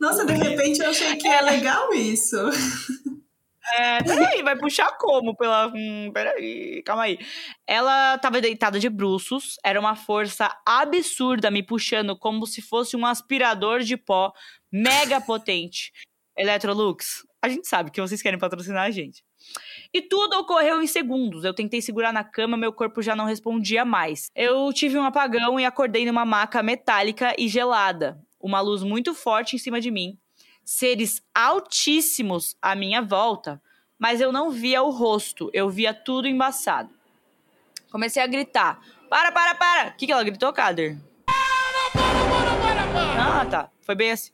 Nossa, 0.00 0.24
de 0.26 0.34
repente 0.34 0.80
eu 0.80 0.90
achei 0.90 1.16
que 1.16 1.26
é 1.26 1.40
legal 1.40 1.92
isso. 1.94 2.36
É, 3.74 4.02
peraí, 4.02 4.42
vai 4.42 4.56
puxar 4.56 4.96
como? 4.98 5.36
Pela. 5.36 5.68
Hum, 5.74 6.10
peraí, 6.12 6.82
calma 6.84 7.04
aí. 7.04 7.18
Ela 7.66 8.16
tava 8.18 8.40
deitada 8.40 8.78
de 8.78 8.88
bruços, 8.88 9.56
era 9.64 9.78
uma 9.80 9.96
força 9.96 10.54
absurda 10.64 11.50
me 11.50 11.62
puxando 11.62 12.16
como 12.16 12.46
se 12.46 12.62
fosse 12.62 12.96
um 12.96 13.04
aspirador 13.04 13.80
de 13.80 13.96
pó 13.96 14.32
mega 14.72 15.20
potente. 15.20 15.92
Electrolux, 16.36 17.26
a 17.42 17.48
gente 17.48 17.66
sabe 17.66 17.90
que 17.90 18.00
vocês 18.00 18.20
querem 18.20 18.38
patrocinar 18.38 18.84
a 18.84 18.90
gente. 18.90 19.24
E 19.92 20.02
tudo 20.02 20.38
ocorreu 20.38 20.82
em 20.82 20.86
segundos. 20.86 21.44
Eu 21.44 21.54
tentei 21.54 21.80
segurar 21.80 22.12
na 22.12 22.24
cama, 22.24 22.56
meu 22.56 22.72
corpo 22.72 23.00
já 23.00 23.16
não 23.16 23.24
respondia 23.24 23.84
mais. 23.84 24.28
Eu 24.34 24.72
tive 24.72 24.98
um 24.98 25.04
apagão 25.04 25.58
e 25.58 25.64
acordei 25.64 26.04
numa 26.04 26.24
maca 26.24 26.62
metálica 26.62 27.34
e 27.38 27.48
gelada. 27.48 28.20
Uma 28.38 28.60
luz 28.60 28.82
muito 28.82 29.14
forte 29.14 29.56
em 29.56 29.58
cima 29.58 29.80
de 29.80 29.90
mim. 29.90 30.18
Seres 30.68 31.22
altíssimos 31.32 32.56
à 32.60 32.74
minha 32.74 33.00
volta, 33.00 33.62
mas 33.96 34.20
eu 34.20 34.32
não 34.32 34.50
via 34.50 34.82
o 34.82 34.90
rosto, 34.90 35.48
eu 35.52 35.70
via 35.70 35.94
tudo 35.94 36.26
embaçado. 36.26 36.90
Comecei 37.88 38.20
a 38.20 38.26
gritar: 38.26 38.80
Para, 39.08 39.30
para, 39.30 39.54
para! 39.54 39.90
O 39.90 39.92
que, 39.96 40.06
que 40.06 40.12
ela 40.12 40.24
gritou, 40.24 40.52
Kader? 40.52 40.98
Ah, 43.16 43.46
tá. 43.48 43.70
Foi 43.80 43.94
bem 43.94 44.10
assim. 44.10 44.32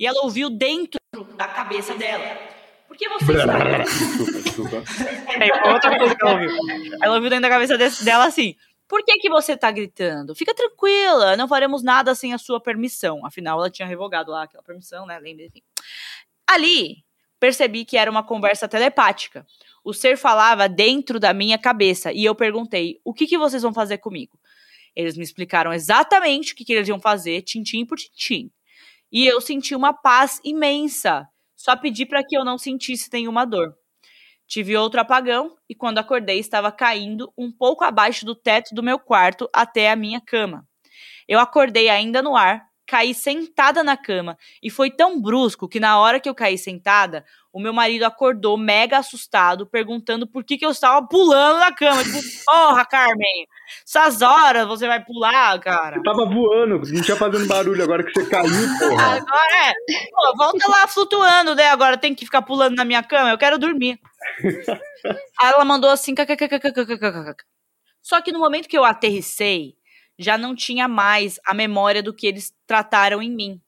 E 0.00 0.06
ela 0.06 0.24
ouviu 0.24 0.48
dentro 0.48 0.98
da 1.36 1.48
cabeça 1.48 1.94
dela. 1.94 2.24
Por 2.88 2.96
que 2.96 3.06
você 3.06 3.32
está 3.32 3.78
Desculpa, 3.84 4.40
desculpa. 4.40 4.82
é, 5.38 5.70
outra 5.70 5.98
coisa 5.98 6.14
que 6.14 6.24
ela 6.24 6.32
ouviu. 6.32 6.50
Ela 7.02 7.14
ouviu 7.16 7.28
dentro 7.28 7.42
da 7.42 7.50
cabeça 7.50 7.76
dela 8.02 8.24
assim: 8.24 8.56
Por 8.88 9.02
que, 9.04 9.16
que 9.18 9.30
você 9.30 9.56
tá 9.56 9.70
gritando? 9.70 10.34
Fica 10.34 10.54
tranquila, 10.54 11.36
não 11.36 11.48
faremos 11.48 11.82
nada 11.82 12.14
sem 12.14 12.34
a 12.34 12.38
sua 12.38 12.60
permissão. 12.60 13.24
Afinal, 13.24 13.58
ela 13.58 13.70
tinha 13.70 13.88
revogado 13.88 14.30
lá 14.30 14.42
aquela 14.44 14.62
permissão, 14.62 15.06
né? 15.06 15.18
Lembra, 15.18 15.46
enfim. 15.46 15.62
Ali, 16.46 17.04
percebi 17.40 17.84
que 17.84 17.96
era 17.96 18.10
uma 18.10 18.22
conversa 18.22 18.68
telepática. 18.68 19.46
O 19.82 19.92
ser 19.92 20.16
falava 20.16 20.68
dentro 20.68 21.18
da 21.18 21.34
minha 21.34 21.58
cabeça 21.58 22.12
e 22.12 22.24
eu 22.24 22.34
perguntei: 22.34 23.00
O 23.04 23.12
que, 23.12 23.26
que 23.26 23.38
vocês 23.38 23.62
vão 23.62 23.72
fazer 23.72 23.98
comigo? 23.98 24.38
Eles 24.94 25.16
me 25.16 25.24
explicaram 25.24 25.72
exatamente 25.72 26.52
o 26.52 26.56
que, 26.56 26.64
que 26.64 26.72
eles 26.72 26.88
iam 26.88 27.00
fazer, 27.00 27.42
tintim 27.42 27.84
por 27.84 27.98
tintim. 27.98 28.50
E 29.10 29.26
eu 29.26 29.40
senti 29.40 29.74
uma 29.74 29.92
paz 29.92 30.40
imensa. 30.44 31.28
Só 31.56 31.76
pedi 31.76 32.06
para 32.06 32.22
que 32.24 32.36
eu 32.36 32.44
não 32.44 32.58
sentisse 32.58 33.08
nenhuma 33.12 33.44
dor. 33.44 33.74
Tive 34.46 34.76
outro 34.76 35.00
apagão 35.00 35.56
e 35.68 35.74
quando 35.74 35.98
acordei 35.98 36.38
estava 36.38 36.70
caindo 36.70 37.32
um 37.36 37.50
pouco 37.50 37.84
abaixo 37.84 38.26
do 38.26 38.34
teto 38.34 38.74
do 38.74 38.82
meu 38.82 38.98
quarto 38.98 39.48
até 39.52 39.90
a 39.90 39.96
minha 39.96 40.20
cama. 40.20 40.66
Eu 41.26 41.40
acordei 41.40 41.88
ainda 41.88 42.20
no 42.22 42.36
ar, 42.36 42.66
caí 42.86 43.14
sentada 43.14 43.82
na 43.82 43.96
cama 43.96 44.36
e 44.62 44.70
foi 44.70 44.90
tão 44.90 45.20
brusco 45.20 45.68
que 45.68 45.80
na 45.80 45.98
hora 45.98 46.20
que 46.20 46.28
eu 46.28 46.34
caí 46.34 46.58
sentada, 46.58 47.24
o 47.54 47.60
meu 47.60 47.72
marido 47.72 48.02
acordou 48.02 48.56
mega 48.58 48.98
assustado, 48.98 49.64
perguntando 49.64 50.26
por 50.26 50.42
que, 50.42 50.58
que 50.58 50.66
eu 50.66 50.72
estava 50.72 51.06
pulando 51.06 51.60
na 51.60 51.70
cama. 51.70 52.02
Tipo, 52.02 52.18
porra, 52.44 52.84
Carmen, 52.84 53.46
essas 53.86 54.22
horas 54.22 54.66
você 54.66 54.88
vai 54.88 55.04
pular, 55.04 55.60
cara. 55.60 56.02
Tava 56.02 56.26
voando, 56.26 56.80
não 56.80 57.02
tinha 57.02 57.16
fazendo 57.16 57.46
barulho 57.46 57.84
agora 57.84 58.02
que 58.02 58.10
você 58.10 58.28
caiu, 58.28 58.50
porra. 58.80 59.18
Agora 59.18 59.68
é. 59.68 59.72
Pô, 60.10 60.36
volta 60.36 60.68
lá 60.68 60.88
flutuando, 60.88 61.54
né? 61.54 61.68
Agora 61.68 61.96
tem 61.96 62.12
que 62.12 62.24
ficar 62.24 62.42
pulando 62.42 62.74
na 62.74 62.84
minha 62.84 63.04
cama. 63.04 63.30
Eu 63.30 63.38
quero 63.38 63.56
dormir. 63.56 64.00
Aí 65.40 65.52
ela 65.52 65.64
mandou 65.64 65.90
assim. 65.90 66.12
Só 68.02 68.20
que 68.20 68.32
no 68.32 68.40
momento 68.40 68.68
que 68.68 68.76
eu 68.76 68.84
aterrissei, 68.84 69.76
já 70.18 70.36
não 70.36 70.56
tinha 70.56 70.88
mais 70.88 71.38
a 71.46 71.54
memória 71.54 72.02
do 72.02 72.12
que 72.12 72.26
eles 72.26 72.52
trataram 72.66 73.22
em 73.22 73.30
mim. 73.30 73.60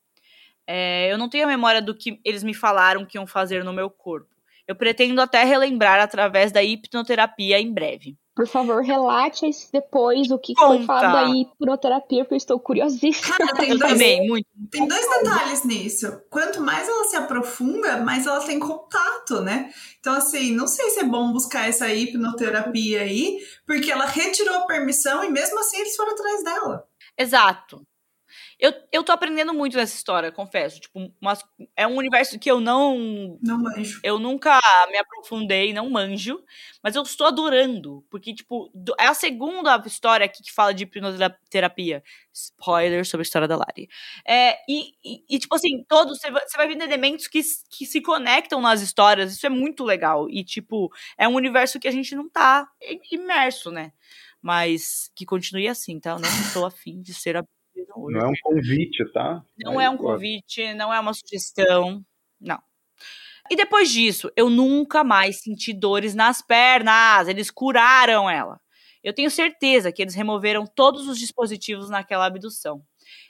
É, 0.67 1.13
eu 1.13 1.19
não 1.19 1.29
tenho 1.29 1.45
a 1.45 1.49
memória 1.49 1.81
do 1.81 1.95
que 1.95 2.21
eles 2.25 2.43
me 2.43 2.55
falaram 2.55 3.05
que 3.05 3.17
iam 3.17 3.27
fazer 3.27 3.63
no 3.65 3.73
meu 3.73 3.89
corpo. 3.89 4.35
Eu 4.67 4.75
pretendo 4.75 5.21
até 5.21 5.45
relembrar 5.45 6.01
através 6.01 6.51
da 6.51 6.63
hipnoterapia 6.63 7.61
em 7.61 7.73
breve. 7.73 8.17
Por 8.37 8.47
favor, 8.47 8.83
relate 8.83 9.47
depois 9.73 10.31
o 10.31 10.39
que 10.39 10.53
que 10.53 10.61
foi 10.61 10.77
Conta. 10.77 10.87
falado 10.87 11.13
da 11.15 11.35
hipnoterapia, 11.35 12.23
porque 12.23 12.35
eu 12.35 12.37
estou 12.37 12.61
curiosíssima. 12.61 13.35
Cara, 13.39 13.55
tem 13.55 13.79
dois, 13.79 13.93
também, 13.93 14.29
muito. 14.29 14.47
tem 14.71 14.87
dois 14.87 15.09
detalhes 15.09 15.65
nisso. 15.65 16.21
Quanto 16.29 16.61
mais 16.61 16.87
ela 16.87 17.05
se 17.05 17.17
aprofunda, 17.17 17.97
mais 17.97 18.27
ela 18.27 18.45
tem 18.45 18.59
contato, 18.59 19.41
né? 19.41 19.73
Então, 20.01 20.13
assim, 20.15 20.55
não 20.55 20.67
sei 20.67 20.91
se 20.91 21.01
é 21.01 21.05
bom 21.05 21.33
buscar 21.33 21.67
essa 21.67 21.91
hipnoterapia 21.91 23.01
aí, 23.01 23.39
porque 23.67 23.91
ela 23.91 24.05
retirou 24.05 24.57
a 24.57 24.67
permissão 24.67 25.25
e 25.25 25.31
mesmo 25.31 25.59
assim 25.59 25.79
eles 25.79 25.97
foram 25.97 26.13
atrás 26.13 26.45
dela. 26.45 26.85
Exato. 27.17 27.81
Eu, 28.59 28.73
eu 28.91 29.05
tô 29.05 29.13
aprendendo 29.13 29.53
muito 29.53 29.77
nessa 29.77 29.95
história, 29.95 30.33
confesso. 30.33 30.81
Tipo, 30.81 31.13
umas- 31.21 31.45
é 31.77 31.87
um 31.87 31.97
universo 31.97 32.39
que 32.39 32.51
eu 32.51 32.59
não 32.61 33.39
Não 33.43 33.59
manjo. 33.63 34.01
eu 34.03 34.19
nunca 34.19 34.59
me 34.91 34.97
aprofundei, 34.99 35.73
não 35.75 35.91
manjo, 35.91 36.43
mas 36.83 36.97
eu 36.97 37.03
estou 37.03 37.27
adorando, 37.27 38.05
porque, 38.11 38.35
tipo, 38.35 38.71
é 38.99 39.07
a 39.07 39.15
segunda 39.15 39.83
história 39.87 40.25
aqui 40.25 40.43
que 40.43 40.53
fala 40.53 40.73
de 40.73 40.85
hipnoterapia. 40.85 42.03
Spoiler 42.33 43.05
sobre 43.07 43.23
a 43.23 43.27
história 43.27 43.49
da 43.49 43.57
Lari. 43.57 43.89
É, 44.27 44.57
e, 44.69 44.91
e- 45.05 45.25
e, 45.29 45.39
tipo 45.39 45.55
assim, 45.55 45.85
todos, 45.89 46.19
você 46.19 46.31
vai, 46.31 46.43
vai 46.57 46.69
vendo 46.69 46.83
elementos 46.83 47.27
que, 47.29 47.41
que 47.71 47.87
se 47.87 48.01
conectam 48.01 48.61
nas 48.61 48.81
histórias, 48.83 49.33
isso 49.33 49.47
é 49.47 49.51
muito 49.51 49.85
legal. 49.85 50.29
E, 50.31 50.45
tipo, 50.45 50.91
é 51.19 51.27
um 51.29 51.35
universo 51.35 51.79
que 51.81 51.89
a 51.89 51.91
gente 51.91 52.15
não 52.15 52.29
tá 52.29 52.69
imerso, 53.13 53.71
né? 53.71 53.93
Mas 54.43 55.11
que 55.15 55.25
continue 55.27 55.69
assim, 55.69 55.99
tá? 55.99 56.11
Eu 56.13 56.19
não 56.21 56.29
estou 56.63 56.67
afim 56.67 57.01
de 57.03 57.13
ser 57.15 57.37
a. 57.37 57.45
Não 57.97 58.21
é 58.21 58.27
um 58.27 58.35
convite, 58.43 59.05
tá? 59.13 59.43
Não 59.59 59.79
Aí, 59.79 59.87
é 59.87 59.91
um 59.91 59.97
convite, 59.97 60.75
não 60.75 60.93
é 60.93 60.99
uma 61.01 61.13
sugestão, 61.13 62.05
não. 62.41 62.59
E 63.51 63.57
depois 63.57 63.91
disso, 63.91 64.31
eu 64.37 64.51
nunca 64.51 65.05
mais 65.05 65.43
senti 65.43 65.73
dores 65.73 66.15
nas 66.15 66.43
pernas. 66.43 67.29
Eles 67.29 67.51
curaram 67.51 68.29
ela. 68.29 68.61
Eu 69.05 69.13
tenho 69.13 69.31
certeza 69.31 69.93
que 69.93 70.03
eles 70.03 70.15
removeram 70.15 70.67
todos 70.67 71.07
os 71.07 71.19
dispositivos 71.19 71.89
naquela 71.89 72.27
abdução. 72.27 72.83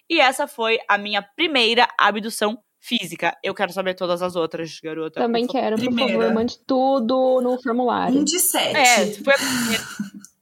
E 0.09 0.21
essa 0.21 0.47
foi 0.47 0.79
a 0.89 0.97
minha 0.97 1.21
primeira 1.21 1.87
abdução 1.99 2.59
física. 2.81 3.37
Eu 3.43 3.55
quero 3.55 3.73
saber 3.73 3.95
todas 3.95 4.23
as 4.23 4.37
outras, 4.37 4.81
garota. 4.81 5.21
Também 5.21 5.47
por 5.47 5.53
quero, 5.53 5.77
por 5.77 5.85
Primeira. 5.85 6.13
favor, 6.13 6.35
mande 6.35 6.59
tudo 6.67 7.41
no 7.43 7.61
formulário. 7.61 8.21
Um 8.21 8.25
de 8.25 8.39
sete. 8.39 8.77
É, 8.77 9.13
foi 9.23 9.35
a 9.35 9.37
primeira. 9.37 9.85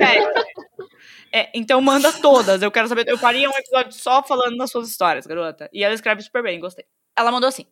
É. 0.00 0.18
É, 1.32 1.50
então 1.54 1.80
manda 1.80 2.12
todas. 2.12 2.62
Eu 2.62 2.70
quero 2.70 2.88
saber. 2.88 3.06
Eu 3.08 3.18
faria 3.18 3.48
um 3.48 3.56
episódio 3.56 3.92
só 3.92 4.22
falando 4.22 4.56
das 4.56 4.70
suas 4.70 4.88
histórias, 4.88 5.26
garota. 5.26 5.68
E 5.72 5.84
ela 5.84 5.94
escreve 5.94 6.22
super 6.22 6.42
bem, 6.42 6.60
gostei. 6.60 6.84
Ela 7.16 7.30
mandou 7.32 7.48
assim: 7.48 7.66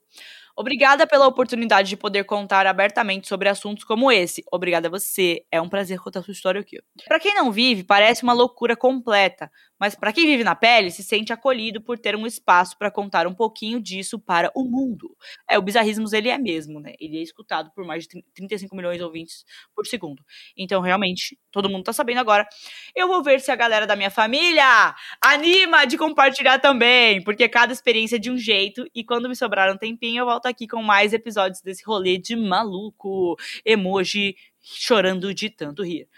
Obrigada 0.59 1.07
pela 1.07 1.27
oportunidade 1.27 1.91
de 1.91 1.99
poder 1.99 2.25
contar 2.25 2.67
abertamente 2.67 3.29
sobre 3.29 3.47
assuntos 3.47 3.85
como 3.85 4.11
esse. 4.11 4.43
Obrigada 4.51 4.89
a 4.89 4.91
você. 4.91 5.45
É 5.53 5.61
um 5.61 5.69
prazer 5.69 5.99
contar 5.99 6.23
sua 6.23 6.33
história 6.33 6.63
aqui. 6.63 6.79
Para 7.07 7.21
quem 7.21 7.35
não 7.35 7.53
vive, 7.53 7.85
parece 7.85 8.23
uma 8.23 8.33
loucura 8.33 8.75
completa, 8.75 9.51
mas 9.79 9.95
para 9.95 10.15
quem 10.15 10.25
vive 10.25 10.43
na 10.43 10.55
pele, 10.55 10.91
se 10.91 11.03
sente 11.03 11.31
acolhido 11.31 11.83
por 11.83 11.99
ter 11.99 12.17
um 12.17 12.27
espaço 12.27 12.79
para 12.79 12.91
contar 12.91 13.27
um 13.27 13.35
pouquinho 13.35 13.79
disso 13.79 14.19
para 14.19 14.51
o 14.57 14.65
mundo. 14.65 15.15
É, 15.47 15.59
o 15.59 15.63
Bizarrismos 15.63 16.15
ele 16.15 16.31
é 16.31 16.39
mesmo, 16.39 16.81
né? 16.81 16.95
Ele 16.99 17.19
é 17.19 17.23
escutado 17.23 17.71
por 17.75 17.85
mais 17.85 18.05
de 18.05 18.23
35 18.35 18.75
milhões 18.75 18.97
de 18.97 19.05
ouvintes 19.05 19.45
por 19.75 19.87
segundo. 19.87 20.25
Então, 20.57 20.81
realmente, 20.81 21.39
todo 21.51 21.69
mundo 21.69 21.85
tá 21.85 21.93
sabendo 21.93 22.21
agora. 22.21 22.49
Eu 22.95 23.09
vou 23.09 23.23
ver 23.23 23.41
se 23.41 23.51
a 23.51 23.57
galera 23.57 23.87
da 23.87 23.95
minha 23.95 24.11
família 24.11 24.95
anima 25.23 25.85
de 25.85 25.99
compartilhar 25.99 26.59
também, 26.59 27.23
porque 27.23 27.47
cada 27.47 27.75
experiência 27.75 28.17
é 28.17 28.19
de 28.19 28.31
um 28.31 28.39
jeito 28.39 28.87
e 28.95 29.05
quando 29.05 29.29
me 29.29 29.37
sobrar 29.37 29.71
um 29.71 29.77
tempinho, 29.77 30.23
eu 30.23 30.27
volto 30.27 30.46
aqui 30.47 30.67
com 30.69 30.83
mais 30.83 31.13
episódios 31.13 31.61
desse 31.61 31.85
rolê 31.85 32.19
de 32.19 32.35
maluco, 32.37 33.37
emoji, 33.65 34.37
chorando 34.63 35.33
de 35.35 35.51
tanto 35.51 35.83
rir. 35.85 36.09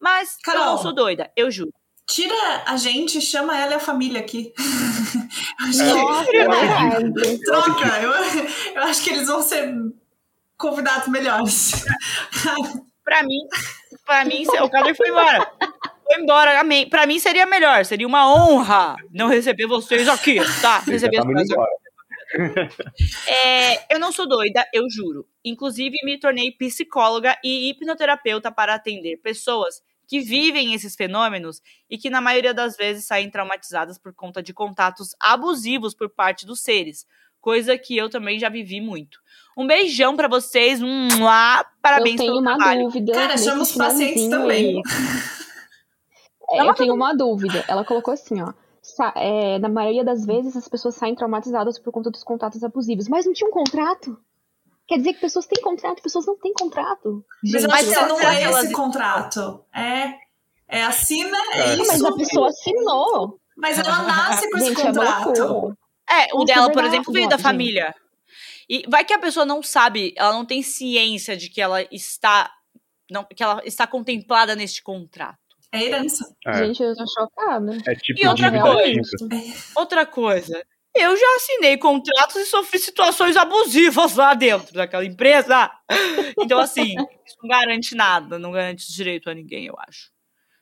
Mas 0.00 0.36
Carol. 0.42 0.62
eu 0.62 0.66
não 0.72 0.78
sou 0.78 0.94
doida, 0.94 1.30
eu 1.36 1.50
juro. 1.50 1.72
Tira 2.06 2.62
a 2.66 2.76
gente, 2.76 3.20
chama 3.20 3.58
ela 3.58 3.72
e 3.72 3.74
a 3.74 3.80
família 3.80 4.20
aqui. 4.20 4.52
Acho 5.68 5.84
Nossa, 5.84 6.30
que- 6.30 6.36
é. 6.38 7.38
Troca, 7.44 8.00
eu, 8.00 8.12
eu 8.76 8.82
acho 8.84 9.02
que 9.04 9.10
eles 9.10 9.26
vão 9.26 9.42
ser 9.42 9.74
convidados 10.56 11.08
melhores. 11.08 11.84
Pra 13.04 13.22
mim, 13.22 13.38
pra 14.04 14.22
mim, 14.26 14.44
o 14.46 14.68
Kader 14.68 14.94
foi 14.94 15.08
embora. 15.08 15.50
Foi 16.04 16.20
embora, 16.22 16.60
amém. 16.60 16.86
Pra 16.90 17.06
mim 17.06 17.18
seria 17.18 17.46
melhor, 17.46 17.82
seria 17.86 18.06
uma 18.06 18.30
honra 18.30 18.96
não 19.10 19.28
receber 19.28 19.66
vocês 19.66 20.06
aqui, 20.06 20.38
tá? 20.60 20.80
Receber 20.80 21.22
vocês 21.22 21.48
embora. 21.50 21.70
É, 23.26 23.94
eu 23.94 23.98
não 23.98 24.12
sou 24.12 24.28
doida, 24.28 24.66
eu 24.72 24.84
juro. 24.90 25.26
Inclusive, 25.44 25.96
me 26.04 26.18
tornei 26.18 26.52
psicóloga 26.52 27.36
e 27.42 27.70
hipnoterapeuta 27.70 28.52
para 28.52 28.74
atender 28.74 29.16
pessoas 29.18 29.80
que 30.06 30.20
vivem 30.20 30.72
esses 30.72 30.96
fenômenos 30.96 31.60
e 31.88 31.98
que, 31.98 32.08
na 32.08 32.20
maioria 32.20 32.54
das 32.54 32.76
vezes, 32.76 33.06
saem 33.06 33.30
traumatizadas 33.30 33.98
por 33.98 34.14
conta 34.14 34.42
de 34.42 34.54
contatos 34.54 35.14
abusivos 35.20 35.94
por 35.94 36.08
parte 36.08 36.46
dos 36.46 36.60
seres. 36.60 37.06
Coisa 37.40 37.78
que 37.78 37.96
eu 37.96 38.08
também 38.08 38.38
já 38.38 38.48
vivi 38.48 38.80
muito. 38.80 39.20
Um 39.56 39.66
beijão 39.66 40.16
pra 40.16 40.26
vocês. 40.26 40.82
Um 40.82 41.22
lá, 41.22 41.64
parabéns 41.82 42.14
eu 42.14 42.18
tenho 42.18 42.32
pelo 42.32 42.40
uma 42.40 42.56
trabalho. 42.56 42.84
dúvida. 42.84 43.12
Cara, 43.12 43.36
chama 43.36 43.62
os 43.62 43.72
pacientes 43.72 44.28
também. 44.28 44.82
É, 46.50 46.62
eu 46.62 46.74
tenho 46.74 46.94
uma 46.94 47.14
dúvida. 47.14 47.64
Ela 47.68 47.84
colocou 47.84 48.14
assim, 48.14 48.40
ó. 48.40 48.52
É, 49.16 49.58
na 49.58 49.68
maioria 49.68 50.04
das 50.04 50.24
vezes 50.24 50.56
as 50.56 50.68
pessoas 50.68 50.94
saem 50.94 51.14
traumatizadas 51.14 51.78
por 51.78 51.92
conta 51.92 52.10
dos 52.10 52.22
contratos 52.24 52.62
abusivos. 52.64 53.08
Mas 53.08 53.26
não 53.26 53.32
tinha 53.32 53.48
um 53.48 53.52
contrato? 53.52 54.18
Quer 54.86 54.98
dizer 54.98 55.12
que 55.14 55.20
pessoas 55.20 55.46
têm 55.46 55.62
contrato, 55.62 56.02
pessoas 56.02 56.26
não 56.26 56.36
têm 56.38 56.52
contrato. 56.54 57.24
Mas 57.42 57.52
Gente, 57.62 57.72
acho 57.72 57.84
que 57.84 57.90
será- 57.94 58.06
não 58.08 58.20
é 58.20 58.42
elas- 58.42 58.64
esse 58.64 58.72
contrato. 58.72 59.64
É, 59.74 60.14
é 60.66 60.82
assina, 60.84 61.36
é 61.52 61.60
É. 61.60 61.74
isso. 61.76 61.86
mas 61.86 62.04
a 62.04 62.12
pessoa 62.12 62.48
assinou. 62.48 63.38
Mas 63.56 63.78
ela 63.78 64.02
nasce 64.04 64.50
com 64.50 64.56
esse 64.56 64.68
Gente, 64.68 64.80
é 64.80 64.84
contrato. 64.86 65.76
É, 66.08 66.34
o 66.34 66.42
é 66.42 66.44
dela, 66.46 66.72
por 66.72 66.84
exemplo, 66.84 67.12
veio 67.12 67.28
da 67.28 67.36
família. 67.38 67.94
E 68.68 68.84
vai 68.88 69.04
que 69.04 69.12
a 69.12 69.18
pessoa 69.18 69.44
não 69.44 69.62
sabe, 69.62 70.14
ela 70.16 70.32
não 70.32 70.44
tem 70.44 70.62
ciência 70.62 71.36
de 71.36 71.48
que 71.50 71.60
ela 71.60 71.82
está. 71.92 72.50
Não, 73.10 73.24
que 73.24 73.42
ela 73.42 73.60
está 73.64 73.86
contemplada 73.86 74.54
neste 74.54 74.82
contrato. 74.82 75.38
É 75.72 75.84
herança. 75.84 76.24
É, 76.46 76.66
Gente, 76.66 76.82
eu 76.82 76.94
tô 76.94 77.04
chocada. 77.06 77.76
é 77.86 77.94
tipo 77.94 78.20
E 78.20 78.26
outra 78.26 78.50
coisa. 78.50 79.28
Outra 79.74 80.06
coisa, 80.06 80.64
eu 80.94 81.16
já 81.16 81.36
assinei 81.36 81.76
contratos 81.76 82.36
e 82.36 82.46
sofri 82.46 82.78
situações 82.78 83.36
abusivas 83.36 84.16
lá 84.16 84.34
dentro 84.34 84.74
daquela 84.74 85.04
empresa. 85.04 85.70
Então, 86.38 86.58
assim, 86.58 86.94
isso 87.26 87.36
não 87.42 87.48
garante 87.48 87.94
nada, 87.94 88.38
não 88.38 88.50
garante 88.50 88.92
direito 88.92 89.28
a 89.28 89.34
ninguém, 89.34 89.66
eu 89.66 89.74
acho. 89.86 90.10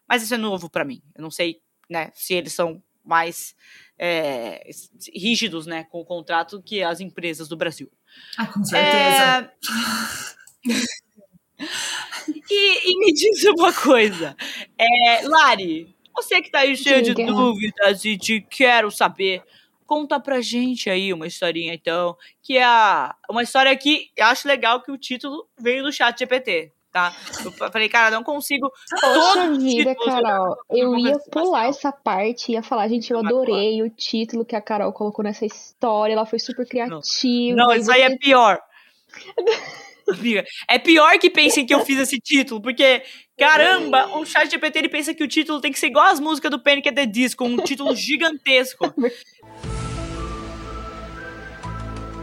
Mas 0.09 0.23
isso 0.23 0.35
é 0.35 0.39
novo 0.39 0.69
pra 0.69 0.85
mim. 0.85 1.01
Eu 1.15 1.23
não 1.23 1.31
sei, 1.31 1.61
né, 1.89 2.11
se 2.15 2.35
eles 2.35 2.53
são 2.53 2.83
mais 3.05 3.55
é, 3.99 4.69
rígidos, 5.15 5.67
né, 5.67 5.85
com 5.85 6.01
o 6.01 6.05
contrato 6.05 6.63
que 6.63 6.83
as 6.83 7.01
empresas 7.01 7.49
do 7.49 7.57
Brasil. 7.57 7.91
Ah, 8.37 8.47
com 8.47 8.65
certeza. 8.65 8.89
É... 9.33 9.51
e, 12.29 12.91
e 12.91 12.99
me 12.99 13.13
diz 13.13 13.45
uma 13.45 13.73
coisa. 13.73 14.37
É, 14.79 15.27
Lari, 15.27 15.95
você 16.15 16.41
que 16.41 16.51
tá 16.51 16.61
aí 16.61 16.77
cheia 16.77 17.03
de 17.03 17.15
dúvidas 17.15 18.05
e 18.05 18.17
de 18.17 18.41
quero 18.41 18.91
saber, 18.91 19.43
conta 19.87 20.19
pra 20.19 20.41
gente 20.41 20.91
aí 20.91 21.13
uma 21.13 21.27
historinha, 21.27 21.75
então, 21.75 22.17
que 22.43 22.57
é 22.57 22.65
a, 22.65 23.15
uma 23.31 23.43
história 23.43 23.77
que 23.77 24.11
eu 24.17 24.27
acho 24.27 24.49
legal 24.49 24.83
que 24.83 24.91
o 24.91 24.99
título 24.99 25.47
veio 25.59 25.85
do 25.85 25.93
chat 25.93 26.19
GPT, 26.19 26.73
tá? 26.91 27.15
Eu 27.45 27.71
falei, 27.71 27.89
cara, 27.89 28.11
não 28.11 28.25
consigo 28.25 28.71
Poxa 28.89 29.51
os 29.51 29.63
vida, 29.63 29.95
Carol. 29.95 30.57
Eu 30.71 30.97
ia 30.97 31.19
pular 31.31 31.67
essa 31.67 31.93
parte 31.93 32.51
e 32.51 32.55
ia 32.55 32.63
falar, 32.63 32.89
gente, 32.89 33.13
eu 33.13 33.19
adorei 33.19 33.83
o 33.83 33.91
título 33.91 34.45
que 34.45 34.57
a 34.57 34.61
Carol 34.61 34.93
colocou 34.93 35.23
nessa 35.23 35.45
história. 35.45 36.15
Ela 36.15 36.27
foi 36.27 36.39
super 36.39 36.67
criativa. 36.67 37.57
Não, 37.57 37.75
e 37.75 37.79
isso 37.79 37.93
aí 37.93 38.03
é 38.03 38.17
pior. 38.17 38.59
É 40.69 40.79
pior 40.79 41.19
que 41.19 41.31
pensem 41.31 41.67
que 41.67 41.75
eu 41.75 41.85
fiz 41.85 41.99
esse 41.99 42.19
título, 42.19 42.61
porque, 42.61 43.03
caramba, 43.39 44.19
o 44.19 44.25
chat 44.25 44.51
GPT 44.51 44.79
ele 44.79 44.89
pensa 44.89 45.15
que 45.15 45.25
o 45.25 45.29
título 45.29 45.61
tem 45.61 45.73
que 45.73 45.79
ser 45.79 45.89
igual 45.89 46.07
as 46.07 46.21
músicas 46.21 46.51
do 46.51 46.59
Panic! 46.59 46.89
at 46.89 46.95
the 46.95 47.07
Disco, 47.07 47.45
um 47.45 47.57
título 47.57 47.95
gigantesco. 47.97 48.93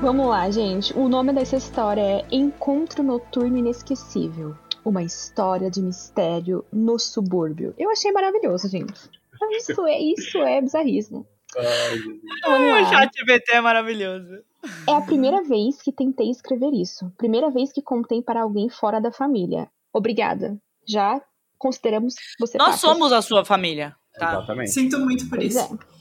Vamos 0.02 0.28
lá, 0.28 0.50
gente. 0.50 0.94
O 0.98 1.08
nome 1.08 1.32
dessa 1.34 1.56
história 1.56 2.02
é 2.02 2.26
Encontro 2.32 3.04
Noturno 3.04 3.58
Inesquecível. 3.58 4.56
Uma 4.84 5.02
história 5.02 5.72
de 5.72 5.82
mistério 5.82 6.66
no 6.72 7.00
subúrbio. 7.00 7.74
Eu 7.78 7.90
achei 7.90 8.12
maravilhoso, 8.12 8.68
gente. 8.68 9.10
Isso 9.52 9.86
é, 9.86 10.00
isso 10.00 10.38
é 10.40 10.62
bizarrismo. 10.62 11.26
Ai, 11.58 12.82
o 12.84 12.86
chat 12.90 13.12
GPT 13.18 13.52
é 13.54 13.62
maravilhoso. 13.62 14.44
É 14.88 14.96
a 14.96 15.02
primeira 15.02 15.44
vez 15.44 15.82
que 15.82 15.92
tentei 15.92 16.30
escrever 16.30 16.72
isso. 16.74 17.12
Primeira 17.18 17.50
vez 17.52 17.72
que 17.72 17.82
contei 17.82 18.22
para 18.22 18.42
alguém 18.44 18.70
fora 18.70 19.00
da 19.02 19.12
família. 19.12 19.70
Obrigada. 19.92 20.58
Já 20.88 21.22
consideramos 21.58 22.16
você 22.40 22.58
Nós 22.58 22.68
pacas. 22.68 22.82
somos 22.82 23.12
a 23.14 23.22
sua 23.22 23.44
família, 23.46 23.96
tá? 24.18 24.32
Exatamente. 24.34 24.72
Sinto 24.72 25.00
muito 25.00 25.28
por 25.30 25.38
Pois 25.38 25.56
isso. 25.56 25.80
é. 25.80 25.94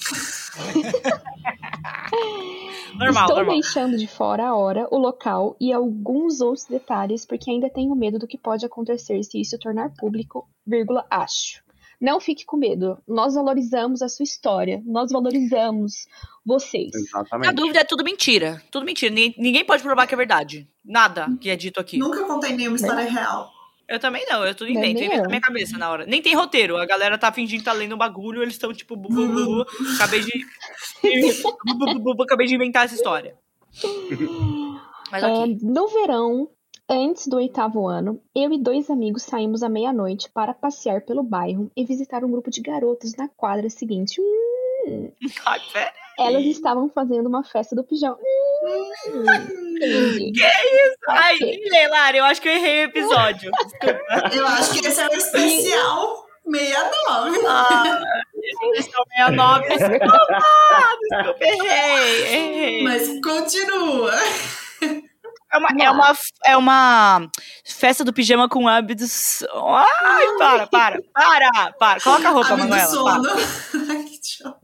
Normal, 2.94 3.22
Estou 3.24 3.36
normal. 3.36 3.54
deixando 3.54 3.96
de 3.96 4.06
fora 4.06 4.48
a 4.48 4.54
hora, 4.56 4.86
o 4.90 4.98
local 4.98 5.56
e 5.60 5.72
alguns 5.72 6.40
outros 6.40 6.64
detalhes 6.66 7.24
porque 7.24 7.50
ainda 7.50 7.70
tenho 7.70 7.94
medo 7.94 8.18
do 8.18 8.26
que 8.26 8.36
pode 8.36 8.66
acontecer 8.66 9.22
se 9.22 9.40
isso 9.40 9.58
tornar 9.58 9.90
público, 9.96 10.48
vírgula, 10.66 11.06
acho. 11.10 11.62
Não 12.00 12.18
fique 12.18 12.46
com 12.46 12.56
medo. 12.56 12.98
Nós 13.06 13.34
valorizamos 13.34 14.00
a 14.00 14.08
sua 14.08 14.24
história. 14.24 14.82
Nós 14.86 15.12
valorizamos 15.12 16.06
vocês. 16.44 16.90
A 16.94 16.98
Exatamente. 16.98 17.52
dúvida 17.54 17.80
é 17.80 17.84
tudo 17.84 18.02
mentira. 18.02 18.62
Tudo 18.70 18.86
mentira. 18.86 19.14
Ninguém, 19.14 19.34
ninguém 19.36 19.64
pode 19.64 19.82
provar 19.82 20.06
que 20.06 20.14
é 20.14 20.16
verdade. 20.16 20.66
Nada 20.84 21.28
que 21.40 21.50
é 21.50 21.56
dito 21.56 21.78
aqui. 21.78 21.98
Nunca 21.98 22.24
contei 22.24 22.56
nenhuma 22.56 22.76
história 22.76 23.04
real. 23.04 23.50
Eu 23.86 23.98
também 23.98 24.24
não, 24.30 24.46
eu 24.46 24.54
tudo 24.54 24.68
Nem 24.68 24.78
invento. 24.78 25.00
Eu 25.00 25.04
invento 25.06 25.22
na 25.22 25.28
minha 25.28 25.40
cabeça 25.40 25.76
na 25.76 25.90
hora. 25.90 26.06
Nem 26.06 26.22
tem 26.22 26.34
roteiro. 26.34 26.76
A 26.76 26.86
galera 26.86 27.18
tá 27.18 27.30
fingindo 27.32 27.58
que 27.58 27.64
tá 27.64 27.72
lendo 27.72 27.96
um 27.96 27.98
bagulho, 27.98 28.40
eles 28.40 28.54
estão 28.54 28.72
tipo. 28.72 28.94
Bu, 28.96 29.08
bu, 29.08 29.26
bu, 29.26 29.44
bu. 29.44 29.66
Acabei 29.96 30.20
de. 30.20 30.46
bu, 31.64 31.76
bu, 31.76 31.98
bu, 31.98 32.14
bu, 32.14 32.22
acabei 32.22 32.46
de 32.46 32.54
inventar 32.54 32.84
essa 32.84 32.94
história. 32.94 33.34
Mas 35.10 35.24
É, 35.24 35.26
ok. 35.26 35.58
no 35.62 35.88
verão, 35.88 36.48
antes 36.90 37.28
do 37.28 37.36
oitavo 37.36 37.86
ano, 37.86 38.20
eu 38.34 38.52
e 38.52 38.58
dois 38.58 38.90
amigos 38.90 39.22
saímos 39.22 39.62
à 39.62 39.68
meia-noite 39.68 40.28
para 40.28 40.52
passear 40.52 41.02
pelo 41.02 41.22
bairro 41.22 41.70
e 41.76 41.84
visitar 41.84 42.24
um 42.24 42.30
grupo 42.30 42.50
de 42.50 42.60
garotas 42.60 43.14
na 43.16 43.28
quadra 43.28 43.70
seguinte. 43.70 44.20
Hum, 44.20 45.12
Ai, 45.46 45.60
elas 46.18 46.44
estavam 46.44 46.90
fazendo 46.90 47.28
uma 47.28 47.44
festa 47.44 47.76
do 47.76 47.84
pijama. 47.84 48.18
Hum, 49.06 49.24
entendi. 49.76 50.32
Ai, 51.08 51.36
Ok. 51.36 51.60
Leilari, 51.70 52.18
eu 52.18 52.24
acho 52.24 52.42
que 52.42 52.48
eu 52.48 52.52
errei 52.52 52.80
o 52.80 52.88
episódio. 52.88 53.50
Desculpa. 53.52 54.00
Eu 54.34 54.46
acho 54.46 54.72
que 54.72 54.86
esse 54.86 55.00
é 55.00 55.06
o 55.06 55.12
especial 55.12 56.26
69. 56.44 57.38
Ah, 57.46 58.02
estão 58.74 59.04
69. 59.06 59.68
Desculpa, 59.68 60.06
desculpa, 61.10 61.44
errei, 61.44 62.22
errei. 62.22 62.82
Mas 62.82 63.08
continua. 63.22 64.12
É 65.52 65.58
uma, 65.58 65.68
é, 65.68 65.90
uma, 65.90 66.12
é 66.46 66.56
uma 66.56 67.30
festa 67.64 68.04
do 68.04 68.12
pijama 68.12 68.48
com 68.48 68.68
hábitos. 68.68 69.42
Ai, 69.52 70.36
para, 70.38 70.66
para, 70.68 71.02
para, 71.12 71.72
para. 71.72 72.00
Coloca 72.00 72.28
a 72.28 72.30
roupa, 72.30 72.50
do 72.50 72.58
Manuela. 72.58 72.86
sono. 72.86 73.22
para. 73.22 73.34
Ai, 73.90 74.04
que 74.04 74.20
tchau. 74.20 74.60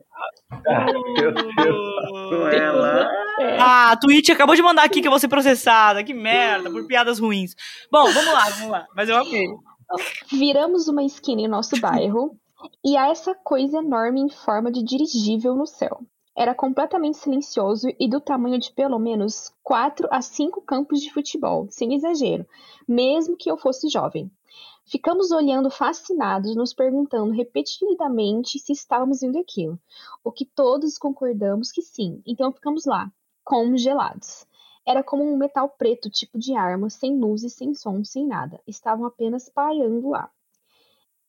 Meu 1.11 1.33
Deus. 1.33 2.87
Ah, 3.61 3.91
a 3.91 3.97
Twitch 3.97 4.31
acabou 4.31 4.55
de 4.55 4.63
mandar 4.63 4.85
aqui 4.85 5.01
que 5.01 5.09
eu 5.09 5.11
vou 5.11 5.19
ser 5.19 5.29
processada. 5.29 6.05
Que 6.05 6.15
merda, 6.15 6.71
por 6.71 6.87
piadas 6.87 7.19
ruins. 7.19 7.55
Bom, 7.91 8.11
vamos 8.13 8.33
lá, 8.33 8.49
vamos 8.51 8.71
lá. 8.71 8.87
Mas 8.95 9.09
eu 9.09 9.17
amei. 9.17 9.47
Viramos 10.31 10.89
uma 10.89 11.03
esquina 11.03 11.43
em 11.43 11.49
nosso 11.49 11.81
bairro 11.81 12.37
e 12.85 12.97
há 12.97 13.09
essa 13.09 13.35
coisa 13.35 13.79
enorme 13.79 14.21
em 14.21 14.29
forma 14.29 14.71
de 14.71 14.83
dirigível 14.83 15.55
no 15.55 15.67
céu. 15.67 16.01
Era 16.39 16.55
completamente 16.55 17.17
silencioso 17.17 17.89
e 17.99 18.07
do 18.07 18.21
tamanho 18.21 18.59
de 18.59 18.71
pelo 18.71 18.99
menos 18.99 19.51
4 19.63 20.07
a 20.11 20.21
5 20.21 20.61
campos 20.61 21.01
de 21.01 21.11
futebol, 21.11 21.67
sem 21.71 21.95
exagero, 21.95 22.47
mesmo 22.87 23.39
que 23.39 23.51
eu 23.51 23.57
fosse 23.57 23.89
jovem. 23.89 24.31
Ficamos 24.85 25.31
olhando 25.31 25.71
fascinados, 25.71 26.55
nos 26.55 26.75
perguntando 26.75 27.33
repetidamente 27.33 28.59
se 28.59 28.73
estávamos 28.73 29.21
vendo 29.21 29.39
aquilo, 29.39 29.81
o 30.23 30.31
que 30.31 30.45
todos 30.45 30.99
concordamos 30.99 31.73
que 31.73 31.81
sim, 31.81 32.21
então 32.27 32.53
ficamos 32.53 32.85
lá, 32.85 33.11
congelados. 33.43 34.47
Era 34.87 35.03
como 35.03 35.25
um 35.25 35.39
metal 35.39 35.71
preto, 35.71 36.11
tipo 36.11 36.39
de 36.39 36.55
arma, 36.55 36.91
sem 36.91 37.19
luzes, 37.19 37.55
sem 37.55 37.75
som, 37.75 38.05
sem 38.05 38.27
nada. 38.27 38.61
Estavam 38.67 39.07
apenas 39.07 39.49
pairando 39.49 40.11
lá. 40.11 40.31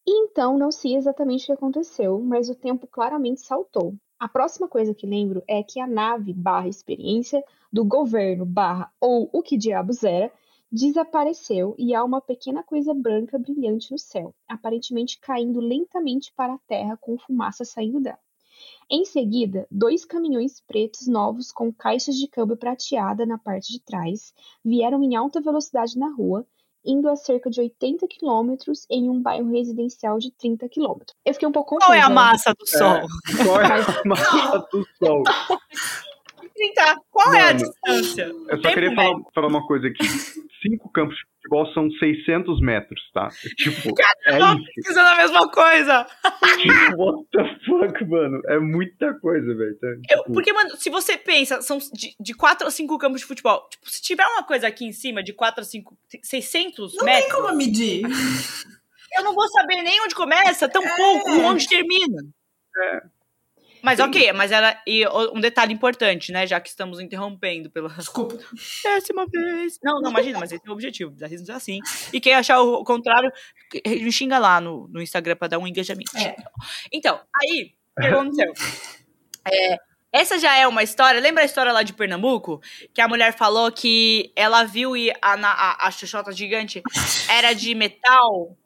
E 0.05 0.11
então 0.25 0.57
não 0.57 0.71
sei 0.71 0.95
exatamente 0.95 1.43
o 1.43 1.45
que 1.47 1.51
aconteceu, 1.53 2.19
mas 2.19 2.49
o 2.49 2.55
tempo 2.55 2.85
claramente 2.85 3.39
saltou. 3.39 3.95
A 4.19 4.27
próxima 4.27 4.67
coisa 4.67 4.95
que 4.95 5.05
lembro 5.05 5.43
é 5.47 5.61
que 5.61 5.79
a 5.79 5.85
nave 5.85 6.33
barra 6.33 6.67
experiência 6.67 7.43
do 7.71 7.85
governo 7.85 8.47
barra 8.47 8.91
ou 8.99 9.29
o 9.31 9.43
que 9.43 9.55
diabos 9.55 10.03
era 10.03 10.31
desapareceu 10.71 11.75
e 11.77 11.93
há 11.93 12.03
uma 12.03 12.19
pequena 12.19 12.63
coisa 12.63 12.95
branca 12.95 13.37
brilhante 13.37 13.91
no 13.91 13.99
céu, 13.99 14.33
aparentemente 14.47 15.19
caindo 15.19 15.59
lentamente 15.59 16.33
para 16.35 16.55
a 16.55 16.59
terra 16.67 16.97
com 16.97 17.15
fumaça 17.17 17.63
saindo 17.63 17.99
dela. 17.99 18.19
Em 18.89 19.05
seguida, 19.05 19.67
dois 19.69 20.03
caminhões 20.03 20.61
pretos 20.61 21.07
novos 21.07 21.51
com 21.51 21.71
caixas 21.71 22.15
de 22.15 22.27
câmbio 22.27 22.57
prateada 22.57 23.23
na 23.23 23.37
parte 23.37 23.71
de 23.71 23.79
trás 23.79 24.33
vieram 24.65 25.03
em 25.03 25.15
alta 25.15 25.39
velocidade 25.39 25.95
na 25.95 26.09
rua 26.09 26.43
indo 26.87 27.09
a 27.09 27.15
cerca 27.15 27.49
de 27.49 27.59
80 27.59 28.07
quilômetros 28.07 28.87
em 28.89 29.09
um 29.09 29.21
bairro 29.21 29.51
residencial 29.51 30.17
de 30.17 30.31
30 30.31 30.69
quilômetros. 30.69 31.13
Eu 31.25 31.33
fiquei 31.33 31.47
um 31.47 31.51
pouco 31.51 31.75
confusa. 31.75 31.91
Qual 31.91 31.93
é 31.93 32.01
a 32.01 32.09
massa 32.09 32.53
do 32.57 32.65
Sol? 32.65 32.95
É, 32.95 33.43
qual 33.43 33.61
é 33.61 33.65
a 33.65 34.03
massa 34.05 34.67
do 34.71 34.87
Sol? 34.97 35.23
30. 36.57 37.01
Qual 37.11 37.27
Mano, 37.27 37.37
é 37.37 37.49
a 37.49 37.53
distância? 37.53 38.23
Eu 38.23 38.57
só 38.57 38.63
Tempo 38.63 38.73
queria 38.73 38.95
falar, 38.95 39.19
falar 39.33 39.47
uma 39.47 39.67
coisa 39.67 39.87
aqui. 39.87 40.07
Cinco 40.61 40.89
campos 40.89 41.15
de 41.15 41.23
futebol 41.47 41.73
são 41.73 41.89
600 41.89 42.61
metros, 42.61 43.01
tá? 43.13 43.29
Tipo, 43.57 43.89
é 44.25 44.37
Tava 44.37 44.59
isso. 44.77 44.99
a 44.99 45.15
mesma 45.15 45.49
coisa. 45.49 46.07
Tipo, 46.57 46.97
what 46.97 47.27
the 47.31 47.59
fuck, 47.65 48.05
mano? 48.05 48.41
É 48.47 48.59
muita 48.59 49.13
coisa, 49.19 49.55
velho. 49.55 49.77
tá? 49.79 49.87
Tipo, 50.07 50.33
porque, 50.33 50.53
mano, 50.53 50.75
se 50.77 50.89
você 50.89 51.17
pensa, 51.17 51.61
são 51.61 51.77
de, 51.77 52.15
de 52.19 52.33
4 52.33 52.67
a 52.67 52.71
5 52.71 52.97
campos 52.97 53.21
de 53.21 53.27
futebol. 53.27 53.67
Tipo, 53.69 53.89
se 53.89 54.01
tiver 54.01 54.25
uma 54.25 54.43
coisa 54.43 54.67
aqui 54.67 54.85
em 54.85 54.91
cima 54.91 55.23
de 55.23 55.33
4 55.33 55.61
a 55.61 55.63
5, 55.63 55.97
600 56.21 56.95
Não 56.95 57.05
tem 57.05 57.15
metros, 57.15 57.33
como 57.33 57.55
medir. 57.55 58.01
eu 59.17 59.23
não 59.23 59.33
vou 59.33 59.47
saber 59.49 59.81
nem 59.81 60.01
onde 60.01 60.15
começa, 60.15 60.67
tampouco 60.69 61.31
onde 61.45 61.67
termina. 61.67 62.23
Mas 63.87 63.99
ok, 64.01 64.33
mas 64.33 64.51
era. 64.51 64.81
E 64.85 65.07
um 65.07 65.39
detalhe 65.39 65.73
importante, 65.73 66.31
né? 66.31 66.45
Já 66.45 66.59
que 66.59 66.67
estamos 66.67 66.99
interrompendo 66.99 67.69
pela 67.69 67.87
Desculpa. 67.89 68.37
décima 68.83 69.25
vez. 69.25 69.79
Não, 69.81 70.01
não, 70.01 70.11
imagina, 70.11 70.39
mas 70.39 70.51
esse 70.51 70.67
é 70.67 70.69
o 70.69 70.73
objetivo. 70.73 71.11
Da 71.11 71.25
risada 71.25 71.53
é 71.53 71.55
assim. 71.55 71.79
E 72.11 72.19
quem 72.19 72.33
achar 72.33 72.59
o 72.59 72.83
contrário, 72.83 73.31
me 73.85 74.11
xinga 74.11 74.37
lá 74.37 74.59
no, 74.59 74.89
no 74.89 75.01
Instagram 75.01 75.37
pra 75.37 75.47
dar 75.47 75.57
um 75.57 75.65
engajamento. 75.65 76.15
É. 76.17 76.35
Então, 76.91 77.19
aí, 77.41 77.73
o 77.97 78.01
que 78.01 78.07
aconteceu? 78.07 78.53
É, 79.49 79.77
essa 80.11 80.37
já 80.37 80.57
é 80.57 80.67
uma 80.67 80.83
história. 80.83 81.21
Lembra 81.21 81.41
a 81.41 81.45
história 81.45 81.71
lá 81.71 81.81
de 81.81 81.93
Pernambuco? 81.93 82.59
Que 82.93 82.99
a 82.99 83.07
mulher 83.07 83.33
falou 83.33 83.71
que 83.71 84.33
ela 84.35 84.65
viu 84.65 84.97
e 84.97 85.09
a, 85.21 85.35
a, 85.35 85.87
a 85.87 85.91
xoxota 85.91 86.33
gigante 86.33 86.83
era 87.29 87.53
de 87.53 87.73
metal. 87.73 88.57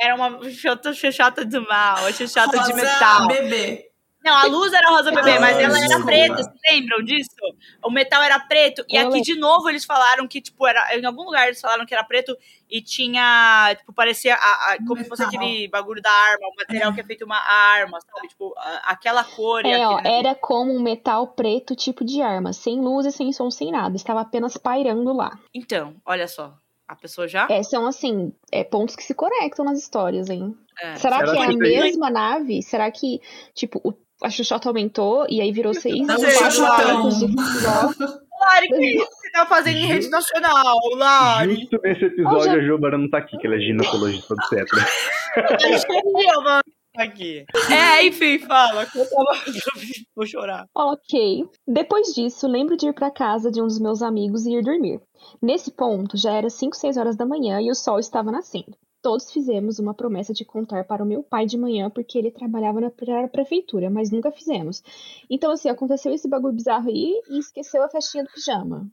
Era 0.00 0.16
uma 0.16 0.42
xoxota, 0.50 1.44
do 1.44 1.62
mal, 1.68 2.04
a 2.04 2.12
xoxota 2.12 2.58
de 2.64 2.74
metal. 2.74 3.28
bebê. 3.28 3.87
Não, 4.28 4.36
a 4.36 4.44
luz 4.44 4.72
era 4.72 4.88
rosa 4.90 5.10
bebê, 5.10 5.32
Ah, 5.36 5.40
mas 5.40 5.56
ela 5.58 5.78
era 5.78 6.04
preta, 6.04 6.34
vocês 6.36 6.48
lembram 6.70 7.02
disso? 7.02 7.30
O 7.84 7.90
metal 7.90 8.22
era 8.22 8.38
preto, 8.40 8.84
e 8.88 8.96
aqui 8.98 9.20
de 9.22 9.34
novo 9.38 9.68
eles 9.68 9.84
falaram 9.84 10.26
que, 10.28 10.40
tipo, 10.40 10.66
era. 10.66 10.96
Em 10.96 11.04
algum 11.04 11.22
lugar 11.24 11.46
eles 11.46 11.60
falaram 11.60 11.86
que 11.86 11.94
era 11.94 12.04
preto 12.04 12.36
e 12.70 12.82
tinha. 12.82 13.74
Tipo, 13.78 13.92
parecia 13.92 14.34
a- 14.34 14.72
a- 14.72 14.78
como 14.86 14.98
se 15.02 15.08
fosse 15.08 15.22
Metal. 15.24 15.40
aquele 15.40 15.68
bagulho 15.68 16.02
da 16.02 16.10
arma, 16.10 16.46
o 16.48 16.56
material 16.56 16.92
que 16.92 17.00
é 17.00 17.04
feito 17.04 17.24
uma 17.24 17.38
arma, 17.38 17.98
sabe? 18.00 18.28
Tipo, 18.28 18.54
a- 18.56 18.82
aquela 18.92 19.24
cor 19.24 19.64
e 19.64 19.70
É, 19.70 19.86
ó, 19.86 19.96
aquele- 19.96 20.14
era 20.14 20.34
como 20.34 20.74
um 20.74 20.80
metal 20.82 21.28
preto 21.28 21.74
tipo 21.74 22.04
de 22.04 22.20
arma, 22.22 22.52
sem 22.52 22.80
luz 22.80 23.06
e 23.06 23.12
sem 23.12 23.32
som, 23.32 23.50
sem 23.50 23.70
nada. 23.70 23.96
Estava 23.96 24.20
apenas 24.20 24.56
pairando 24.56 25.12
lá. 25.12 25.38
Então, 25.54 25.94
olha 26.04 26.28
só. 26.28 26.54
A 26.86 26.96
pessoa 26.96 27.28
já. 27.28 27.46
É, 27.50 27.62
são 27.62 27.86
assim, 27.86 28.32
é, 28.50 28.64
pontos 28.64 28.96
que 28.96 29.02
se 29.02 29.14
conectam 29.14 29.62
nas 29.62 29.78
histórias, 29.78 30.30
hein? 30.30 30.56
É. 30.80 30.96
Será 30.96 31.18
Será 31.18 31.32
que 31.32 31.38
é 31.38 31.42
a 31.42 31.46
que 31.48 31.58
tem- 31.58 31.80
mesma 31.82 32.08
nave? 32.08 32.62
Será 32.62 32.90
que, 32.90 33.20
tipo, 33.54 33.78
o- 33.84 33.92
a 34.22 34.30
Xuxota 34.30 34.68
aumentou 34.68 35.26
e 35.28 35.40
aí 35.40 35.52
virou 35.52 35.74
seis 35.74 36.06
Não 36.06 36.18
Xuxotão. 36.18 36.76
campos 36.76 37.18
de 37.18 37.26
futebol? 37.28 38.18
Lari, 38.40 38.68
que 38.68 38.84
isso 38.96 39.06
que 39.06 39.16
você 39.16 39.30
tá 39.32 39.46
fazendo 39.46 39.76
em 39.78 39.86
rede 39.86 40.08
nacional, 40.10 40.76
Lari? 40.96 41.54
Justo 41.56 41.80
nesse 41.82 42.04
episódio 42.04 42.52
a 42.52 42.60
Giovana 42.62 42.98
não 42.98 43.10
tá 43.10 43.18
aqui, 43.18 43.36
que 43.36 43.46
ela 43.46 43.56
é 43.56 43.60
ginecologista 43.60 44.34
do 44.34 44.44
Cetra. 44.46 44.80
Giovana 46.20 46.62
aqui. 46.96 47.44
É, 47.70 48.04
enfim, 48.06 48.38
fala. 48.40 48.86
que 48.86 48.98
Eu 48.98 49.08
tava... 49.08 49.30
Vou 50.16 50.26
chorar. 50.26 50.66
Ok. 50.74 51.44
Depois 51.66 52.08
disso, 52.14 52.46
lembro 52.48 52.76
de 52.76 52.88
ir 52.88 52.92
para 52.92 53.10
casa 53.10 53.50
de 53.50 53.60
um 53.62 53.66
dos 53.66 53.78
meus 53.80 54.02
amigos 54.02 54.46
e 54.46 54.54
ir 54.54 54.62
dormir. 54.64 55.00
Nesse 55.40 55.70
ponto, 55.70 56.16
já 56.16 56.32
era 56.32 56.50
5, 56.50 56.76
6 56.76 56.96
horas 56.96 57.16
da 57.16 57.26
manhã 57.26 57.60
e 57.60 57.70
o 57.70 57.74
sol 57.74 57.98
estava 57.98 58.32
nascendo. 58.32 58.76
Todos 59.00 59.30
fizemos 59.32 59.78
uma 59.78 59.94
promessa 59.94 60.32
de 60.34 60.44
contar 60.44 60.84
para 60.84 61.02
o 61.04 61.06
meu 61.06 61.22
pai 61.22 61.46
de 61.46 61.56
manhã 61.56 61.88
porque 61.88 62.18
ele 62.18 62.30
trabalhava 62.32 62.80
na 62.80 62.90
pre- 62.90 63.28
prefeitura, 63.28 63.88
mas 63.88 64.10
nunca 64.10 64.32
fizemos. 64.32 64.82
Então, 65.30 65.52
assim, 65.52 65.68
aconteceu 65.68 66.12
esse 66.12 66.28
bagulho 66.28 66.52
bizarro 66.54 66.88
aí 66.88 67.20
e 67.30 67.38
esqueceu 67.38 67.82
a 67.84 67.88
festinha 67.88 68.24
do 68.24 68.30
pijama. 68.30 68.88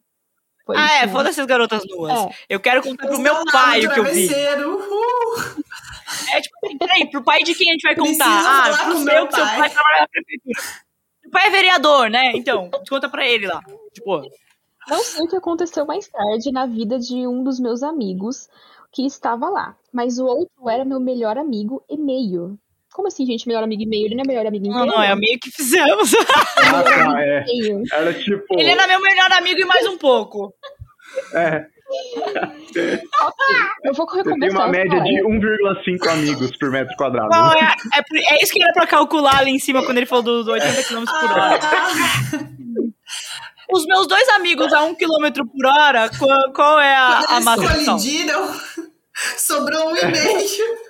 Foi 0.66 0.76
Ah, 0.78 0.86
isso, 0.86 0.96
é, 0.96 1.06
né? 1.08 1.12
foda-se 1.12 1.42
as 1.42 1.48
garotas 1.48 1.84
nuas. 1.88 2.20
É. 2.20 2.30
Eu 2.50 2.60
quero 2.60 2.82
contar 2.84 3.08
pro 3.08 3.20
meu 3.20 3.36
pai 3.52 3.86
o 3.86 3.94
que 3.94 4.00
eu 4.00 4.04
vi. 4.06 4.28
uhul. 4.66 5.36
É 6.34 6.42
tipo 6.42 6.56
assim, 6.64 6.78
peraí, 6.78 7.10
pro 7.10 7.24
pai 7.24 7.44
de 7.44 7.54
quem 7.56 7.70
a 7.70 7.74
gente 7.74 7.82
vai 7.84 7.96
Preciso 7.96 8.18
contar? 8.20 8.44
falar 8.44 8.82
Ah, 8.82 8.86
pro 8.86 9.00
meu 9.00 9.28
que 9.28 9.36
seu 9.36 9.44
pai. 9.46 9.70
trabalha 9.70 10.02
na 10.02 10.08
prefeitura. 10.08 10.62
Seu 11.22 11.32
pai 11.32 11.48
é 11.48 11.50
vereador, 11.50 12.10
né? 12.10 12.32
Então, 12.36 12.70
conta 12.90 13.10
pra 13.10 13.28
ele 13.28 13.48
lá. 13.48 13.60
Tipo, 13.94 14.22
Não 14.88 15.04
sei 15.04 15.24
o 15.24 15.28
que 15.28 15.36
aconteceu 15.36 15.86
mais 15.86 16.08
tarde 16.08 16.52
na 16.52 16.66
vida 16.68 17.00
de 17.00 17.28
um 17.28 17.44
dos 17.44 17.60
meus 17.60 17.82
amigos 17.84 18.48
que 18.96 19.06
estava 19.06 19.50
lá, 19.50 19.76
mas 19.92 20.18
o 20.18 20.26
outro 20.26 20.70
era 20.70 20.86
meu 20.86 21.02
melhor 21.02 21.38
amigo 21.38 21.84
e 21.90 21.98
meio. 21.98 22.58
Como 22.94 23.10
assim, 23.10 23.26
gente, 23.26 23.46
melhor 23.46 23.62
amigo 23.62 23.84
e 23.84 23.86
meio? 23.86 24.06
Ele 24.06 24.16
não 24.16 24.24
é 24.24 24.28
melhor 24.28 24.46
amigo 24.46 24.66
não, 24.68 24.78
inteiro? 24.78 24.96
não, 24.96 25.04
é 25.04 25.14
meio 25.18 25.38
que 25.38 25.52
fizemos. 25.52 26.14
Ah, 26.16 26.82
tá, 26.82 27.22
é. 27.22 27.44
Meio. 27.44 27.84
Era 27.92 28.14
tipo. 28.14 28.46
Ele 28.58 28.70
era 28.70 28.88
meu 28.88 29.02
melhor 29.02 29.30
amigo 29.34 29.60
e 29.60 29.66
mais 29.66 29.86
um 29.86 29.98
pouco. 29.98 30.54
É, 31.34 31.66
Eu 33.84 33.94
vou 33.94 34.08
você 34.08 34.24
tem 34.24 34.34
recomeçar 34.34 34.60
uma 34.62 34.66
a 34.66 34.72
média 34.72 35.02
de 35.02 35.24
1,5 35.24 36.08
amigos 36.10 36.58
por 36.58 36.72
metro 36.72 36.96
quadrado. 36.96 37.30
Não, 37.30 37.54
é, 37.54 37.76
é, 37.96 38.34
é 38.34 38.44
isso 38.44 38.54
que 38.54 38.64
era 38.64 38.74
pra 38.74 38.88
calcular 38.88 39.40
ali 39.40 39.52
em 39.52 39.60
cima 39.60 39.84
quando 39.84 39.98
ele 39.98 40.06
falou 40.06 40.24
dos 40.24 40.48
80 40.48 40.84
km 40.84 41.06
por 41.06 41.32
hora. 41.32 41.60
Ah, 41.62 42.50
Os 43.72 43.86
meus 43.86 44.08
dois 44.08 44.28
amigos 44.30 44.72
a 44.74 44.84
1 44.84 44.96
km 44.96 45.44
por 45.52 45.66
hora, 45.66 46.10
qual, 46.18 46.54
qual 46.54 46.80
é 46.80 46.96
a, 46.96 47.20
a 47.20 47.42
sol? 47.42 47.56
colidiram, 47.56 48.48
sobrou 49.38 49.90
um 49.90 49.96
e 49.96 50.06
meio. 50.06 50.86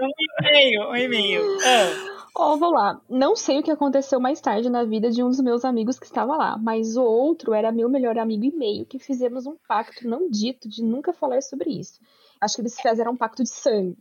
Um 0.00 0.10
e-mail, 0.40 0.88
um 0.90 0.96
e-mail. 0.96 1.60
É. 1.62 2.18
Ó, 2.34 2.56
vou 2.56 2.70
lá. 2.70 3.00
Não 3.08 3.34
sei 3.34 3.58
o 3.58 3.62
que 3.62 3.70
aconteceu 3.70 4.20
mais 4.20 4.40
tarde 4.40 4.70
na 4.70 4.84
vida 4.84 5.10
de 5.10 5.22
um 5.22 5.28
dos 5.28 5.40
meus 5.40 5.64
amigos 5.64 5.98
que 5.98 6.06
estava 6.06 6.36
lá, 6.36 6.56
mas 6.56 6.96
o 6.96 7.02
outro 7.02 7.52
era 7.52 7.72
meu 7.72 7.88
melhor 7.88 8.16
amigo 8.16 8.44
e 8.44 8.52
meio, 8.52 8.86
que 8.86 8.98
fizemos 8.98 9.44
um 9.44 9.56
pacto 9.66 10.08
não 10.08 10.30
dito 10.30 10.68
de 10.68 10.82
nunca 10.82 11.12
falar 11.12 11.42
sobre 11.42 11.70
isso. 11.70 12.00
Acho 12.40 12.54
que 12.54 12.60
eles 12.60 12.80
fizeram 12.80 13.12
um 13.12 13.16
pacto 13.16 13.42
de 13.42 13.50
sangue. 13.50 13.98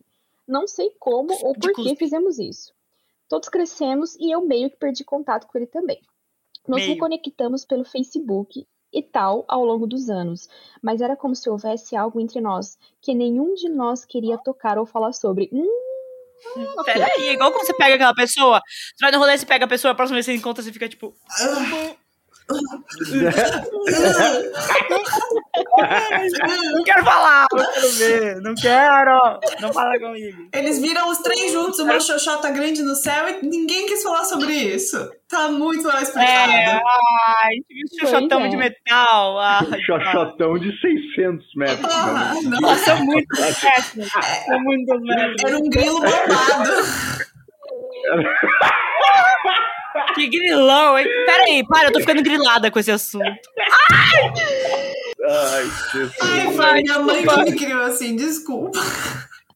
Não 0.48 0.68
sei 0.68 0.92
como 1.00 1.34
ou 1.44 1.54
por 1.54 1.74
que 1.74 1.96
fizemos 1.96 2.38
isso. 2.38 2.72
Todos 3.28 3.50
crescemos 3.50 4.16
e 4.16 4.32
eu 4.32 4.46
meio 4.46 4.70
que 4.70 4.78
perdi 4.78 5.04
contato 5.04 5.48
com 5.48 5.58
ele 5.58 5.68
também. 5.68 6.00
Nos 6.68 6.78
Meio. 6.78 6.94
reconectamos 6.94 7.66
pelo 7.66 7.84
Facebook 7.84 8.68
e 8.98 9.04
tal 9.04 9.46
ao 9.48 9.64
longo 9.64 9.86
dos 9.86 10.10
anos, 10.10 10.50
mas 10.82 11.02
era 11.02 11.16
como 11.16 11.36
se 11.36 11.50
houvesse 11.50 11.96
algo 11.96 12.20
entre 12.20 12.42
nós 12.42 12.78
que 13.02 13.14
nenhum 13.14 13.54
de 13.54 13.70
nós 13.70 14.04
queria 14.04 14.38
tocar 14.38 14.78
ou 14.78 14.86
falar 14.86 15.14
sobre. 15.14 15.50
Hum, 15.54 15.68
ok. 16.78 16.94
Peraí, 16.94 17.28
é 17.28 17.34
igual 17.34 17.52
quando 17.52 17.66
você 17.66 17.74
pega 17.74 17.96
aquela 17.96 18.14
pessoa, 18.14 18.62
você 18.66 19.06
vai 19.06 19.12
no 19.12 19.20
rolê, 19.20 19.38
você 19.38 19.46
pega 19.46 19.66
a 19.66 19.68
pessoa, 19.68 19.92
a 19.92 19.96
próxima 19.96 20.16
vez 20.16 20.26
que 20.26 20.32
você 20.32 20.38
encontra, 20.38 20.64
você 20.64 20.72
fica 20.72 20.90
tipo. 20.90 21.14
Não 26.74 26.84
quero 26.84 27.04
falar, 27.04 27.48
não 27.52 27.66
quero 27.74 27.92
ver, 27.92 28.42
não 28.42 28.56
quero, 28.56 29.40
não 29.60 29.74
fala 29.74 30.00
comigo. 30.00 30.48
Eles 30.54 30.80
viram 30.80 31.10
os 31.10 31.18
três 31.18 31.52
juntos, 31.52 31.80
uma 31.80 32.00
xoxota 32.00 32.50
grande 32.50 32.82
no 32.84 32.96
céu 32.96 33.28
e 33.28 33.46
ninguém 33.46 33.86
quis 33.86 34.02
falar 34.02 34.24
sobre 34.24 34.54
isso. 34.54 35.12
Tá 35.28 35.50
muito 35.50 35.84
mal 35.84 36.02
explicado. 36.02 36.52
É, 36.54 36.82
ai, 37.44 37.56
xoxotão 38.00 38.46
é. 38.46 38.48
de 38.48 38.56
metal. 38.56 39.40
Ai, 39.40 39.66
Xoxotão 39.86 40.58
de 40.58 40.72
600 40.80 41.46
metros. 41.56 41.94
Mano. 41.94 42.50
não. 42.50 42.62
Nossa, 42.62 42.86
são 42.86 43.06
muitos 43.06 43.40
metros. 43.40 44.10
São 44.46 44.60
muitos 44.62 45.02
metros. 45.02 45.44
Era 45.46 45.58
um 45.58 45.70
grilo 45.70 46.00
bombado. 46.00 46.72
Que 50.18 50.28
grilão, 50.30 50.98
hein? 50.98 51.06
Pera 51.26 51.44
aí, 51.44 51.66
para, 51.68 51.88
eu 51.88 51.92
tô 51.94 52.00
ficando 52.00 52.22
grilada 52.24 52.70
com 52.72 52.80
esse 52.80 52.92
assunto. 52.92 53.26
Ai, 55.30 55.64
Jesus. 55.92 56.16
Ai, 56.22 56.52
foi 56.54 56.82
minha 56.82 57.00
mãe 57.00 57.26
que 57.26 57.52
me 57.52 57.56
criou 57.58 57.82
assim, 57.84 58.16
desculpa. 58.16 58.80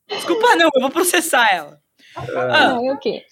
Desculpa 0.07 0.55
não, 0.55 0.70
eu 0.74 0.82
vou 0.82 0.89
processar 0.91 1.47
ela. 1.53 1.80
Ah, 2.16 2.76
Ah, 2.78 2.80
é 2.84 2.91
o 2.93 2.97
quê? 2.99 3.24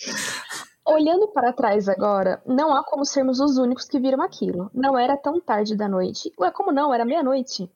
Olhando 0.87 1.27
para 1.27 1.53
trás 1.53 1.87
agora, 1.87 2.41
não 2.45 2.75
há 2.75 2.83
como 2.83 3.05
sermos 3.05 3.39
os 3.39 3.57
únicos 3.57 3.85
que 3.85 3.99
viram 3.99 4.21
aquilo. 4.23 4.71
Não 4.73 4.97
era 4.97 5.15
tão 5.17 5.39
tarde 5.39 5.75
da 5.75 5.87
noite. 5.87 6.31
Ué, 6.39 6.49
como 6.51 6.71
não? 6.71 6.93
Era 6.93 7.05
meia-noite. 7.05 7.69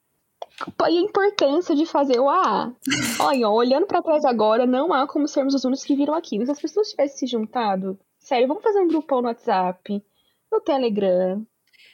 E 0.89 0.97
a 0.97 1.01
importância 1.01 1.75
de 1.75 1.85
fazer 1.85 2.19
o 2.19 2.29
AA. 2.29 2.71
Olha, 3.19 3.49
olhando 3.49 3.85
para 3.85 4.01
trás 4.01 4.23
agora, 4.25 4.65
não 4.65 4.93
há 4.93 5.07
como 5.07 5.27
sermos 5.27 5.53
os 5.53 5.63
únicos 5.63 5.83
que 5.83 5.95
viram 5.95 6.13
aquilo. 6.13 6.45
Se 6.45 6.51
as 6.51 6.59
pessoas 6.59 6.89
tivessem 6.89 7.17
se 7.17 7.27
juntado, 7.27 7.99
sério, 8.23 8.47
vamos 8.47 8.63
fazer 8.63 8.79
um 8.79 8.87
grupão 8.87 9.21
no 9.21 9.27
WhatsApp, 9.27 10.03
no 10.51 10.61
Telegram. 10.61 11.45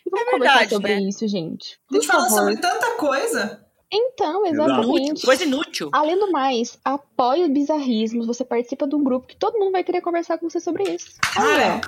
E 0.06 0.10
vamos 0.10 0.28
É 0.28 0.32
conversar 0.32 0.54
verdade, 0.60 0.74
sobre 0.74 0.96
né? 0.96 1.02
isso, 1.02 1.28
gente. 1.28 1.80
A 1.92 1.96
gente 1.96 2.06
Por 2.08 2.14
fala 2.14 2.24
favor. 2.30 2.38
sobre 2.40 2.58
tanta 2.58 2.92
coisa. 2.96 3.66
Então, 3.92 4.46
exatamente. 4.46 5.26
coisa 5.26 5.44
inútil. 5.44 5.90
Além 5.92 6.18
do 6.20 6.32
mais, 6.32 6.78
apoie 6.86 7.44
o 7.44 7.50
bizarrismos, 7.50 8.28
você 8.28 8.46
participa 8.46 8.88
de 8.88 8.96
um 8.96 9.04
grupo 9.04 9.26
que 9.28 9.36
todo 9.36 9.58
mundo 9.58 9.72
vai 9.72 9.84
querer 9.84 10.02
conversar 10.02 10.38
com 10.38 10.48
você 10.48 10.60
sobre 10.60 10.84
isso. 10.84 11.18
Cara, 11.34 11.82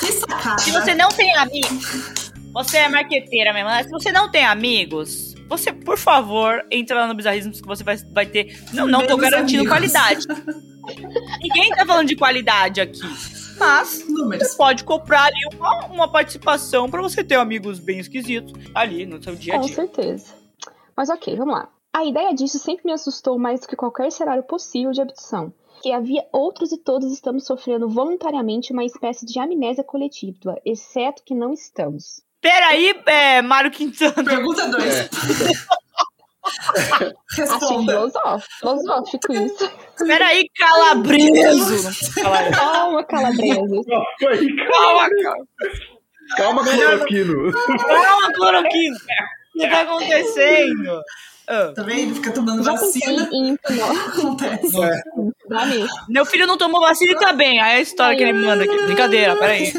que 0.00 0.10
sacada. 0.12 0.58
Se 0.58 0.70
você 0.70 0.94
não 0.94 1.08
tem 1.10 1.34
amigos, 1.36 2.32
você 2.52 2.78
é 2.78 2.88
marqueteira 2.88 3.52
mesmo, 3.52 3.68
né? 3.68 3.82
Se 3.82 3.90
você 3.90 4.10
não 4.10 4.30
tem 4.30 4.42
amigos, 4.46 5.34
você, 5.46 5.70
por 5.70 5.98
favor, 5.98 6.64
entra 6.70 6.96
lá 7.00 7.06
no 7.06 7.14
Bizarrismos 7.14 7.60
que 7.60 7.66
você 7.66 7.84
vai, 7.84 7.96
vai 7.98 8.24
ter. 8.24 8.58
Não, 8.72 8.86
não 8.86 9.00
tô 9.06 9.16
Menos 9.18 9.30
garantindo 9.30 9.70
amigos. 9.70 9.92
qualidade. 9.92 10.26
Ninguém 11.42 11.70
tá 11.70 11.84
falando 11.84 12.08
de 12.08 12.16
qualidade 12.16 12.80
aqui. 12.80 13.00
Mas 13.58 13.88
você 14.02 14.12
Números. 14.12 14.54
pode 14.54 14.84
comprar 14.84 15.24
ali 15.24 15.40
uma, 15.56 15.86
uma 15.86 16.08
participação 16.10 16.90
pra 16.90 17.00
você 17.02 17.22
ter 17.22 17.36
amigos 17.36 17.78
bem 17.78 17.98
esquisitos 17.98 18.52
ali 18.74 19.06
no 19.06 19.22
seu 19.22 19.34
dia 19.34 19.54
a 19.54 19.58
Com 19.58 19.66
dia. 19.66 19.74
certeza. 19.74 20.34
Mas 20.96 21.08
ok, 21.08 21.36
vamos 21.36 21.54
lá. 21.54 21.68
A 21.92 22.04
ideia 22.04 22.34
disso 22.34 22.58
sempre 22.58 22.84
me 22.86 22.92
assustou 22.92 23.38
mais 23.38 23.60
do 23.60 23.68
que 23.68 23.76
qualquer 23.76 24.10
cenário 24.10 24.42
possível 24.42 24.90
de 24.90 25.00
abdução. 25.00 25.52
Que 25.82 25.92
havia 25.92 26.24
outros 26.32 26.72
e 26.72 26.78
todos 26.78 27.12
estamos 27.12 27.44
sofrendo 27.44 27.88
voluntariamente 27.88 28.72
uma 28.72 28.84
espécie 28.84 29.26
de 29.26 29.38
amnésia 29.38 29.84
coletiva, 29.84 30.56
exceto 30.64 31.22
que 31.24 31.34
não 31.34 31.52
estamos. 31.52 32.22
Peraí, 32.40 32.94
é, 33.06 33.42
Mário 33.42 33.70
Quintana. 33.70 34.24
Pergunta 34.24 34.66
2. 34.68 34.94
É. 34.94 35.08
Achei 36.44 37.12
Responda. 37.44 37.92
filosófico, 37.92 38.54
filosófico 38.60 39.32
isso. 39.32 39.70
Peraí, 40.06 40.48
calabreso. 40.58 41.90
Calma, 42.54 43.04
calabresos. 43.04 43.86
Calma 43.86 44.04
Calma, 44.68 45.08
calma. 45.22 45.46
calma, 46.36 46.64
cloroquino. 46.64 47.52
Calma, 47.52 48.32
cloroquina. 48.34 48.96
O 49.56 49.60
que 49.60 49.68
tá 49.68 49.80
acontecendo? 49.82 51.02
Ah, 51.46 51.72
Tá 51.74 51.82
vendo? 51.82 52.14
Fica 52.14 52.32
tomando 52.32 52.62
Já 52.64 52.72
vacina. 52.72 53.28
em. 53.32 53.56
Acontece. 54.08 54.72
É. 55.52 55.86
Meu 56.08 56.24
filho 56.24 56.46
não 56.46 56.56
tomou 56.56 56.80
vacina 56.80 57.12
e 57.12 57.18
tá 57.18 57.34
bem. 57.34 57.60
Aí 57.60 57.76
a 57.76 57.80
história 57.80 58.16
que 58.16 58.22
ele 58.22 58.32
manda 58.32 58.64
aqui. 58.64 58.82
Brincadeira, 58.84 59.36
peraí. 59.36 59.70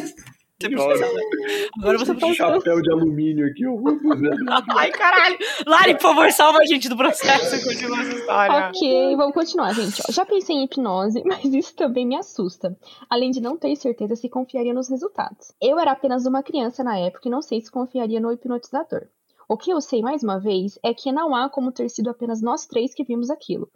Você 0.70 0.98
precisa- 0.98 1.70
Agora 1.80 1.98
você 1.98 2.14
precisa. 2.14 2.36
Chapéu 2.36 2.82
de 2.82 2.92
alumínio 2.92 3.48
aqui, 3.48 3.64
eu 3.64 3.78
vou 3.78 4.00
fazer. 4.00 4.30
Ai, 4.78 4.92
caralho. 4.92 5.38
Lari, 5.66 5.94
por 5.96 6.02
favor, 6.02 6.32
salva 6.32 6.60
a 6.60 6.66
gente 6.66 6.88
do 6.90 6.98
processo 6.98 7.56
e 7.56 7.64
continua 7.64 8.00
essa 8.02 8.14
história. 8.18 8.68
Ok, 8.70 9.16
vamos 9.16 9.34
continuar, 9.34 9.74
gente. 9.74 10.02
Ó, 10.08 10.12
Já 10.12 10.26
pensei 10.26 10.56
em 10.56 10.64
hipnose, 10.66 11.22
mas 11.26 11.44
isso 11.46 11.76
também 11.76 12.06
me 12.06 12.16
assusta. 12.16 12.78
Além 13.10 13.32
de 13.32 13.42
não 13.42 13.58
ter 13.58 13.76
certeza 13.76 14.16
se 14.16 14.30
confiaria 14.30 14.74
nos 14.74 14.90
resultados. 14.90 15.54
Eu 15.62 15.80
era 15.80 15.92
apenas 15.92 16.26
uma 16.26 16.42
criança 16.44 16.84
na 16.84 16.98
época 16.98 17.28
e 17.28 17.32
não 17.32 17.42
sei 17.42 17.62
se 17.62 17.72
confiaria 17.72 18.20
no 18.20 18.32
hipnotizador. 18.32 19.08
O 19.48 19.58
que 19.58 19.70
eu 19.72 19.80
sei 19.80 20.02
mais 20.02 20.24
uma 20.24 20.40
vez 20.40 20.80
é 20.84 20.94
que 20.94 21.12
não 21.12 21.36
há 21.36 21.48
como 21.50 21.72
ter 21.72 21.88
sido 21.90 22.10
apenas 22.10 22.42
nós 22.42 22.66
três 22.66 22.94
que 22.96 23.04
vimos 23.04 23.30
aquilo. 23.30 23.70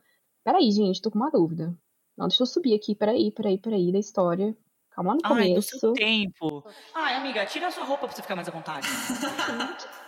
Peraí, 0.43 0.71
gente, 0.71 1.01
tô 1.01 1.11
com 1.11 1.19
uma 1.19 1.29
dúvida. 1.29 1.75
Não, 2.17 2.27
deixa 2.27 2.41
eu 2.41 2.47
subir 2.47 2.73
aqui, 2.73 2.95
peraí, 2.95 3.31
peraí, 3.31 3.57
peraí, 3.57 3.91
da 3.91 3.99
história. 3.99 4.55
Calma 4.91 5.13
no 5.13 5.19
Ai, 5.23 5.29
do 5.29 5.49
começo. 5.49 5.79
seu 5.79 5.93
tempo. 5.93 6.65
Ai, 6.93 7.15
amiga, 7.15 7.45
tira 7.45 7.67
a 7.67 7.71
sua 7.71 7.85
roupa 7.85 8.07
pra 8.07 8.15
você 8.15 8.21
ficar 8.21 8.35
mais 8.35 8.47
à 8.47 8.51
vontade. 8.51 8.87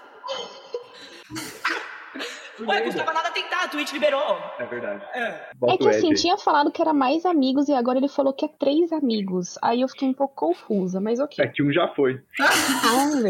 Ué, 2.67 2.81
custava 2.81 3.13
nada 3.13 3.31
tentar, 3.31 3.63
a 3.63 3.67
Twitch 3.67 3.91
liberou. 3.93 4.37
É 4.59 4.65
verdade. 4.65 5.03
É. 5.13 5.49
É 5.67 5.77
que 5.77 5.89
assim, 5.89 6.13
tinha 6.13 6.37
falado 6.37 6.71
que 6.71 6.81
era 6.81 6.93
mais 6.93 7.25
amigos 7.25 7.67
e 7.69 7.73
agora 7.73 7.97
ele 7.97 8.07
falou 8.07 8.33
que 8.33 8.45
é 8.45 8.47
três 8.47 8.91
amigos. 8.91 9.57
Aí 9.61 9.81
eu 9.81 9.87
fiquei 9.87 10.07
um 10.07 10.13
pouco 10.13 10.35
confusa, 10.35 10.99
mas 10.99 11.19
ok. 11.19 11.43
É 11.43 11.47
que 11.47 11.63
um 11.63 11.71
já 11.71 11.87
foi. 11.95 12.21
Ah. 12.39 12.49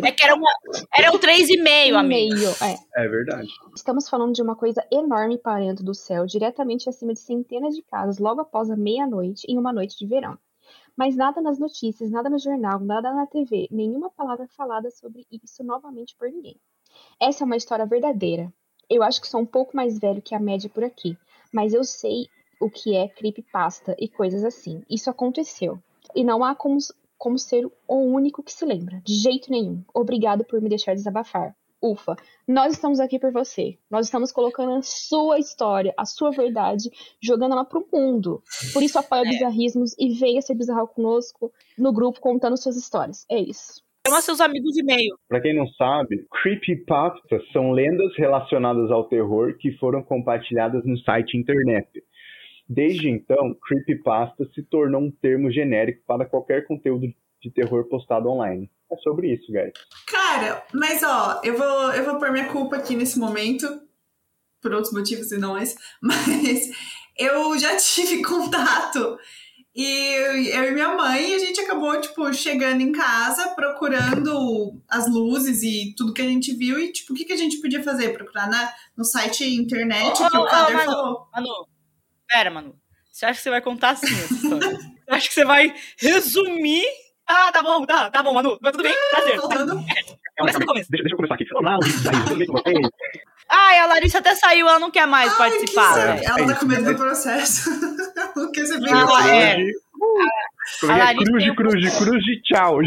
É 0.03 0.11
que 0.11 0.23
era 0.23 0.35
uma. 0.35 0.49
Era 0.95 1.11
um 1.11 1.17
3,5, 1.17 1.95
amiga. 1.95 2.03
meio, 2.03 2.49
é. 2.49 3.03
É 3.03 3.07
verdade. 3.07 3.47
Estamos 3.75 4.09
falando 4.09 4.33
de 4.33 4.41
uma 4.41 4.55
coisa 4.55 4.85
enorme 4.91 5.37
parando 5.37 5.83
do 5.83 5.93
céu, 5.93 6.25
diretamente 6.25 6.89
acima 6.89 7.13
de 7.13 7.19
centenas 7.19 7.75
de 7.75 7.83
casas, 7.83 8.19
logo 8.19 8.41
após 8.41 8.69
a 8.69 8.75
meia-noite, 8.75 9.45
em 9.47 9.57
uma 9.57 9.71
noite 9.71 9.97
de 9.97 10.05
verão. 10.05 10.37
Mas 11.01 11.15
nada 11.15 11.41
nas 11.41 11.57
notícias, 11.57 12.11
nada 12.11 12.29
no 12.29 12.37
jornal, 12.37 12.79
nada 12.79 13.11
na 13.11 13.25
TV, 13.25 13.67
nenhuma 13.71 14.11
palavra 14.11 14.47
falada 14.55 14.91
sobre 14.91 15.25
isso 15.31 15.63
novamente 15.63 16.15
por 16.15 16.29
ninguém. 16.29 16.55
Essa 17.19 17.43
é 17.43 17.45
uma 17.45 17.55
história 17.55 17.87
verdadeira. 17.87 18.53
Eu 18.87 19.01
acho 19.01 19.19
que 19.19 19.27
sou 19.27 19.41
um 19.41 19.45
pouco 19.47 19.75
mais 19.75 19.97
velho 19.97 20.21
que 20.21 20.35
a 20.35 20.39
média 20.39 20.69
por 20.69 20.83
aqui, 20.83 21.17
mas 21.51 21.73
eu 21.73 21.83
sei 21.83 22.27
o 22.59 22.69
que 22.69 22.95
é 22.95 23.07
creepypasta 23.07 23.95
e 23.97 24.07
coisas 24.07 24.43
assim. 24.43 24.83
Isso 24.87 25.09
aconteceu. 25.09 25.79
E 26.15 26.23
não 26.23 26.43
há 26.43 26.53
como, 26.53 26.77
como 27.17 27.39
ser 27.39 27.65
o 27.87 27.95
único 27.95 28.43
que 28.43 28.53
se 28.53 28.63
lembra, 28.63 29.01
de 29.03 29.15
jeito 29.15 29.49
nenhum. 29.49 29.83
Obrigado 29.95 30.45
por 30.45 30.61
me 30.61 30.69
deixar 30.69 30.93
desabafar. 30.93 31.55
Ufa, 31.81 32.15
nós 32.47 32.73
estamos 32.73 32.99
aqui 32.99 33.17
por 33.17 33.31
você. 33.31 33.77
Nós 33.89 34.05
estamos 34.05 34.31
colocando 34.31 34.73
a 34.73 34.81
sua 34.83 35.39
história, 35.39 35.93
a 35.97 36.05
sua 36.05 36.29
verdade, 36.29 36.89
jogando 37.19 37.53
ela 37.53 37.65
pro 37.65 37.87
mundo. 37.91 38.43
Por 38.71 38.83
isso 38.83 38.99
apoia 38.99 39.23
bizarrismos 39.23 39.95
e 39.97 40.13
venha 40.13 40.41
ser 40.41 40.53
bizarro 40.53 40.87
conosco 40.87 41.51
no 41.75 41.91
grupo 41.91 42.19
contando 42.19 42.55
suas 42.55 42.77
histórias. 42.77 43.25
É 43.29 43.39
isso. 43.39 43.81
Chama 44.07 44.21
seus 44.21 44.41
amigos 44.41 44.77
e 44.77 44.83
meio. 44.83 45.15
Pra 45.27 45.41
quem 45.41 45.55
não 45.55 45.67
sabe, 45.69 46.25
creepypastas 46.41 47.41
são 47.51 47.71
lendas 47.71 48.15
relacionadas 48.15 48.91
ao 48.91 49.05
terror 49.05 49.55
que 49.57 49.71
foram 49.77 50.03
compartilhadas 50.03 50.85
no 50.85 50.97
site 50.99 51.37
internet. 51.37 52.03
Desde 52.69 53.09
então, 53.09 53.55
creepypasta 53.67 54.45
se 54.53 54.63
tornou 54.63 55.01
um 55.01 55.11
termo 55.11 55.51
genérico 55.51 56.03
para 56.05 56.25
qualquer 56.25 56.65
conteúdo 56.67 57.07
de 57.41 57.51
terror 57.51 57.87
postado 57.89 58.29
online. 58.29 58.69
É 58.91 58.97
sobre 58.97 59.33
isso, 59.33 59.51
guys. 59.51 59.71
Cara, 60.05 60.65
mas 60.73 61.01
ó, 61.03 61.39
eu 61.43 61.57
vou, 61.57 61.93
eu 61.93 62.03
vou 62.03 62.19
pôr 62.19 62.31
minha 62.31 62.49
culpa 62.51 62.75
aqui 62.75 62.95
nesse 62.95 63.17
momento, 63.17 63.81
por 64.61 64.73
outros 64.73 64.93
motivos 64.93 65.31
e 65.31 65.37
não 65.37 65.57
esse, 65.57 65.77
mas 66.01 66.69
eu 67.17 67.57
já 67.57 67.75
tive 67.77 68.21
contato 68.23 69.17
e 69.73 69.85
eu 70.53 70.65
e 70.65 70.71
minha 70.71 70.93
mãe, 70.95 71.33
a 71.33 71.39
gente 71.39 71.61
acabou, 71.61 71.99
tipo, 72.01 72.33
chegando 72.33 72.81
em 72.81 72.91
casa, 72.91 73.55
procurando 73.55 74.81
as 74.89 75.09
luzes 75.09 75.63
e 75.63 75.95
tudo 75.95 76.13
que 76.13 76.21
a 76.21 76.27
gente 76.27 76.53
viu 76.53 76.77
e, 76.77 76.91
tipo, 76.91 77.13
o 77.13 77.15
que, 77.15 77.23
que 77.23 77.31
a 77.31 77.37
gente 77.37 77.61
podia 77.61 77.81
fazer? 77.81 78.09
Procurar 78.09 78.49
na, 78.49 78.73
no 78.97 79.05
site 79.05 79.45
internet 79.45 80.21
Ô, 80.21 80.29
que 80.29 80.37
ô, 80.37 80.41
o 80.41 80.45
Kader 80.45 80.75
Manu. 80.75 80.91
falou. 80.91 81.27
Manu, 81.33 81.67
pera, 82.27 82.51
Manu. 82.51 82.75
Você 83.09 83.25
acha 83.25 83.37
que 83.37 83.43
você 83.43 83.49
vai 83.49 83.61
contar 83.61 83.91
assim 83.91 84.07
essa 84.07 84.33
história? 84.33 84.77
Você 84.77 85.15
acha 85.15 85.27
que 85.29 85.33
você 85.33 85.45
vai 85.45 85.75
resumir? 85.97 86.85
Ah, 87.33 87.49
tá 87.51 87.63
bom, 87.63 87.85
tá, 87.85 88.09
tá 88.09 88.21
bom, 88.21 88.33
Manu. 88.33 88.57
Mas 88.61 88.71
tudo 88.73 88.83
bem, 88.83 88.93
prazer. 89.09 89.39
Faltando 89.39 89.81
Começa 90.37 90.59
do 90.59 90.65
começo. 90.65 90.89
Deixa, 90.91 91.03
deixa 91.03 91.13
eu 91.13 91.17
começar 91.17 91.35
aqui. 91.35 91.45
Olá, 91.55 91.75
aí, 91.75 92.23
tudo 92.25 92.35
bem 92.37 92.47
com 92.47 92.53
vocês? 92.53 92.89
Ai, 93.49 93.79
a 93.79 93.85
Larissa 93.85 94.17
até 94.17 94.35
saiu, 94.35 94.67
ela 94.67 94.79
não 94.79 94.91
quer 94.91 95.05
mais 95.07 95.31
Ai, 95.31 95.37
participar. 95.37 95.93
que 96.19 96.25
É. 96.25 96.29
Ela 96.29 96.47
tá 96.47 96.55
com 96.55 96.65
medo 96.65 96.83
do 96.85 96.95
processo. 96.95 97.69
Não 98.35 98.49
quer 98.51 98.65
ser 98.65 98.79
bem 98.79 98.93
Ah, 98.93 99.05
Cruz, 99.05 99.25
é. 99.27 99.57
Como 100.79 100.91
A 100.91 100.95
é 100.95 100.99
é? 100.99 101.03
Larissa 101.03 101.25
Cruz 101.31 101.55
cruz 101.55 101.97
cruz 101.97 102.23
tchau. 102.45 102.79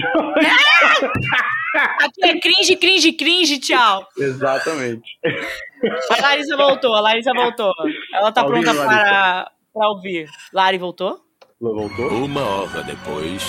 Aqui 2.01 2.24
é 2.24 2.40
cringe, 2.40 2.76
cringe, 2.76 3.12
cringe, 3.12 3.59
tchau. 3.61 4.07
Exatamente. 4.18 5.03
A 6.11 6.20
Larissa 6.22 6.57
voltou, 6.57 6.95
a 6.95 7.01
Larissa 7.01 7.32
voltou. 7.34 7.72
Ela 8.12 8.32
tá 8.32 8.42
Tá 8.42 8.47
ouvindo, 8.49 8.64
pronta 8.64 8.84
para, 8.86 9.51
para 9.72 9.88
ouvir. 9.90 10.28
Lari 10.53 10.78
voltou? 10.78 11.20
Voltou? 11.61 12.09
Uma 12.24 12.42
hora 12.42 12.82
depois. 12.84 13.49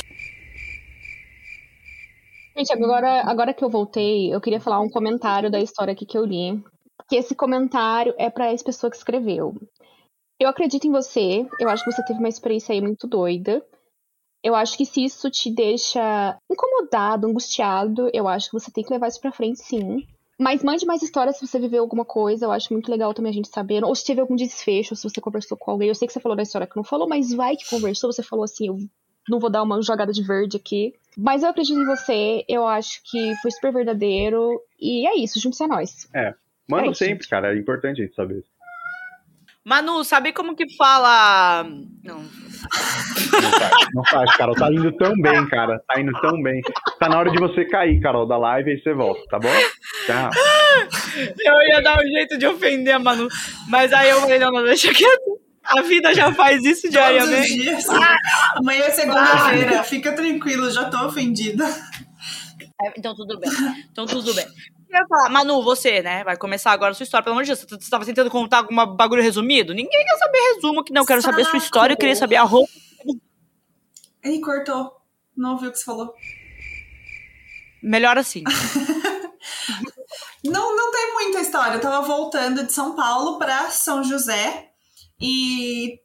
Gente, 2.58 2.72
agora, 2.72 3.22
agora 3.30 3.54
que 3.54 3.64
eu 3.64 3.70
voltei, 3.70 4.34
eu 4.34 4.40
queria 4.40 4.62
falar 4.62 4.80
um 4.80 4.90
comentário 4.90 5.52
da 5.52 5.60
história 5.60 5.92
aqui 5.92 6.06
que 6.06 6.18
eu 6.18 6.24
li. 6.24 6.64
Que 7.10 7.18
esse 7.18 7.36
comentário 7.36 8.16
é 8.18 8.30
pra 8.30 8.52
essa 8.52 8.64
pessoa 8.64 8.90
que 8.90 8.96
escreveu. 8.96 9.54
Eu 10.40 10.48
acredito 10.48 10.88
em 10.88 10.92
você, 10.92 11.46
eu 11.60 11.68
acho 11.68 11.84
que 11.84 11.92
você 11.92 12.04
teve 12.06 12.20
uma 12.20 12.30
experiência 12.30 12.74
aí 12.74 12.80
muito 12.80 13.08
doida. 13.08 13.62
Eu 14.42 14.56
acho 14.56 14.78
que 14.78 14.86
se 14.86 15.04
isso 15.04 15.30
te 15.30 15.52
deixa 15.52 16.38
incomodado, 16.50 17.28
angustiado, 17.28 18.10
eu 18.14 18.26
acho 18.28 18.50
que 18.50 18.60
você 18.60 18.72
tem 18.72 18.84
que 18.86 18.94
levar 18.94 19.10
isso 19.10 19.20
pra 19.20 19.34
frente, 19.34 19.60
sim. 19.60 20.06
Mas 20.40 20.64
mande 20.64 20.86
mais 20.86 21.02
histórias 21.02 21.38
se 21.38 21.46
você 21.46 21.60
viveu 21.60 21.82
alguma 21.82 22.06
coisa, 22.06 22.46
eu 22.46 22.52
acho 22.52 22.72
muito 22.72 22.90
legal 22.90 23.14
também 23.14 23.32
a 23.32 23.34
gente 23.34 23.50
saber. 23.50 23.84
Ou 23.84 23.94
se 23.94 24.06
teve 24.06 24.22
algum 24.22 24.36
desfecho, 24.36 24.96
se 24.96 25.04
você 25.04 25.20
conversou 25.20 25.58
com 25.58 25.72
alguém. 25.72 25.90
Eu 25.90 25.96
sei 25.96 26.08
que 26.08 26.14
você 26.14 26.22
falou 26.22 26.38
da 26.38 26.44
história 26.44 26.68
que 26.68 26.76
não 26.78 26.84
falou, 26.86 27.08
mas 27.08 27.34
vai 27.34 27.58
que 27.58 27.70
conversou, 27.70 28.14
você 28.14 28.24
falou 28.24 28.46
assim, 28.46 28.68
eu 28.68 28.78
não 29.28 29.40
vou 29.40 29.50
dar 29.50 29.64
uma 29.64 29.82
jogada 29.82 30.14
de 30.14 30.24
verde 30.24 30.56
aqui. 30.56 30.94
Mas 31.18 31.44
eu 31.44 31.50
acredito 31.50 31.80
em 31.80 31.86
você, 31.86 32.44
eu 32.48 32.68
acho 32.68 33.02
que 33.10 33.34
foi 33.42 33.52
super 33.52 33.72
verdadeiro. 33.72 34.62
E 34.80 35.08
é 35.08 35.18
isso, 35.18 35.40
junte-se 35.40 35.64
a 35.64 35.68
nós. 35.68 36.08
Manda 36.68 36.88
É 36.88 36.92
isso, 36.92 37.00
sempre, 37.00 37.28
cara. 37.28 37.54
É 37.54 37.58
importante 37.58 38.02
a 38.02 38.06
gente 38.06 38.16
saber. 38.16 38.44
Manu, 39.64 40.04
sabe 40.04 40.32
como 40.32 40.56
que 40.56 40.72
fala. 40.76 41.64
Não. 42.04 42.20
Não 42.20 43.52
faz, 43.52 43.88
não 43.96 44.04
faz, 44.06 44.36
Carol. 44.36 44.54
Tá 44.56 44.72
indo 44.72 44.92
tão 44.92 45.14
bem, 45.20 45.48
cara. 45.48 45.82
Tá 45.88 46.00
indo 46.00 46.12
tão 46.22 46.40
bem. 46.42 46.62
Tá 47.00 47.10
na 47.10 47.18
hora 47.18 47.32
de 47.32 47.40
você 47.40 47.66
cair, 47.66 48.00
Carol, 48.00 48.28
da 48.28 48.38
live, 48.38 48.72
aí 48.72 48.80
você 48.80 48.94
volta, 48.94 49.22
tá 49.28 49.40
bom? 49.40 49.50
Tchau. 50.06 50.30
Eu 51.18 51.62
ia 51.70 51.82
dar 51.82 51.98
um 51.98 52.08
jeito 52.08 52.38
de 52.38 52.46
ofender 52.46 52.94
a 52.94 53.00
Manu. 53.00 53.28
Mas 53.68 53.92
aí 53.92 54.10
eu 54.10 54.22
falei, 54.22 54.38
não, 54.38 54.52
não, 54.52 54.64
deixa 54.64 54.94
quieto. 54.94 55.25
A 55.68 55.82
vida 55.82 56.14
já 56.14 56.34
faz 56.34 56.64
isso 56.64 56.84
Todos 56.84 56.86
os 56.86 56.92
diariamente. 56.92 57.54
dias. 57.54 57.86
Amanhã 58.56 58.84
é 58.86 58.92
segunda-feira. 58.92 59.84
Fica 59.84 60.14
tranquilo, 60.14 60.70
já 60.72 60.90
tô 60.90 61.06
ofendida. 61.06 61.66
É, 62.84 62.94
Então 62.98 63.16
tudo 63.16 63.40
bem. 63.40 63.50
Então 63.92 64.06
tudo 64.06 64.34
bem. 64.34 64.46
Eu 64.90 65.00
ia 65.00 65.08
falar, 65.08 65.30
Manu, 65.30 65.64
você, 65.64 66.02
né? 66.02 66.24
Vai 66.24 66.38
começar 66.38 66.72
agora 66.72 66.92
a 66.92 66.94
sua 66.94 67.04
história. 67.04 67.24
Pelo 67.24 67.34
amor 67.34 67.44
de 67.44 67.50
Deus, 67.50 67.60
você 67.68 67.76
estava 67.76 68.06
tentando 68.06 68.30
contar 68.30 68.58
algum 68.60 68.76
bagulho 68.96 69.22
resumido? 69.24 69.74
Ninguém 69.74 70.06
quer 70.06 70.18
saber 70.18 70.38
resumo 70.56 70.80
aqui, 70.82 70.94
não. 70.94 71.02
Eu 71.02 71.06
quero 71.08 71.22
saber 71.22 71.42
a 71.42 71.46
sua 71.46 71.54
Saco. 71.54 71.64
história, 71.66 71.94
eu 71.94 71.98
queria 71.98 72.16
saber 72.16 72.36
a 72.38 72.44
roupa. 72.44 72.72
Ei, 74.24 74.40
cortou. 74.40 74.92
Não 75.36 75.52
ouviu 75.54 75.70
o 75.70 75.72
que 75.72 75.80
você 75.80 75.86
falou. 75.86 76.14
Melhor 77.84 78.18
assim. 78.18 78.44
Não, 80.44 80.76
não 80.76 80.92
tem 80.92 81.14
muita 81.14 81.40
história. 81.40 81.76
Eu 81.76 81.82
tava 81.82 82.02
voltando 82.06 82.64
de 82.66 82.72
São 82.72 82.96
Paulo 82.96 83.40
pra 83.40 83.70
São 83.72 84.04
José 84.04 84.70
e, 85.20 86.00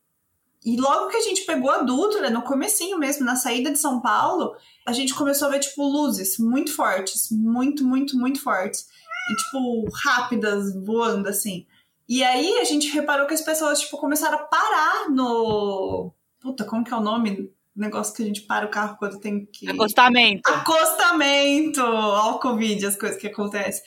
e 0.64 0.76
logo 0.76 1.08
que 1.08 1.16
a 1.16 1.22
gente 1.22 1.44
pegou 1.44 1.70
a 1.70 1.82
Dutra, 1.82 2.30
no 2.30 2.42
comecinho 2.42 2.98
mesmo, 2.98 3.24
na 3.24 3.36
saída 3.36 3.70
de 3.70 3.78
São 3.78 4.00
Paulo, 4.00 4.54
a 4.86 4.92
gente 4.92 5.14
começou 5.14 5.48
a 5.48 5.50
ver, 5.52 5.60
tipo, 5.60 5.82
luzes 5.82 6.38
muito 6.38 6.74
fortes. 6.74 7.28
Muito, 7.30 7.84
muito, 7.84 8.16
muito 8.18 8.42
fortes. 8.42 8.86
E, 9.30 9.36
tipo, 9.36 9.88
rápidas, 9.94 10.74
voando, 10.84 11.28
assim. 11.28 11.66
E 12.08 12.24
aí 12.24 12.58
a 12.58 12.64
gente 12.64 12.88
reparou 12.88 13.26
que 13.26 13.34
as 13.34 13.40
pessoas, 13.40 13.80
tipo, 13.80 13.96
começaram 13.96 14.38
a 14.38 14.42
parar 14.42 15.08
no... 15.10 16.12
Puta, 16.40 16.64
como 16.64 16.84
que 16.84 16.92
é 16.92 16.96
o 16.96 17.00
nome? 17.00 17.52
Negócio 17.76 18.14
que 18.14 18.22
a 18.22 18.26
gente 18.26 18.42
para 18.42 18.66
o 18.66 18.70
carro 18.70 18.96
quando 18.98 19.20
tem 19.20 19.46
que... 19.46 19.68
Acostamento. 19.70 20.50
Acostamento! 20.50 21.80
Ó, 21.80 22.32
o 22.32 22.38
Covid, 22.40 22.84
as 22.84 22.96
coisas 22.96 23.16
que 23.16 23.28
acontecem. 23.28 23.82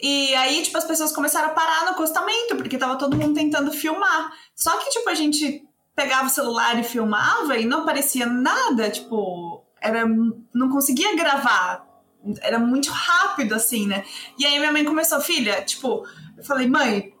E 0.00 0.34
aí, 0.34 0.62
tipo, 0.62 0.78
as 0.78 0.84
pessoas 0.84 1.12
começaram 1.12 1.48
a 1.48 1.52
parar 1.52 1.84
no 1.84 1.90
acostamento, 1.90 2.56
porque 2.56 2.78
tava 2.78 2.96
todo 2.96 3.16
mundo 3.16 3.34
tentando 3.34 3.72
filmar. 3.72 4.32
Só 4.54 4.76
que, 4.76 4.90
tipo, 4.90 5.08
a 5.08 5.14
gente 5.14 5.64
pegava 5.94 6.26
o 6.26 6.30
celular 6.30 6.78
e 6.78 6.84
filmava 6.84 7.56
e 7.56 7.66
não 7.66 7.80
aparecia 7.82 8.24
nada, 8.24 8.88
tipo, 8.88 9.64
era, 9.80 10.06
não 10.54 10.70
conseguia 10.70 11.16
gravar. 11.16 11.84
Era 12.40 12.58
muito 12.58 12.90
rápido, 12.90 13.54
assim, 13.54 13.86
né? 13.86 14.04
E 14.38 14.46
aí 14.46 14.58
minha 14.58 14.72
mãe 14.72 14.84
começou, 14.84 15.20
filha, 15.20 15.62
tipo, 15.62 16.06
eu 16.36 16.44
falei, 16.44 16.68
mãe, 16.68 17.12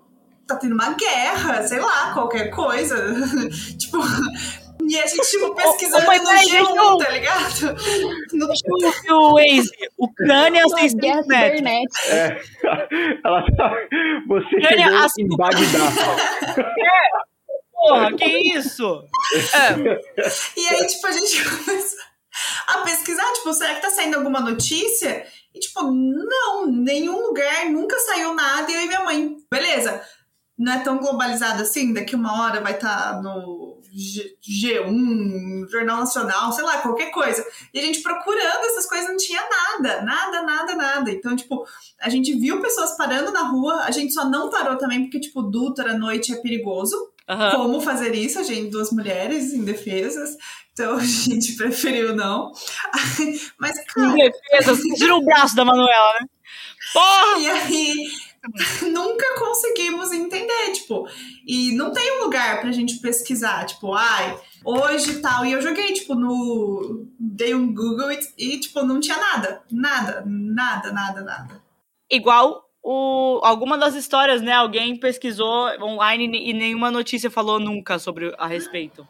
tá 0.46 0.56
tendo 0.56 0.74
uma 0.74 0.92
guerra, 0.92 1.66
sei 1.66 1.80
lá, 1.80 2.12
qualquer 2.14 2.50
coisa. 2.50 2.96
tipo. 3.76 3.98
E 4.88 4.98
a 4.98 5.06
gente, 5.06 5.30
tipo, 5.30 5.54
pesquisando 5.54 6.06
mãe, 6.06 6.18
no 6.18 6.24
peraí, 6.24 6.46
G1, 6.46 6.50
deixa 6.50 6.82
eu- 6.82 6.98
tá 6.98 7.08
ligado? 7.10 7.76
No 8.32 8.46
o 9.16 9.34
Waze. 9.34 9.70
Ucrânia, 9.98 10.66
Uma 10.66 10.78
600 10.78 10.94
guerra 11.00 11.22
metros. 11.62 12.08
É. 12.08 12.40
Ela 13.24 13.44
tá... 13.56 13.72
Você 14.28 14.56
Olha, 14.56 14.68
chegou 14.78 14.96
as- 14.98 15.18
em 15.18 15.28
Bagdá. 15.36 16.64
Porra, 17.72 18.16
que 18.16 18.24
isso? 18.56 19.02
É, 19.54 20.00
E 20.60 20.68
aí, 20.68 20.86
tipo, 20.86 21.06
a 21.06 21.12
gente 21.12 21.44
começou 21.44 21.98
a 22.68 22.78
pesquisar, 22.78 23.32
tipo, 23.34 23.52
será 23.52 23.74
que 23.74 23.82
tá 23.82 23.90
saindo 23.90 24.16
alguma 24.16 24.40
notícia? 24.40 25.26
E, 25.54 25.58
tipo, 25.60 25.82
não, 25.82 26.66
nenhum 26.66 27.20
lugar, 27.26 27.66
nunca 27.66 27.98
saiu 28.00 28.34
nada. 28.34 28.70
E 28.70 28.74
eu 28.74 28.80
e 28.82 28.86
minha 28.86 29.04
mãe, 29.04 29.36
beleza, 29.50 30.02
não 30.58 30.72
é 30.72 30.78
tão 30.80 30.98
globalizado 30.98 31.62
assim, 31.62 31.92
daqui 31.94 32.14
uma 32.16 32.42
hora 32.42 32.60
vai 32.60 32.72
estar 32.74 33.22
no 33.22 33.30
G- 33.40 33.67
G1, 33.98 35.68
Jornal 35.70 35.98
Nacional, 35.98 36.52
sei 36.52 36.64
lá, 36.64 36.78
qualquer 36.78 37.10
coisa. 37.10 37.44
E 37.74 37.78
a 37.78 37.82
gente 37.82 38.00
procurando 38.00 38.64
essas 38.66 38.86
coisas, 38.86 39.08
não 39.08 39.16
tinha 39.16 39.42
nada, 39.42 40.02
nada, 40.02 40.42
nada, 40.42 40.74
nada. 40.76 41.10
Então, 41.10 41.34
tipo, 41.34 41.66
a 42.00 42.08
gente 42.08 42.32
viu 42.34 42.60
pessoas 42.60 42.96
parando 42.96 43.32
na 43.32 43.42
rua, 43.48 43.82
a 43.82 43.90
gente 43.90 44.12
só 44.12 44.28
não 44.28 44.50
parou 44.50 44.76
também 44.76 45.02
porque, 45.02 45.20
tipo, 45.20 45.42
Dutra 45.42 45.92
à 45.92 45.98
noite 45.98 46.32
é 46.32 46.36
perigoso 46.36 46.96
aham. 47.28 47.50
como 47.56 47.80
fazer 47.80 48.14
isso, 48.14 48.38
a 48.38 48.42
gente, 48.42 48.70
duas 48.70 48.90
mulheres 48.90 49.52
indefesas, 49.52 50.36
então 50.72 50.94
a 50.96 51.04
gente 51.04 51.56
preferiu 51.56 52.14
não. 52.14 52.52
Mas, 53.58 53.84
cara, 53.86 54.14
defesa, 54.14 54.76
tira 54.96 55.16
o 55.16 55.24
braço 55.24 55.54
da 55.54 55.64
Manuela, 55.64 56.14
né? 56.20 56.26
Porra! 56.92 57.38
e 57.38 57.50
aí 57.50 58.10
nunca 58.92 59.38
conseguimos 59.38 60.12
entender, 60.12 60.72
tipo, 60.72 61.08
e 61.46 61.72
não 61.72 61.92
tem 61.92 62.18
um 62.18 62.24
lugar 62.24 62.60
pra 62.60 62.72
gente 62.72 62.98
pesquisar, 62.98 63.66
tipo, 63.66 63.92
ai, 63.94 64.38
hoje 64.64 65.20
tal, 65.20 65.44
e 65.44 65.52
eu 65.52 65.60
joguei, 65.60 65.92
tipo, 65.92 66.14
no. 66.14 67.06
Dei 67.18 67.54
um 67.54 67.72
Google 67.72 68.12
e, 68.12 68.18
e, 68.36 68.60
tipo, 68.60 68.82
não 68.82 69.00
tinha 69.00 69.16
nada, 69.16 69.62
nada, 69.70 70.24
nada, 70.26 70.92
nada, 70.92 71.20
nada. 71.22 71.62
Igual 72.10 72.68
o, 72.82 73.40
alguma 73.42 73.76
das 73.76 73.94
histórias, 73.94 74.40
né? 74.40 74.52
Alguém 74.52 74.98
pesquisou 74.98 75.68
online 75.82 76.48
e 76.48 76.52
nenhuma 76.52 76.90
notícia 76.90 77.30
falou 77.30 77.60
nunca 77.60 77.98
sobre 77.98 78.34
a 78.38 78.46
respeito. 78.46 79.06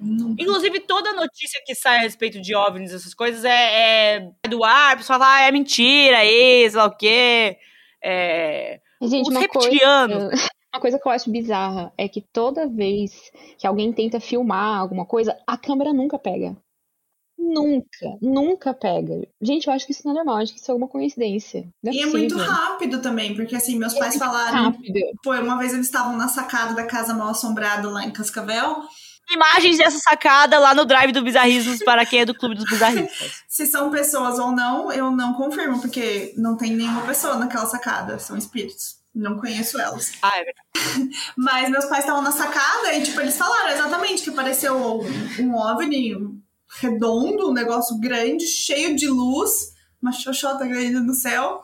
Nunca. 0.00 0.40
Inclusive, 0.42 0.80
toda 0.80 1.12
notícia 1.12 1.60
que 1.64 1.74
sai 1.74 1.96
a 1.96 2.00
respeito 2.02 2.40
de 2.40 2.54
OVNIs, 2.54 2.92
essas 2.92 3.14
coisas, 3.14 3.44
é, 3.44 4.16
é 4.16 4.48
do 4.48 4.62
ar, 4.62 4.92
a 4.92 4.96
pessoa 4.96 5.18
fala, 5.18 5.36
ah, 5.36 5.40
é 5.42 5.50
mentira, 5.50 6.24
é, 6.24 6.68
sei 6.68 6.76
lá 6.78 6.84
o 6.84 6.96
quê. 6.96 7.56
É, 8.02 8.80
Gente, 9.02 9.28
os 9.28 9.36
uma 9.36 9.48
coisa, 9.48 9.68
reptilianos. 9.68 10.32
uma 10.74 10.80
coisa 10.80 10.98
que 10.98 11.06
eu 11.08 11.12
acho 11.12 11.30
bizarra 11.30 11.92
é 11.96 12.08
que 12.08 12.20
toda 12.20 12.68
vez 12.68 13.30
que 13.58 13.66
alguém 13.66 13.92
tenta 13.92 14.20
filmar 14.20 14.78
alguma 14.78 15.06
coisa, 15.06 15.36
a 15.46 15.56
câmera 15.56 15.92
nunca 15.92 16.18
pega. 16.18 16.56
Nunca, 17.38 18.18
nunca 18.20 18.74
pega. 18.74 19.26
Gente, 19.40 19.68
eu 19.68 19.72
acho 19.72 19.86
que 19.86 19.92
isso 19.92 20.02
não 20.04 20.12
é 20.12 20.16
normal, 20.16 20.38
acho 20.38 20.52
que 20.52 20.58
isso 20.58 20.70
é 20.70 20.72
alguma 20.72 20.88
coincidência. 20.88 21.68
Não 21.82 21.92
é 21.92 21.94
E 21.94 22.02
é 22.02 22.06
muito 22.06 22.36
rápido 22.36 23.00
também, 23.00 23.34
porque 23.34 23.54
assim, 23.54 23.78
meus 23.78 23.94
pais 23.94 24.16
falaram. 24.16 24.64
rápido. 24.64 24.98
Foi 25.22 25.40
uma 25.40 25.56
vez 25.56 25.72
eles 25.72 25.86
estavam 25.86 26.16
na 26.16 26.26
sacada 26.26 26.74
da 26.74 26.84
casa 26.84 27.14
mal 27.14 27.28
assombrada 27.28 27.88
lá 27.88 28.04
em 28.04 28.10
Cascavel. 28.10 28.82
Imagens 29.30 29.78
dessa 29.78 29.98
sacada 29.98 30.58
lá 30.58 30.74
no 30.74 30.84
drive 30.84 31.12
do 31.12 31.22
Bizarrismos 31.22 31.80
para 31.84 32.06
quem 32.06 32.20
é 32.20 32.24
do 32.24 32.34
Clube 32.34 32.54
dos 32.54 32.64
Bizarristas. 32.64 33.42
Se 33.48 33.66
são 33.66 33.90
pessoas 33.90 34.38
ou 34.38 34.52
não, 34.52 34.90
eu 34.90 35.10
não 35.10 35.34
confirmo, 35.34 35.80
porque 35.80 36.32
não 36.36 36.56
tem 36.56 36.74
nenhuma 36.74 37.02
pessoa 37.02 37.36
naquela 37.36 37.66
sacada, 37.66 38.18
são 38.18 38.36
espíritos. 38.36 38.98
Não 39.14 39.38
conheço 39.38 39.80
elas. 39.80 40.12
Ah, 40.22 40.32
é 40.38 40.44
verdade. 40.44 41.10
Mas 41.36 41.68
meus 41.70 41.86
pais 41.86 42.04
estavam 42.04 42.22
na 42.22 42.32
sacada 42.32 42.94
e, 42.94 43.02
tipo, 43.02 43.20
eles 43.20 43.36
falaram 43.36 43.70
exatamente 43.70 44.22
que 44.22 44.30
apareceu 44.30 44.76
um, 44.76 45.42
um 45.42 45.56
OVNI 45.56 46.16
um 46.16 46.40
redondo, 46.80 47.50
um 47.50 47.52
negócio 47.52 47.98
grande, 47.98 48.46
cheio 48.46 48.94
de 48.94 49.08
luz, 49.08 49.72
uma 50.00 50.12
xoxota 50.12 50.66
grande 50.66 51.00
no 51.00 51.14
céu. 51.14 51.62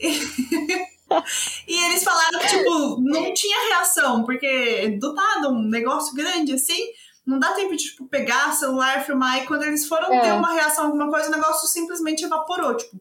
E, 0.00 0.08
e 1.68 1.84
eles 1.84 2.02
falaram 2.02 2.40
que, 2.40 2.48
tipo, 2.48 3.00
não 3.02 3.32
tinha 3.32 3.68
reação, 3.68 4.24
porque 4.24 4.98
do 5.00 5.12
nada, 5.14 5.50
um 5.50 5.62
negócio 5.62 6.14
grande 6.14 6.52
assim, 6.54 6.86
não 7.26 7.38
dá 7.38 7.52
tempo 7.52 7.74
de, 7.76 7.84
tipo, 7.84 8.06
pegar 8.06 8.52
celular, 8.52 9.04
filmar, 9.04 9.42
e 9.42 9.46
quando 9.46 9.64
eles 9.64 9.86
foram 9.88 10.12
É. 10.12 10.20
ter 10.20 10.32
uma 10.32 10.52
reação, 10.52 10.86
alguma 10.86 11.10
coisa, 11.10 11.28
o 11.28 11.32
negócio 11.32 11.66
simplesmente 11.68 12.24
evaporou, 12.24 12.76
tipo, 12.76 12.96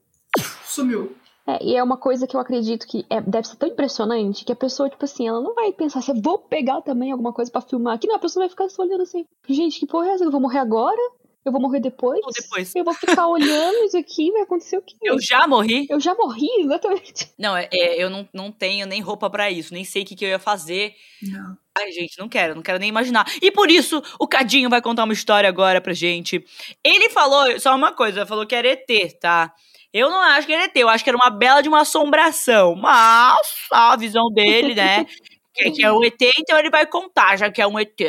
sumiu. 0.66 1.16
É, 1.48 1.64
e 1.64 1.76
é 1.76 1.84
uma 1.84 1.96
coisa 1.96 2.26
que 2.26 2.36
eu 2.36 2.40
acredito 2.40 2.88
que 2.88 3.06
é- 3.08 3.22
deve 3.22 3.48
ser 3.48 3.56
tão 3.58 3.70
impressionante 3.70 4.44
que 4.44 4.52
a 4.52 4.56
pessoa, 4.56 4.90
tipo 4.90 5.06
assim, 5.06 5.28
ela 5.28 5.40
não 5.40 5.54
vai 5.54 5.72
pensar 5.72 6.00
assim, 6.00 6.20
vou 6.20 6.40
pegar 6.40 6.82
também 6.82 7.12
alguma 7.12 7.32
coisa 7.32 7.52
pra 7.52 7.62
filmar 7.62 7.94
aqui. 7.94 8.08
Não, 8.08 8.16
a 8.16 8.20
pessoa 8.20 8.42
vai 8.44 8.50
ficar 8.50 8.68
só 8.68 8.82
olhando 8.82 9.04
assim. 9.04 9.28
Gente, 9.48 9.80
que 9.80 9.86
porra 9.86 10.08
é 10.08 10.14
essa? 10.14 10.24
Eu 10.24 10.32
vou 10.32 10.42
morrer 10.42 10.58
agora? 10.58 11.00
Eu 11.46 11.52
vou 11.52 11.62
morrer 11.62 11.80
depois? 11.80 12.20
Ou 12.26 12.32
depois. 12.32 12.76
Eu 12.76 12.84
vou 12.84 12.94
ficar 12.96 13.28
olhando 13.28 13.86
isso 13.86 13.96
aqui, 13.96 14.32
vai 14.32 14.42
acontecer 14.42 14.78
o 14.78 14.82
quê? 14.82 14.96
Eu 15.04 15.20
já 15.22 15.48
morri. 15.48 15.86
Eu 15.88 16.00
já 16.00 16.16
morri, 16.16 16.50
exatamente. 16.60 17.32
Não, 17.38 17.56
é, 17.56 17.70
é, 17.72 18.02
eu 18.02 18.10
não, 18.10 18.28
não 18.34 18.52
tenho 18.52 18.88
nem 18.88 19.00
roupa 19.00 19.30
pra 19.30 19.52
isso, 19.52 19.72
nem 19.72 19.84
sei 19.84 20.02
o 20.02 20.06
que, 20.06 20.16
que 20.16 20.26
eu 20.26 20.30
ia 20.30 20.40
fazer. 20.40 20.96
Não. 21.22 21.56
Ai, 21.78 21.92
gente, 21.92 22.18
não 22.18 22.28
quero, 22.28 22.56
não 22.56 22.64
quero 22.64 22.80
nem 22.80 22.90
imaginar. 22.90 23.26
E 23.42 23.52
por 23.52 23.70
isso, 23.70 24.02
o 24.20 24.28
Cadinho 24.28 24.70
vai 24.70 24.82
contar 24.82 25.04
uma 25.04 25.14
história 25.14 25.48
agora 25.48 25.80
pra 25.80 25.94
gente. 25.94 26.44
Ele 26.84 27.10
falou 27.10 27.60
só 27.60 27.76
uma 27.76 27.92
coisa, 27.92 28.26
falou 28.26 28.48
que 28.48 28.56
era 28.56 28.70
ET, 28.70 29.20
tá? 29.20 29.54
Eu 29.94 30.10
não 30.10 30.20
acho 30.20 30.48
que 30.48 30.54
era 30.54 30.64
ET, 30.64 30.76
eu 30.76 30.90
acho 30.90 31.04
que 31.04 31.10
era 31.10 31.18
uma 31.18 31.30
bela 31.30 31.62
de 31.62 31.70
uma 31.70 31.82
assombração. 31.82 32.76
Mas 32.76 33.38
a 33.72 33.96
visão 33.96 34.32
dele, 34.34 34.74
né? 34.74 35.06
que, 35.54 35.72
que 35.72 35.86
é 35.86 35.92
um 35.92 36.04
ET, 36.04 36.22
então 36.40 36.58
ele 36.58 36.70
vai 36.70 36.88
contar, 36.88 37.38
já 37.38 37.52
que 37.52 37.62
é 37.62 37.68
um 37.68 37.80
ET. 37.80 38.02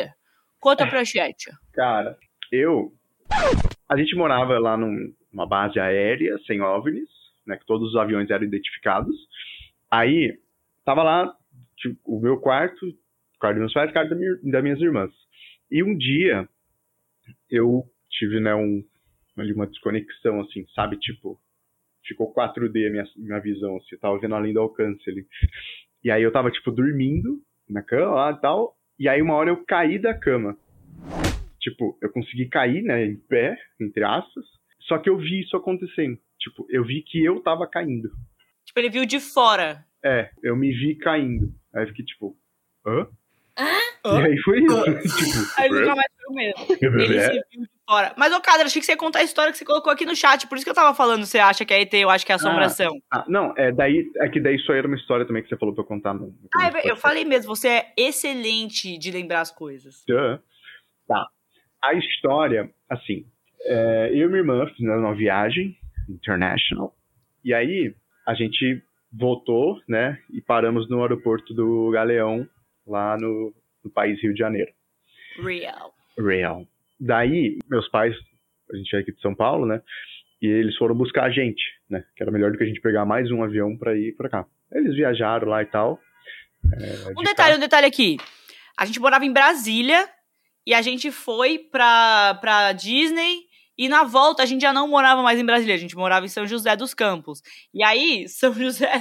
Conta 0.59 0.87
pra 0.87 1.03
gente. 1.03 1.51
Cara, 1.73 2.17
eu. 2.51 2.91
A 3.89 3.97
gente 3.97 4.15
morava 4.15 4.57
lá 4.59 4.75
num- 4.77 5.13
numa 5.31 5.47
base 5.47 5.79
aérea, 5.79 6.37
sem 6.45 6.61
OVNIs, 6.61 7.09
né? 7.45 7.57
Que 7.57 7.65
todos 7.65 7.89
os 7.89 7.95
aviões 7.95 8.29
eram 8.29 8.43
identificados. 8.43 9.15
Aí, 9.89 10.37
tava 10.83 11.03
lá 11.03 11.33
tipo, 11.77 11.97
o 12.05 12.19
meu 12.19 12.37
quarto, 12.39 12.85
o 12.87 13.39
quarto 13.39 13.55
dos 13.55 13.61
meus 13.61 13.73
pais 13.73 13.89
o 13.89 13.93
quarto 13.93 14.09
da 14.09 14.15
minha- 14.15 14.39
das 14.43 14.63
minhas 14.63 14.81
irmãs. 14.81 15.11
E 15.71 15.83
um 15.83 15.95
dia, 15.95 16.47
eu 17.49 17.83
tive, 18.09 18.39
né, 18.39 18.55
um, 18.55 18.83
uma 19.35 19.67
desconexão, 19.67 20.41
assim, 20.41 20.65
sabe? 20.73 20.97
Tipo, 20.97 21.39
ficou 22.03 22.33
4D 22.33 22.87
a 22.87 22.89
minha, 22.89 23.03
minha 23.15 23.39
visão, 23.39 23.77
assim, 23.77 23.89
eu 23.93 23.99
tava 23.99 24.17
vendo 24.19 24.33
além 24.35 24.53
do 24.53 24.59
alcance 24.59 25.07
ali. 25.09 25.25
E 26.03 26.09
aí 26.09 26.23
eu 26.23 26.31
tava, 26.31 26.49
tipo, 26.49 26.71
dormindo 26.71 27.39
na 27.69 27.83
cama 27.83 28.15
lá 28.15 28.31
e 28.31 28.41
tal, 28.41 28.75
e 28.99 29.07
aí 29.07 29.21
uma 29.21 29.35
hora 29.35 29.49
eu 29.49 29.63
caí 29.65 29.99
da 29.99 30.13
cama. 30.17 30.57
Tipo, 31.67 31.97
eu 32.01 32.09
consegui 32.09 32.47
cair, 32.47 32.81
né, 32.81 33.05
em 33.05 33.17
pé, 33.17 33.57
entre 33.81 34.01
aspas, 34.01 34.45
só 34.87 34.97
que 34.97 35.09
eu 35.09 35.17
vi 35.17 35.41
isso 35.41 35.57
acontecendo. 35.57 36.17
Tipo, 36.39 36.65
eu 36.69 36.81
vi 36.85 37.01
que 37.01 37.21
eu 37.21 37.41
tava 37.41 37.67
caindo. 37.67 38.09
Tipo, 38.63 38.79
ele 38.79 38.89
viu 38.89 39.05
de 39.05 39.19
fora. 39.19 39.85
É, 40.01 40.29
eu 40.41 40.55
me 40.55 40.71
vi 40.71 40.95
caindo. 40.95 41.53
Aí 41.75 41.83
eu 41.83 41.87
fiquei 41.89 42.05
tipo, 42.05 42.37
hã? 42.85 43.05
Hã? 43.59 44.21
E 44.21 44.27
aí 44.27 44.37
foi 44.43 44.59
isso. 44.59 44.83
tipo, 45.17 45.59
Aí 45.59 45.65
ele 45.65 45.79
nunca 45.81 45.95
mais 45.95 46.07
viu 46.17 46.35
mesmo. 46.35 46.67
Ele 46.81 47.19
se 47.19 47.31
viu 47.31 47.63
de 47.63 47.69
fora. 47.85 48.13
Mas, 48.15 48.33
ô, 48.33 48.39
Cadra, 48.39 48.67
achei 48.67 48.79
que 48.79 48.85
você 48.85 48.93
ia 48.93 48.97
contar 48.97 49.19
a 49.19 49.23
história 49.23 49.51
que 49.51 49.57
você 49.57 49.65
colocou 49.65 49.91
aqui 49.91 50.05
no 50.05 50.15
chat. 50.15 50.47
Por 50.47 50.55
isso 50.55 50.63
que 50.63 50.69
eu 50.69 50.75
tava 50.75 50.95
falando, 50.95 51.25
você 51.25 51.39
acha 51.39 51.65
que 51.65 51.73
é 51.73 51.81
ET, 51.81 51.93
eu 51.95 52.09
acho 52.09 52.25
que 52.25 52.31
é 52.31 52.35
assombração. 52.35 52.93
Ah, 53.11 53.25
não, 53.27 53.53
é 53.57 53.73
daí, 53.73 54.09
é 54.17 54.29
que 54.29 54.39
daí 54.39 54.55
isso 54.55 54.71
aí 54.71 54.77
era 54.77 54.87
uma 54.87 54.95
história 54.95 55.25
também 55.25 55.43
que 55.43 55.49
você 55.49 55.57
falou 55.57 55.75
pra 55.75 55.83
eu 55.83 55.87
contar. 55.87 56.13
No, 56.13 56.27
no 56.27 56.49
Ah, 56.55 56.67
é 56.67 56.89
eu 56.89 56.95
falei 56.95 57.25
mesmo, 57.25 57.53
você 57.53 57.67
é 57.67 57.93
excelente 57.97 58.97
de 58.97 59.11
lembrar 59.11 59.41
as 59.41 59.51
coisas. 59.51 60.05
Duh. 60.07 60.39
Tá. 61.07 61.27
A 61.81 61.93
história, 61.93 62.69
assim, 62.89 63.25
é, 63.61 64.09
eu 64.13 64.27
e 64.27 64.27
minha 64.27 64.39
irmã 64.39 64.65
fizemos 64.67 64.99
uma 64.99 65.15
viagem 65.15 65.77
international, 66.09 66.95
e 67.43 67.53
aí 67.53 67.93
a 68.25 68.33
gente 68.33 68.81
voltou, 69.11 69.79
né, 69.87 70.19
e 70.31 70.41
paramos 70.41 70.89
no 70.89 71.01
aeroporto 71.01 71.53
do 71.53 71.89
Galeão, 71.91 72.47
lá 72.85 73.17
no, 73.17 73.53
no 73.83 73.89
país 73.91 74.21
Rio 74.21 74.33
de 74.33 74.39
Janeiro. 74.39 74.71
Real. 75.41 75.93
Real. 76.17 76.65
Daí, 76.99 77.57
meus 77.69 77.87
pais, 77.89 78.15
a 78.73 78.75
gente 78.75 78.95
é 78.95 78.99
aqui 78.99 79.11
de 79.13 79.21
São 79.21 79.33
Paulo, 79.35 79.65
né, 79.65 79.81
e 80.41 80.47
eles 80.47 80.75
foram 80.77 80.95
buscar 80.95 81.25
a 81.25 81.29
gente, 81.29 81.61
né, 81.89 82.03
que 82.15 82.23
era 82.23 82.31
melhor 82.31 82.51
do 82.51 82.57
que 82.57 82.63
a 82.63 82.67
gente 82.67 82.81
pegar 82.81 83.05
mais 83.05 83.31
um 83.31 83.43
avião 83.43 83.77
pra 83.77 83.95
ir 83.95 84.15
pra 84.15 84.29
cá. 84.29 84.45
Eles 84.71 84.95
viajaram 84.95 85.47
lá 85.47 85.61
e 85.63 85.65
tal. 85.65 85.99
é, 86.73 87.11
Um 87.11 87.23
de 87.23 87.23
detalhe, 87.23 87.55
um 87.55 87.59
detalhe 87.59 87.85
aqui. 87.85 88.17
A 88.77 88.85
gente 88.85 88.99
morava 88.99 89.25
em 89.25 89.31
Brasília 89.31 90.07
e 90.67 90.73
a 90.73 90.81
gente 90.81 91.11
foi 91.11 91.57
pra, 91.57 92.37
pra 92.41 92.73
Disney 92.73 93.47
e 93.77 93.87
na 93.87 94.03
volta 94.03 94.43
a 94.43 94.45
gente 94.45 94.63
já 94.63 94.73
não 94.73 94.85
morava 94.85 95.21
mais 95.21 95.39
em 95.39 95.45
Brasília, 95.45 95.73
a 95.73 95.77
gente 95.77 95.95
morava 95.95 96.25
em 96.25 96.29
São 96.29 96.45
José 96.45 96.75
dos 96.75 96.93
Campos. 96.93 97.41
E 97.73 97.81
aí, 97.81 98.27
São 98.29 98.53
José, 98.53 98.91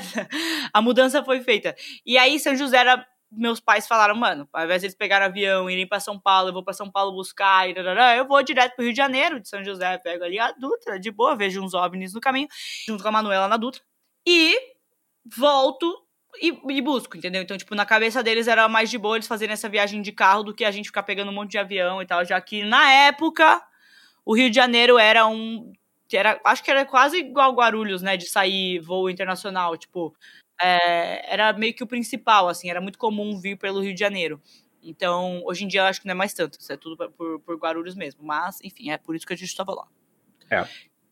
a 0.73 0.81
mudança 0.81 1.25
foi 1.25 1.41
feita. 1.41 1.75
E 2.07 2.17
aí, 2.17 2.39
São 2.39 2.55
José 2.55 2.79
era. 2.79 3.05
Meus 3.29 3.59
pais 3.59 3.89
falaram, 3.89 4.15
mano, 4.15 4.49
ao 4.53 4.65
invés 4.65 4.81
de 4.81 4.87
eles 4.87 4.95
pegarem 4.95 5.27
avião 5.27 5.69
irem 5.69 5.89
pra 5.89 5.99
São 5.99 6.19
Paulo, 6.19 6.51
eu 6.51 6.53
vou 6.53 6.63
pra 6.63 6.73
São 6.73 6.89
Paulo 6.89 7.13
buscar, 7.13 7.69
eu 7.69 8.25
vou 8.25 8.41
direto 8.41 8.77
pro 8.77 8.85
Rio 8.85 8.93
de 8.93 8.97
Janeiro, 8.97 9.41
de 9.41 9.49
São 9.49 9.65
José, 9.65 9.99
pego 9.99 10.23
ali 10.23 10.39
a 10.39 10.53
Dutra, 10.53 10.99
de 11.01 11.11
boa, 11.11 11.35
vejo 11.35 11.61
uns 11.61 11.75
OVNIs 11.75 12.15
no 12.15 12.21
caminho, 12.21 12.47
junto 12.87 13.03
com 13.03 13.09
a 13.09 13.13
Manuela 13.13 13.49
na 13.49 13.57
Dutra, 13.57 13.83
e 14.25 14.57
volto 15.37 16.06
e, 16.41 16.59
e 16.71 16.83
busco, 16.83 17.17
entendeu? 17.17 17.43
Então, 17.43 17.57
tipo, 17.57 17.75
na 17.75 17.87
cabeça 17.87 18.23
deles 18.23 18.49
era 18.49 18.69
mais 18.69 18.91
de 18.91 18.99
boa 18.99 19.17
eles 19.17 19.27
fazerem 19.27 19.53
essa 19.53 19.69
viagem 19.69 20.03
de 20.03 20.13
carro 20.13 20.43
do 20.43 20.55
que 20.55 20.65
a 20.65 20.71
gente 20.71 20.87
ficar 20.87 21.03
pegando 21.03 21.31
um 21.31 21.35
monte 21.35 21.53
de 21.53 21.59
avião 21.59 22.01
e 22.03 22.07
tal, 22.07 22.25
já 22.25 22.41
que 22.41 22.65
na 22.65 22.91
época 22.91 23.63
o 24.25 24.35
Rio 24.35 24.51
de 24.51 24.57
Janeiro 24.57 24.99
era 24.99 25.27
um. 25.27 25.73
Era, 26.13 26.41
acho 26.45 26.63
que 26.63 26.71
era 26.71 26.85
quase 26.85 27.19
igual 27.19 27.55
Guarulhos, 27.55 28.03
né? 28.03 28.17
De 28.17 28.27
sair 28.27 28.79
voo 28.81 29.11
internacional. 29.11 29.77
Tipo, 29.77 30.15
é, 30.61 31.33
era 31.33 31.53
meio 31.53 31.75
que 31.75 31.83
o 31.83 31.87
principal, 31.87 32.49
assim, 32.49 32.71
era 32.71 32.81
muito 32.81 32.99
comum 32.99 33.39
vir 33.41 33.57
pelo 33.57 33.81
Rio 33.81 33.95
de 33.95 34.01
Janeiro. 34.01 34.41
Então, 34.83 35.43
hoje 35.45 35.65
em 35.65 35.69
dia 35.69 35.81
eu 35.81 35.85
acho 35.85 36.01
que 36.01 36.07
não 36.07 36.13
é 36.13 36.15
mais 36.15 36.33
tanto, 36.33 36.61
isso 36.61 36.73
é 36.73 36.77
tudo 36.77 36.97
por, 37.11 37.41
por 37.41 37.57
Guarulhos 37.57 37.97
mesmo. 37.97 38.23
Mas, 38.25 38.61
enfim, 38.63 38.91
é 38.91 38.97
por 38.97 39.17
isso 39.17 39.27
que 39.27 39.33
a 39.33 39.37
gente 39.37 39.49
estava 39.49 39.75
lá. 39.75 39.87
É. 40.51 40.67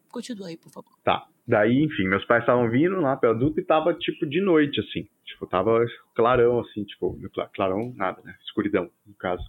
Continua 0.09 0.49
aí, 0.49 0.57
por 0.57 0.70
favor. 0.70 0.97
Tá. 1.03 1.27
Daí, 1.47 1.82
enfim, 1.82 2.09
meus 2.09 2.24
pais 2.24 2.42
estavam 2.42 2.70
vindo 2.70 2.99
lá 3.01 3.16
pela 3.16 3.34
adulta 3.34 3.61
e 3.61 3.64
tava, 3.64 3.92
tipo, 3.95 4.24
de 4.26 4.40
noite, 4.40 4.80
assim. 4.80 5.07
Tipo, 5.26 5.47
tava 5.47 5.84
clarão, 6.14 6.61
assim, 6.61 6.84
tipo, 6.84 7.18
cla- 7.32 7.49
clarão, 7.49 7.92
nada, 7.97 8.22
né? 8.24 8.34
Escuridão, 8.45 8.90
no 9.07 9.14
caso. 9.14 9.42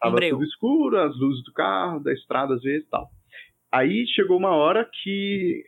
Tava 0.00 0.16
Breu. 0.16 0.30
tudo 0.30 0.44
escuro, 0.44 0.98
as 0.98 1.14
luzes 1.18 1.44
do 1.44 1.52
carro, 1.52 2.00
da 2.00 2.12
estrada, 2.12 2.54
às 2.54 2.62
vezes 2.62 2.86
e 2.86 2.90
tal. 2.90 3.10
Aí 3.70 4.06
chegou 4.14 4.38
uma 4.38 4.50
hora 4.50 4.88
que, 5.02 5.62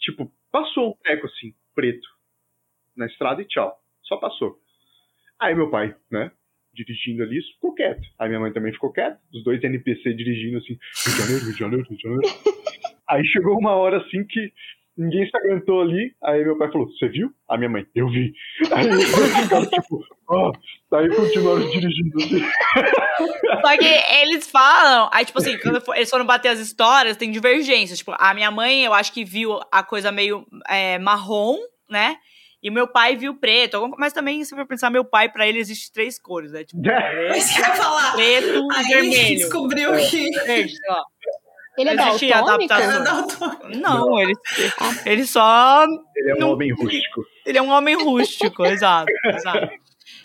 tipo, 0.00 0.32
passou 0.50 0.90
um 0.90 0.94
treco, 1.02 1.26
assim, 1.26 1.54
preto, 1.74 2.08
na 2.96 3.06
estrada 3.06 3.40
e 3.40 3.46
tchau. 3.46 3.78
Só 4.02 4.16
passou. 4.16 4.58
Aí 5.40 5.54
meu 5.54 5.70
pai, 5.70 5.94
né, 6.10 6.30
dirigindo 6.74 7.22
ali, 7.22 7.40
ficou 7.54 7.72
quieto. 7.74 8.02
Aí 8.18 8.28
minha 8.28 8.40
mãe 8.40 8.52
também 8.52 8.72
ficou 8.72 8.92
quieta. 8.92 9.20
Os 9.32 9.44
dois 9.44 9.62
NPC 9.62 10.12
dirigindo, 10.14 10.58
assim, 10.58 10.76
Rio 11.06 11.14
de 11.14 11.18
Janeiro, 11.20 11.44
Rio 11.44 11.52
de 11.52 11.58
Janeiro, 11.58 11.86
Rio 11.88 11.96
de 11.96 12.02
Janeiro. 12.02 12.28
Aí 13.12 13.26
chegou 13.26 13.58
uma 13.58 13.72
hora 13.72 13.98
assim 13.98 14.24
que 14.24 14.50
ninguém 14.96 15.26
se 15.26 15.36
aguentou 15.36 15.82
ali. 15.82 16.14
Aí 16.24 16.42
meu 16.42 16.56
pai 16.56 16.72
falou: 16.72 16.88
Você 16.88 17.08
viu? 17.08 17.30
A 17.46 17.58
minha 17.58 17.68
mãe: 17.68 17.84
Eu 17.94 18.08
vi. 18.08 18.32
Aí 18.72 18.86
eles 18.86 19.04
ficaram 19.42 19.66
tipo: 19.68 20.02
Ó. 20.28 20.52
Aí 20.94 21.08
continuaram 21.14 21.68
dirigindo 21.68 22.16
assim. 22.16 22.42
Só 23.60 23.76
que 23.76 23.84
eles 24.22 24.50
falam, 24.50 25.10
aí, 25.12 25.24
tipo 25.24 25.38
assim, 25.38 25.58
quando 25.58 25.82
eles 25.94 26.10
foram 26.10 26.24
bater 26.24 26.48
as 26.48 26.58
histórias, 26.58 27.16
tem 27.16 27.30
divergências. 27.30 27.98
Tipo, 27.98 28.14
a 28.18 28.32
minha 28.34 28.50
mãe, 28.50 28.84
eu 28.84 28.94
acho 28.94 29.12
que 29.12 29.24
viu 29.24 29.60
a 29.70 29.82
coisa 29.82 30.10
meio 30.10 30.46
é, 30.68 30.98
marrom, 30.98 31.58
né? 31.88 32.16
E 32.62 32.70
meu 32.70 32.86
pai 32.86 33.16
viu 33.16 33.34
preto. 33.34 33.90
Mas 33.98 34.12
também, 34.12 34.44
se 34.44 34.54
for 34.54 34.66
pensar, 34.66 34.88
meu 34.88 35.04
pai, 35.04 35.28
pra 35.28 35.46
ele, 35.46 35.58
existe 35.58 35.92
três 35.92 36.18
cores, 36.18 36.52
né? 36.52 36.64
Tipo, 36.64 36.80
eu 36.86 37.34
ia 37.34 37.74
falar. 37.74 38.12
preto 38.12 38.66
e 38.72 38.76
Aí 38.76 38.84
vermelho. 38.84 39.36
descobriu 39.38 39.92
que 39.96 40.30
Verde, 40.46 40.74
lá. 40.88 41.02
Ele 41.78 41.90
é 41.90 41.94
Existe 41.94 42.28
daltônico? 42.28 42.72
adaptação. 42.74 43.04
daltônico. 43.04 43.68
Não, 43.78 44.18
ele, 44.20 44.32
ele 45.06 45.26
só. 45.26 45.84
Ele 46.16 46.30
é 46.30 46.34
um 46.34 46.38
Não- 46.38 46.52
homem 46.52 46.72
rústico. 46.72 47.22
Ele 47.46 47.58
é 47.58 47.62
um 47.62 47.70
homem 47.70 47.94
rústico, 47.94 48.64
exato, 48.66 49.10
exato. 49.24 49.68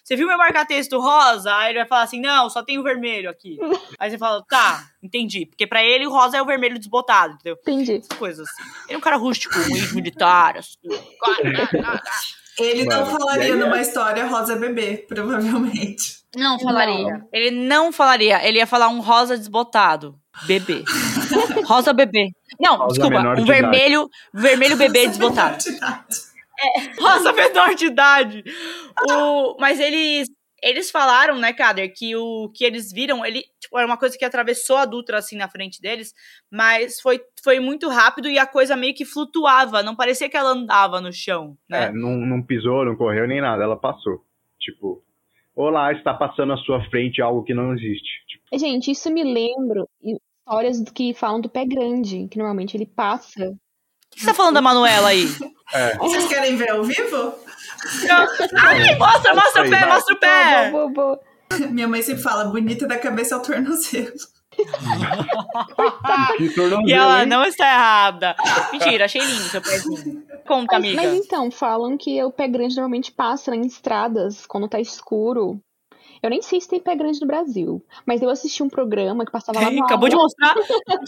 Você 0.04 0.16
viu 0.16 0.28
meu 0.28 0.38
marca-texto 0.38 1.00
rosa? 1.00 1.54
Aí 1.56 1.72
ele 1.72 1.80
vai 1.80 1.88
falar 1.88 2.04
assim: 2.04 2.22
não, 2.22 2.50
só 2.50 2.64
tem 2.64 2.78
o 2.80 2.84
vermelho 2.84 3.30
aqui. 3.30 3.58
Aí 4.00 4.10
você 4.10 4.18
fala, 4.18 4.44
tá, 4.48 4.84
entendi. 5.04 5.46
Porque 5.46 5.68
pra 5.68 5.84
ele 5.84 6.06
o 6.08 6.10
rosa 6.12 6.38
é 6.38 6.42
o 6.42 6.46
vermelho 6.46 6.78
desbotado, 6.80 7.34
entendeu? 7.34 7.58
Entendi. 7.62 7.94
Essas 7.96 8.18
coisas 8.18 8.48
assim. 8.48 8.70
Ele 8.88 8.96
é 8.96 8.98
um 8.98 9.02
cara 9.02 9.18
rústico, 9.18 9.58
um 9.58 9.76
ex-militar, 9.76 10.58
assim. 10.58 10.78
Ele 12.60 12.86
não 12.86 13.06
falaria 13.06 13.44
aí 13.44 13.52
é- 13.52 13.56
numa 13.56 13.80
história 13.82 14.26
rosa 14.26 14.56
bebê, 14.56 15.06
provavelmente. 15.08 16.18
Não 16.36 16.60
falaria. 16.60 17.24
Ele 17.32 17.52
não 17.52 17.92
falaria. 17.92 18.46
Ele 18.48 18.58
ia 18.60 18.68
falar 18.68 18.90
um 18.90 19.00
rosa 19.00 19.38
desbotado. 19.38 20.16
Bebê. 20.46 20.84
Rosa 21.66 21.94
bebê. 21.94 22.30
Não, 22.60 22.78
Rosa 22.78 22.88
desculpa. 23.00 23.20
Um 23.20 23.36
de 23.36 23.42
idade. 23.42 23.46
vermelho, 23.62 24.10
vermelho 24.34 24.78
bebê 24.78 25.00
Rosa 25.06 25.10
desbotado. 25.10 25.58
menor 25.58 25.58
de 25.58 25.70
idade. 25.70 27.00
Rosa 27.00 27.34
menor 27.34 27.76
de 27.76 27.86
idade. 27.86 28.44
O, 29.10 29.58
mas 29.60 29.80
eles 29.80 30.28
eles 30.62 30.90
falaram, 30.90 31.38
né, 31.38 31.54
Kader, 31.54 31.94
que 31.96 32.16
o 32.16 32.50
que 32.54 32.66
eles 32.66 32.92
viram, 32.92 33.24
ele 33.24 33.44
tipo, 33.60 33.78
era 33.78 33.86
uma 33.86 33.98
coisa 33.98 34.18
que 34.18 34.26
atravessou 34.26 34.76
a 34.78 34.86
Dutra 34.86 35.20
assim 35.20 35.38
na 35.38 35.48
frente 35.48 35.80
deles, 35.80 36.16
mas 36.52 37.00
foi, 37.00 37.22
foi 37.44 37.60
muito 37.60 37.88
rápido 37.90 38.28
e 38.28 38.40
a 38.40 38.46
coisa 38.48 38.76
meio 38.76 38.96
que 38.96 39.06
flutuava, 39.06 39.84
não 39.84 39.96
parecia 39.96 40.28
que 40.28 40.36
ela 40.36 40.50
andava 40.50 41.00
no 41.00 41.14
chão, 41.14 41.56
É, 41.72 41.82
né? 41.88 41.92
não, 41.92 42.18
não 42.18 42.42
pisou, 42.42 42.84
não 42.84 42.96
correu 42.96 43.28
nem 43.28 43.40
nada. 43.40 43.62
Ela 43.64 43.78
passou. 43.78 44.24
Tipo, 44.60 45.04
olá, 45.56 45.92
está 45.94 46.12
passando 46.12 46.54
à 46.54 46.58
sua 46.58 46.84
frente 46.90 47.22
algo 47.22 47.44
que 47.44 47.54
não 47.54 47.74
existe. 47.74 48.10
Tipo, 48.28 48.58
Gente, 48.58 48.90
isso 48.90 49.12
me 49.12 49.24
lembra 49.24 49.86
histórias 50.48 50.80
do 50.82 50.94
que 50.94 51.14
falam 51.14 51.42
do 51.42 51.50
pé 51.50 51.66
grande, 51.66 52.28
que 52.32 52.38
normalmente 52.38 52.78
ele 52.78 52.86
passa. 52.86 53.50
O 53.50 53.58
que 54.16 54.22
você 54.22 54.28
tá 54.28 54.34
falando 54.34 54.54
da 54.56 54.62
Manuela 54.62 55.10
aí? 55.10 55.26
é. 55.74 55.98
Vocês 55.98 56.26
querem 56.28 56.56
ver 56.56 56.72
ao 56.72 56.84
vivo? 56.84 57.34
Ai, 58.58 58.96
mostra, 58.98 59.36
mostra 59.36 59.68
o 59.68 59.70
pé, 59.70 59.86
mostra 59.86 60.16
o 60.16 60.20
pé! 60.20 60.72
Boa, 60.72 60.90
boa, 60.90 61.20
boa. 61.50 61.70
Minha 61.70 61.88
mãe 61.88 62.02
sempre 62.02 62.24
fala, 62.24 62.46
bonita 62.46 62.88
da 62.88 62.98
cabeça 62.98 63.36
ao 63.36 63.42
tornozelo. 63.42 64.14
E 66.86 66.94
ela 66.94 67.26
não 67.26 67.44
está 67.44 67.66
errada. 67.66 68.36
Mentira, 68.72 69.06
achei 69.06 69.22
lindo 69.22 69.44
seu 69.44 69.62
pezinho. 69.62 70.24
Conta, 70.48 70.80
Mas, 70.80 70.86
amiga. 70.86 71.02
mas 71.04 71.14
então, 71.14 71.52
falam 71.52 71.98
que 71.98 72.24
o 72.24 72.32
pé 72.32 72.48
grande 72.48 72.76
normalmente 72.76 73.12
passa 73.12 73.54
em 73.56 73.66
estradas 73.66 74.46
quando 74.48 74.68
tá 74.70 74.80
escuro. 74.80 75.62
Eu 76.22 76.30
nem 76.30 76.42
sei 76.42 76.60
se 76.62 76.68
tem 76.68 76.80
pé 76.80 76.96
grande 76.96 77.20
no 77.22 77.28
Brasil, 77.28 77.84
mas 78.06 78.22
eu 78.22 78.30
assisti 78.30 78.64
um 78.64 78.70
programa 78.70 79.26
que 79.26 79.32
passava 79.32 79.60
lá 79.60 79.72
no 79.72 79.84
Acabou 79.84 80.10
de 80.10 80.16
mostrar. 80.16 80.56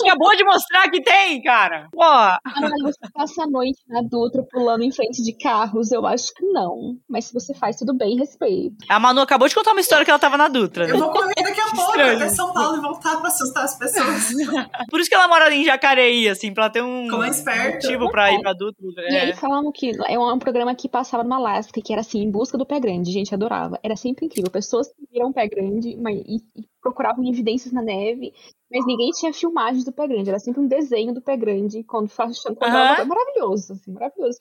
Acabou 0.04 0.36
de 0.36 0.44
mostrar 0.44 0.90
que 0.90 1.02
tem, 1.02 1.42
cara. 1.42 1.88
Pô, 1.92 2.00
Caralho, 2.00 2.84
você 2.84 3.00
passa 3.14 3.44
a 3.44 3.48
noite 3.48 3.80
na 3.88 4.02
Dutra 4.02 4.44
pulando 4.52 4.84
em 4.84 4.92
frente 4.92 5.22
de 5.24 5.34
carros, 5.34 5.92
eu 5.92 6.06
acho 6.06 6.34
que 6.34 6.46
não. 6.46 6.98
Mas 7.10 7.26
se 7.26 7.34
você 7.34 7.54
faz, 7.54 7.76
tudo 7.78 7.94
bem, 7.94 8.18
respeito. 8.18 8.76
a 8.90 9.00
Manu 9.00 9.22
acabou 9.22 9.48
de 9.48 9.56
contar 9.56 9.72
uma 9.72 9.82
história 9.82 10.06
que 10.06 10.12
ela 10.12 10.20
tava 10.20 10.38
na 10.38 10.48
Dutra. 10.48 10.86
né? 10.86 10.94
Eu 10.94 11.00
vou 11.00 11.12
correr 11.12 11.34
daqui 11.36 11.60
a 11.62 11.76
pouco 11.76 11.92
até 11.94 12.30
São 12.30 12.54
Paulo 12.54 12.78
e 12.78 12.82
voltar 12.82 13.18
pra 13.18 13.28
assustar 13.28 13.64
as 13.66 13.78
pessoas. 13.78 14.30
Por 14.90 15.00
isso 15.00 15.10
que 15.10 15.16
ela 15.16 15.28
mora 15.28 15.54
em 15.54 15.64
Jacareí, 15.64 16.28
assim, 16.30 16.54
pra 16.54 16.70
ter 16.70 16.82
um 16.84 17.08
Como 17.10 17.24
é 17.24 17.30
esperto. 17.30 17.74
motivo 17.88 18.10
pra 18.12 18.32
ir 18.32 18.42
pra 18.42 18.54
Dutra. 18.54 18.80
E 19.10 19.16
aí 19.16 19.30
É. 19.32 19.36
falavam 19.36 19.72
que 19.72 19.92
é 20.08 20.20
um, 20.20 20.40
programa 20.40 20.74
que 20.76 20.88
passava 20.88 21.24
numa 21.24 21.38
Alaska, 21.38 21.82
que 21.84 21.92
era 21.92 22.02
assim, 22.02 22.22
em 22.22 22.32
busca 22.32 22.58
do 22.58 22.66
pé 22.66 22.80
grande. 22.80 23.12
Gente, 23.12 23.34
adorava. 23.34 23.80
Era 23.84 23.96
sempre 23.96 24.26
incrível. 24.26 24.50
Pessoas 24.52 24.88
que 24.88 25.09
viram 25.12 25.28
um 25.30 25.34
pé 25.34 25.48
grande 25.48 25.96
mas, 25.98 26.18
e, 26.28 26.38
e 26.56 26.66
procuravam 26.82 27.26
evidências 27.28 27.74
na 27.74 27.82
neve, 27.82 28.34
mas 28.72 28.86
ninguém 28.86 29.10
tinha 29.12 29.34
filmagens 29.34 29.84
do 29.84 29.92
pé 29.92 30.08
grande. 30.08 30.30
Era 30.30 30.40
sempre 30.40 30.62
um 30.62 30.68
desenho 30.68 31.14
do 31.14 31.22
pé 31.22 31.36
grande 31.36 31.84
quando 31.84 32.10
faz 32.10 32.42
quando 32.42 32.62
Aham. 32.64 33.06
maravilhoso, 33.06 33.74
assim, 33.74 33.92
maravilhoso. 33.92 34.40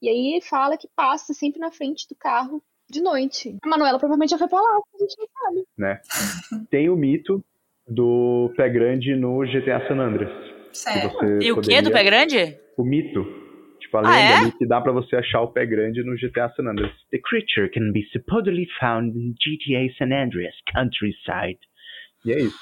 E 0.00 0.08
aí 0.08 0.40
fala 0.42 0.76
que 0.76 0.88
passa 0.94 1.32
sempre 1.34 1.60
na 1.60 1.70
frente 1.70 2.08
do 2.08 2.14
carro 2.14 2.62
de 2.90 3.00
noite. 3.02 3.56
A 3.62 3.68
Manuela 3.68 3.98
provavelmente 3.98 4.30
já 4.30 4.38
foi 4.38 4.48
pra 4.48 4.60
lá, 4.60 4.76
a 4.94 4.98
gente 4.98 5.16
não 5.18 5.26
sabe. 5.42 6.66
Tem 6.70 6.88
o 6.88 6.96
mito 6.96 7.42
do 7.86 8.52
pé 8.56 8.68
grande 8.68 9.14
no 9.14 9.44
GTA 9.44 9.86
San 9.86 9.98
Andreas. 9.98 10.32
que 10.70 10.78
Sério. 10.78 11.10
E 11.42 11.52
o 11.52 11.60
quê? 11.60 11.80
Do 11.82 11.90
poderia- 11.90 11.90
pé 11.92 12.04
grande? 12.04 12.58
O 12.76 12.82
mito. 12.84 13.43
A 14.00 14.08
Ah, 14.10 14.18
é? 14.18 14.36
ali 14.38 14.52
que 14.52 14.66
dá 14.66 14.80
pra 14.80 14.92
você 14.92 15.16
achar 15.16 15.40
o 15.42 15.48
pé 15.52 15.64
grande 15.66 16.02
no 16.04 16.14
GTA 16.16 16.50
San 16.56 16.68
Andreas. 16.68 16.92
The 17.10 17.18
creature 17.22 17.68
can 17.72 17.92
be 17.92 18.02
supposedly 18.12 18.66
found 18.80 19.16
in 19.16 19.34
GTA 19.34 19.92
San 19.98 20.12
Andreas 20.14 20.54
countryside. 20.72 21.58
E 22.24 22.32
é 22.32 22.40
isso. 22.40 22.58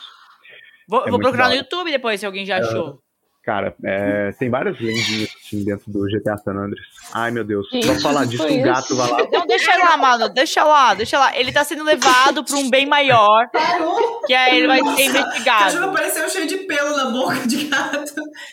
Vou, 0.89 1.07
É 1.07 1.11
vou 1.11 1.19
procurar 1.21 1.49
no. 1.49 1.55
YouTube 1.55 1.91
depois 1.91 2.19
se 2.21 2.27
alguém 2.27 2.45
já 2.45 2.59
achou. 2.59 3.01
Cara, 3.45 3.75
é, 3.85 4.31
tem 4.39 4.49
várias 4.49 4.79
lendinhas 4.79 5.29
assim 5.35 5.65
dentro 5.65 5.91
do 5.91 5.99
GTA 6.07 6.37
San 6.39 6.53
Andreas. 6.53 6.87
Ai, 7.13 7.33
meu 7.33 7.43
Deus. 7.43 7.67
Gente, 7.73 7.87
Pra 7.89 7.99
falar 7.99 8.25
disso, 8.25 8.47
um 8.47 8.63
gato 8.63 8.95
vai 8.95 9.11
lá. 9.11 9.19
Não, 9.33 9.47
deixa 9.49 9.77
lá, 9.79 9.97
mano. 9.97 10.29
Deixa 10.29 10.63
lá, 10.63 10.95
deixa 10.95 11.19
lá. 11.19 11.37
Ele 11.37 11.51
tá 11.51 11.65
sendo 11.65 11.83
levado 11.83 12.45
pra 12.45 12.57
um 12.57 12.71
bem 12.71 12.87
maior, 12.87 13.49
Parou! 13.51 14.21
que 14.29 14.33
aí 14.33 14.59
ele 14.59 14.69
vai 14.69 14.79
Nossa, 14.81 14.97
ser 14.97 15.03
O 15.03 15.11
investigado. 15.11 15.85
apareceu 15.87 16.29
cheio 16.29 16.47
de 16.47 16.57
pelo 16.59 16.97
na 16.97 17.11
boca 17.11 17.35
de 17.49 17.65
gato. 17.65 18.13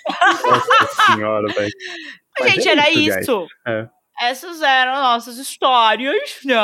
Nossa 0.09 1.13
senhora, 1.13 1.47
velho. 1.53 1.71
Mas 2.39 2.53
Gente, 2.53 2.67
é 2.67 2.71
era 2.71 2.89
isso, 2.89 3.19
isso. 3.19 3.47
É. 3.67 3.87
Essas 4.21 4.61
eram 4.61 4.95
nossas 5.01 5.37
histórias, 5.37 6.39
né? 6.43 6.55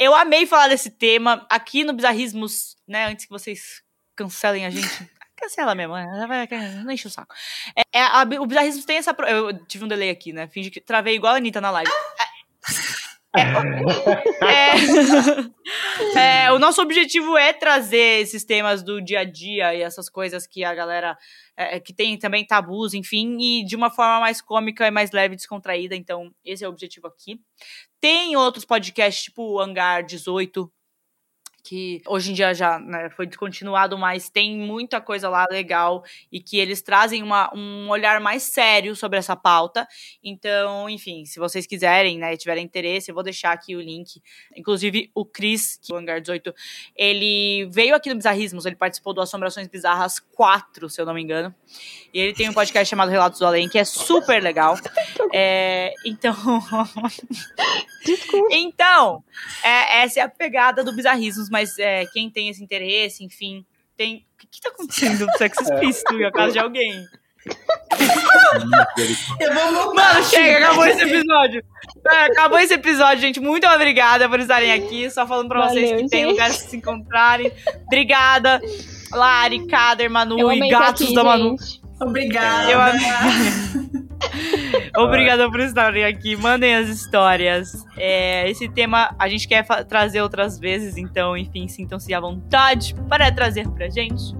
Eu 0.00 0.14
amei 0.14 0.46
falar 0.46 0.68
desse 0.68 0.90
tema 0.90 1.46
aqui 1.50 1.84
no 1.84 1.92
Bizarrismos, 1.92 2.76
né? 2.88 3.06
Antes 3.06 3.26
que 3.26 3.30
vocês 3.30 3.82
cancelem 4.16 4.64
a 4.64 4.70
gente. 4.70 4.88
Cancela 5.36 5.74
mesmo, 5.74 5.94
né? 5.94 6.46
Não 6.84 6.90
enche 6.92 7.06
o 7.06 7.10
saco. 7.10 7.34
É, 7.76 7.82
é, 7.98 8.02
a- 8.02 8.22
o 8.40 8.46
Bizarrismos 8.46 8.84
tem 8.86 8.96
essa. 8.96 9.12
pro- 9.12 9.26
Eu 9.26 9.66
tive 9.66 9.84
um 9.84 9.88
delay 9.88 10.08
aqui, 10.08 10.32
né? 10.32 10.46
Finge 10.48 10.70
que 10.70 10.80
travei 10.80 11.16
igual 11.16 11.34
a 11.34 11.36
Anitta 11.36 11.60
na 11.60 11.70
live. 11.70 11.90
É, 16.16 16.46
é, 16.46 16.52
o 16.52 16.58
nosso 16.58 16.82
objetivo 16.82 17.36
é 17.36 17.52
trazer 17.52 18.20
esses 18.20 18.44
temas 18.44 18.82
do 18.82 19.00
dia 19.00 19.20
a 19.20 19.24
dia 19.24 19.74
e 19.74 19.82
essas 19.82 20.08
coisas 20.08 20.46
que 20.46 20.62
a 20.62 20.74
galera 20.74 21.16
é, 21.56 21.80
que 21.80 21.92
tem 21.92 22.18
também 22.18 22.46
tabus, 22.46 22.94
enfim, 22.94 23.36
e 23.40 23.64
de 23.64 23.74
uma 23.74 23.90
forma 23.90 24.20
mais 24.20 24.40
cômica 24.40 24.86
e 24.86 24.90
mais 24.90 25.10
leve, 25.12 25.36
descontraída. 25.36 25.96
Então, 25.96 26.30
esse 26.44 26.64
é 26.64 26.68
o 26.68 26.70
objetivo 26.70 27.06
aqui. 27.06 27.40
Tem 28.00 28.36
outros 28.36 28.64
podcasts, 28.64 29.24
tipo 29.24 29.42
o 29.42 29.60
Hangar 29.60 30.04
18, 30.04 30.70
que 31.64 32.02
hoje 32.06 32.30
em 32.30 32.34
dia 32.34 32.52
já 32.52 32.78
né, 32.78 33.08
foi 33.08 33.26
descontinuado, 33.26 33.96
mas 33.96 34.28
tem 34.28 34.54
muita 34.54 35.00
coisa 35.00 35.30
lá 35.30 35.46
legal 35.50 36.04
e 36.30 36.38
que 36.38 36.58
eles 36.58 36.82
trazem 36.82 37.22
uma, 37.22 37.50
um 37.56 37.88
olhar 37.88 38.20
mais 38.20 38.42
sério 38.42 38.94
sobre 38.94 39.18
essa 39.18 39.34
pauta. 39.34 39.88
Então, 40.22 40.90
enfim, 40.90 41.24
se 41.24 41.40
vocês 41.40 41.66
quiserem, 41.66 42.18
né, 42.18 42.36
tiverem 42.36 42.62
interesse, 42.62 43.10
eu 43.10 43.14
vou 43.14 43.24
deixar 43.24 43.52
aqui 43.52 43.74
o 43.74 43.80
link. 43.80 44.22
Inclusive, 44.54 45.10
o 45.14 45.24
Cris, 45.24 45.80
que 45.82 45.90
é 45.90 45.94
o 45.94 45.98
Hangar 45.98 46.20
18, 46.20 46.54
ele 46.94 47.66
veio 47.72 47.94
aqui 47.94 48.10
no 48.10 48.16
Bizarrismos, 48.16 48.66
ele 48.66 48.76
participou 48.76 49.14
do 49.14 49.22
Assombrações 49.22 49.66
Bizarras 49.66 50.20
4, 50.20 50.90
se 50.90 51.00
eu 51.00 51.06
não 51.06 51.14
me 51.14 51.22
engano. 51.22 51.54
E 52.12 52.20
ele 52.20 52.34
tem 52.34 52.48
um 52.48 52.52
podcast 52.52 52.90
chamado 52.90 53.08
Relatos 53.08 53.38
do 53.38 53.46
Além, 53.46 53.70
que 53.70 53.78
é 53.78 53.84
super 53.84 54.42
legal. 54.42 54.76
É, 55.36 55.92
então. 56.04 56.34
Desculpa. 58.04 58.48
Então, 58.52 59.24
é, 59.64 60.02
essa 60.02 60.20
é 60.20 60.22
a 60.22 60.28
pegada 60.28 60.84
do 60.84 60.94
Bizarrismos, 60.94 61.50
mas 61.54 61.78
é, 61.78 62.04
quem 62.06 62.28
tem 62.28 62.48
esse 62.48 62.60
interesse, 62.62 63.22
enfim, 63.24 63.64
tem. 63.96 64.26
O 64.34 64.38
que, 64.38 64.46
que 64.48 64.60
tá 64.60 64.70
acontecendo? 64.70 65.24
Sexo 65.38 65.62
explícito 65.62 66.12
na 66.18 66.32
casa 66.32 66.52
de 66.54 66.58
alguém. 66.58 67.06
Eu 69.38 69.54
vou 69.54 69.72
montar. 69.72 70.14
Mano, 70.14 70.24
chega, 70.24 70.66
acabou 70.66 70.86
esse 70.86 71.02
episódio. 71.02 71.64
É, 72.06 72.24
acabou 72.24 72.58
esse 72.58 72.74
episódio, 72.74 73.20
gente. 73.20 73.38
Muito 73.38 73.66
obrigada 73.68 74.28
por 74.28 74.40
estarem 74.40 74.72
aqui. 74.72 75.08
Só 75.10 75.26
falando 75.26 75.48
pra 75.48 75.68
vocês 75.68 75.90
Valeu, 75.90 76.04
que 76.04 76.10
tem 76.10 76.20
gente. 76.22 76.30
lugares 76.32 76.56
pra 76.58 76.68
se 76.70 76.76
encontrarem. 76.76 77.52
Obrigada, 77.86 78.60
Lari, 79.12 79.64
Kader, 79.68 80.10
Manu 80.10 80.38
Eu 80.40 80.50
e 80.52 80.68
gatos 80.68 81.02
aqui, 81.02 81.14
da 81.14 81.22
Manu. 81.22 81.56
gente. 81.58 81.83
Obrigada. 82.00 82.70
Eu. 82.70 82.78
Obrigada 85.02 85.50
por 85.50 85.60
estarem 85.60 86.04
aqui. 86.04 86.36
Mandem 86.36 86.74
as 86.74 86.88
histórias. 86.88 87.84
É, 87.96 88.48
esse 88.48 88.68
tema 88.68 89.14
a 89.18 89.28
gente 89.28 89.46
quer 89.46 89.64
trazer 89.86 90.20
outras 90.20 90.58
vezes, 90.58 90.96
então, 90.96 91.36
enfim, 91.36 91.68
sintam-se 91.68 92.12
à 92.14 92.20
vontade 92.20 92.94
para 93.08 93.30
trazer 93.30 93.68
pra 93.68 93.88
gente. 93.88 94.34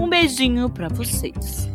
Um 0.00 0.08
beijinho 0.08 0.68
para 0.70 0.88
vocês. 0.88 1.70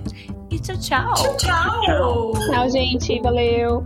E 0.49 0.59
tchau, 0.59 0.77
tchau. 0.79 1.13
Tchau, 1.13 1.37
tchau. 1.37 2.31
Tchau, 2.49 2.69
gente. 2.69 3.21
Valeu. 3.21 3.85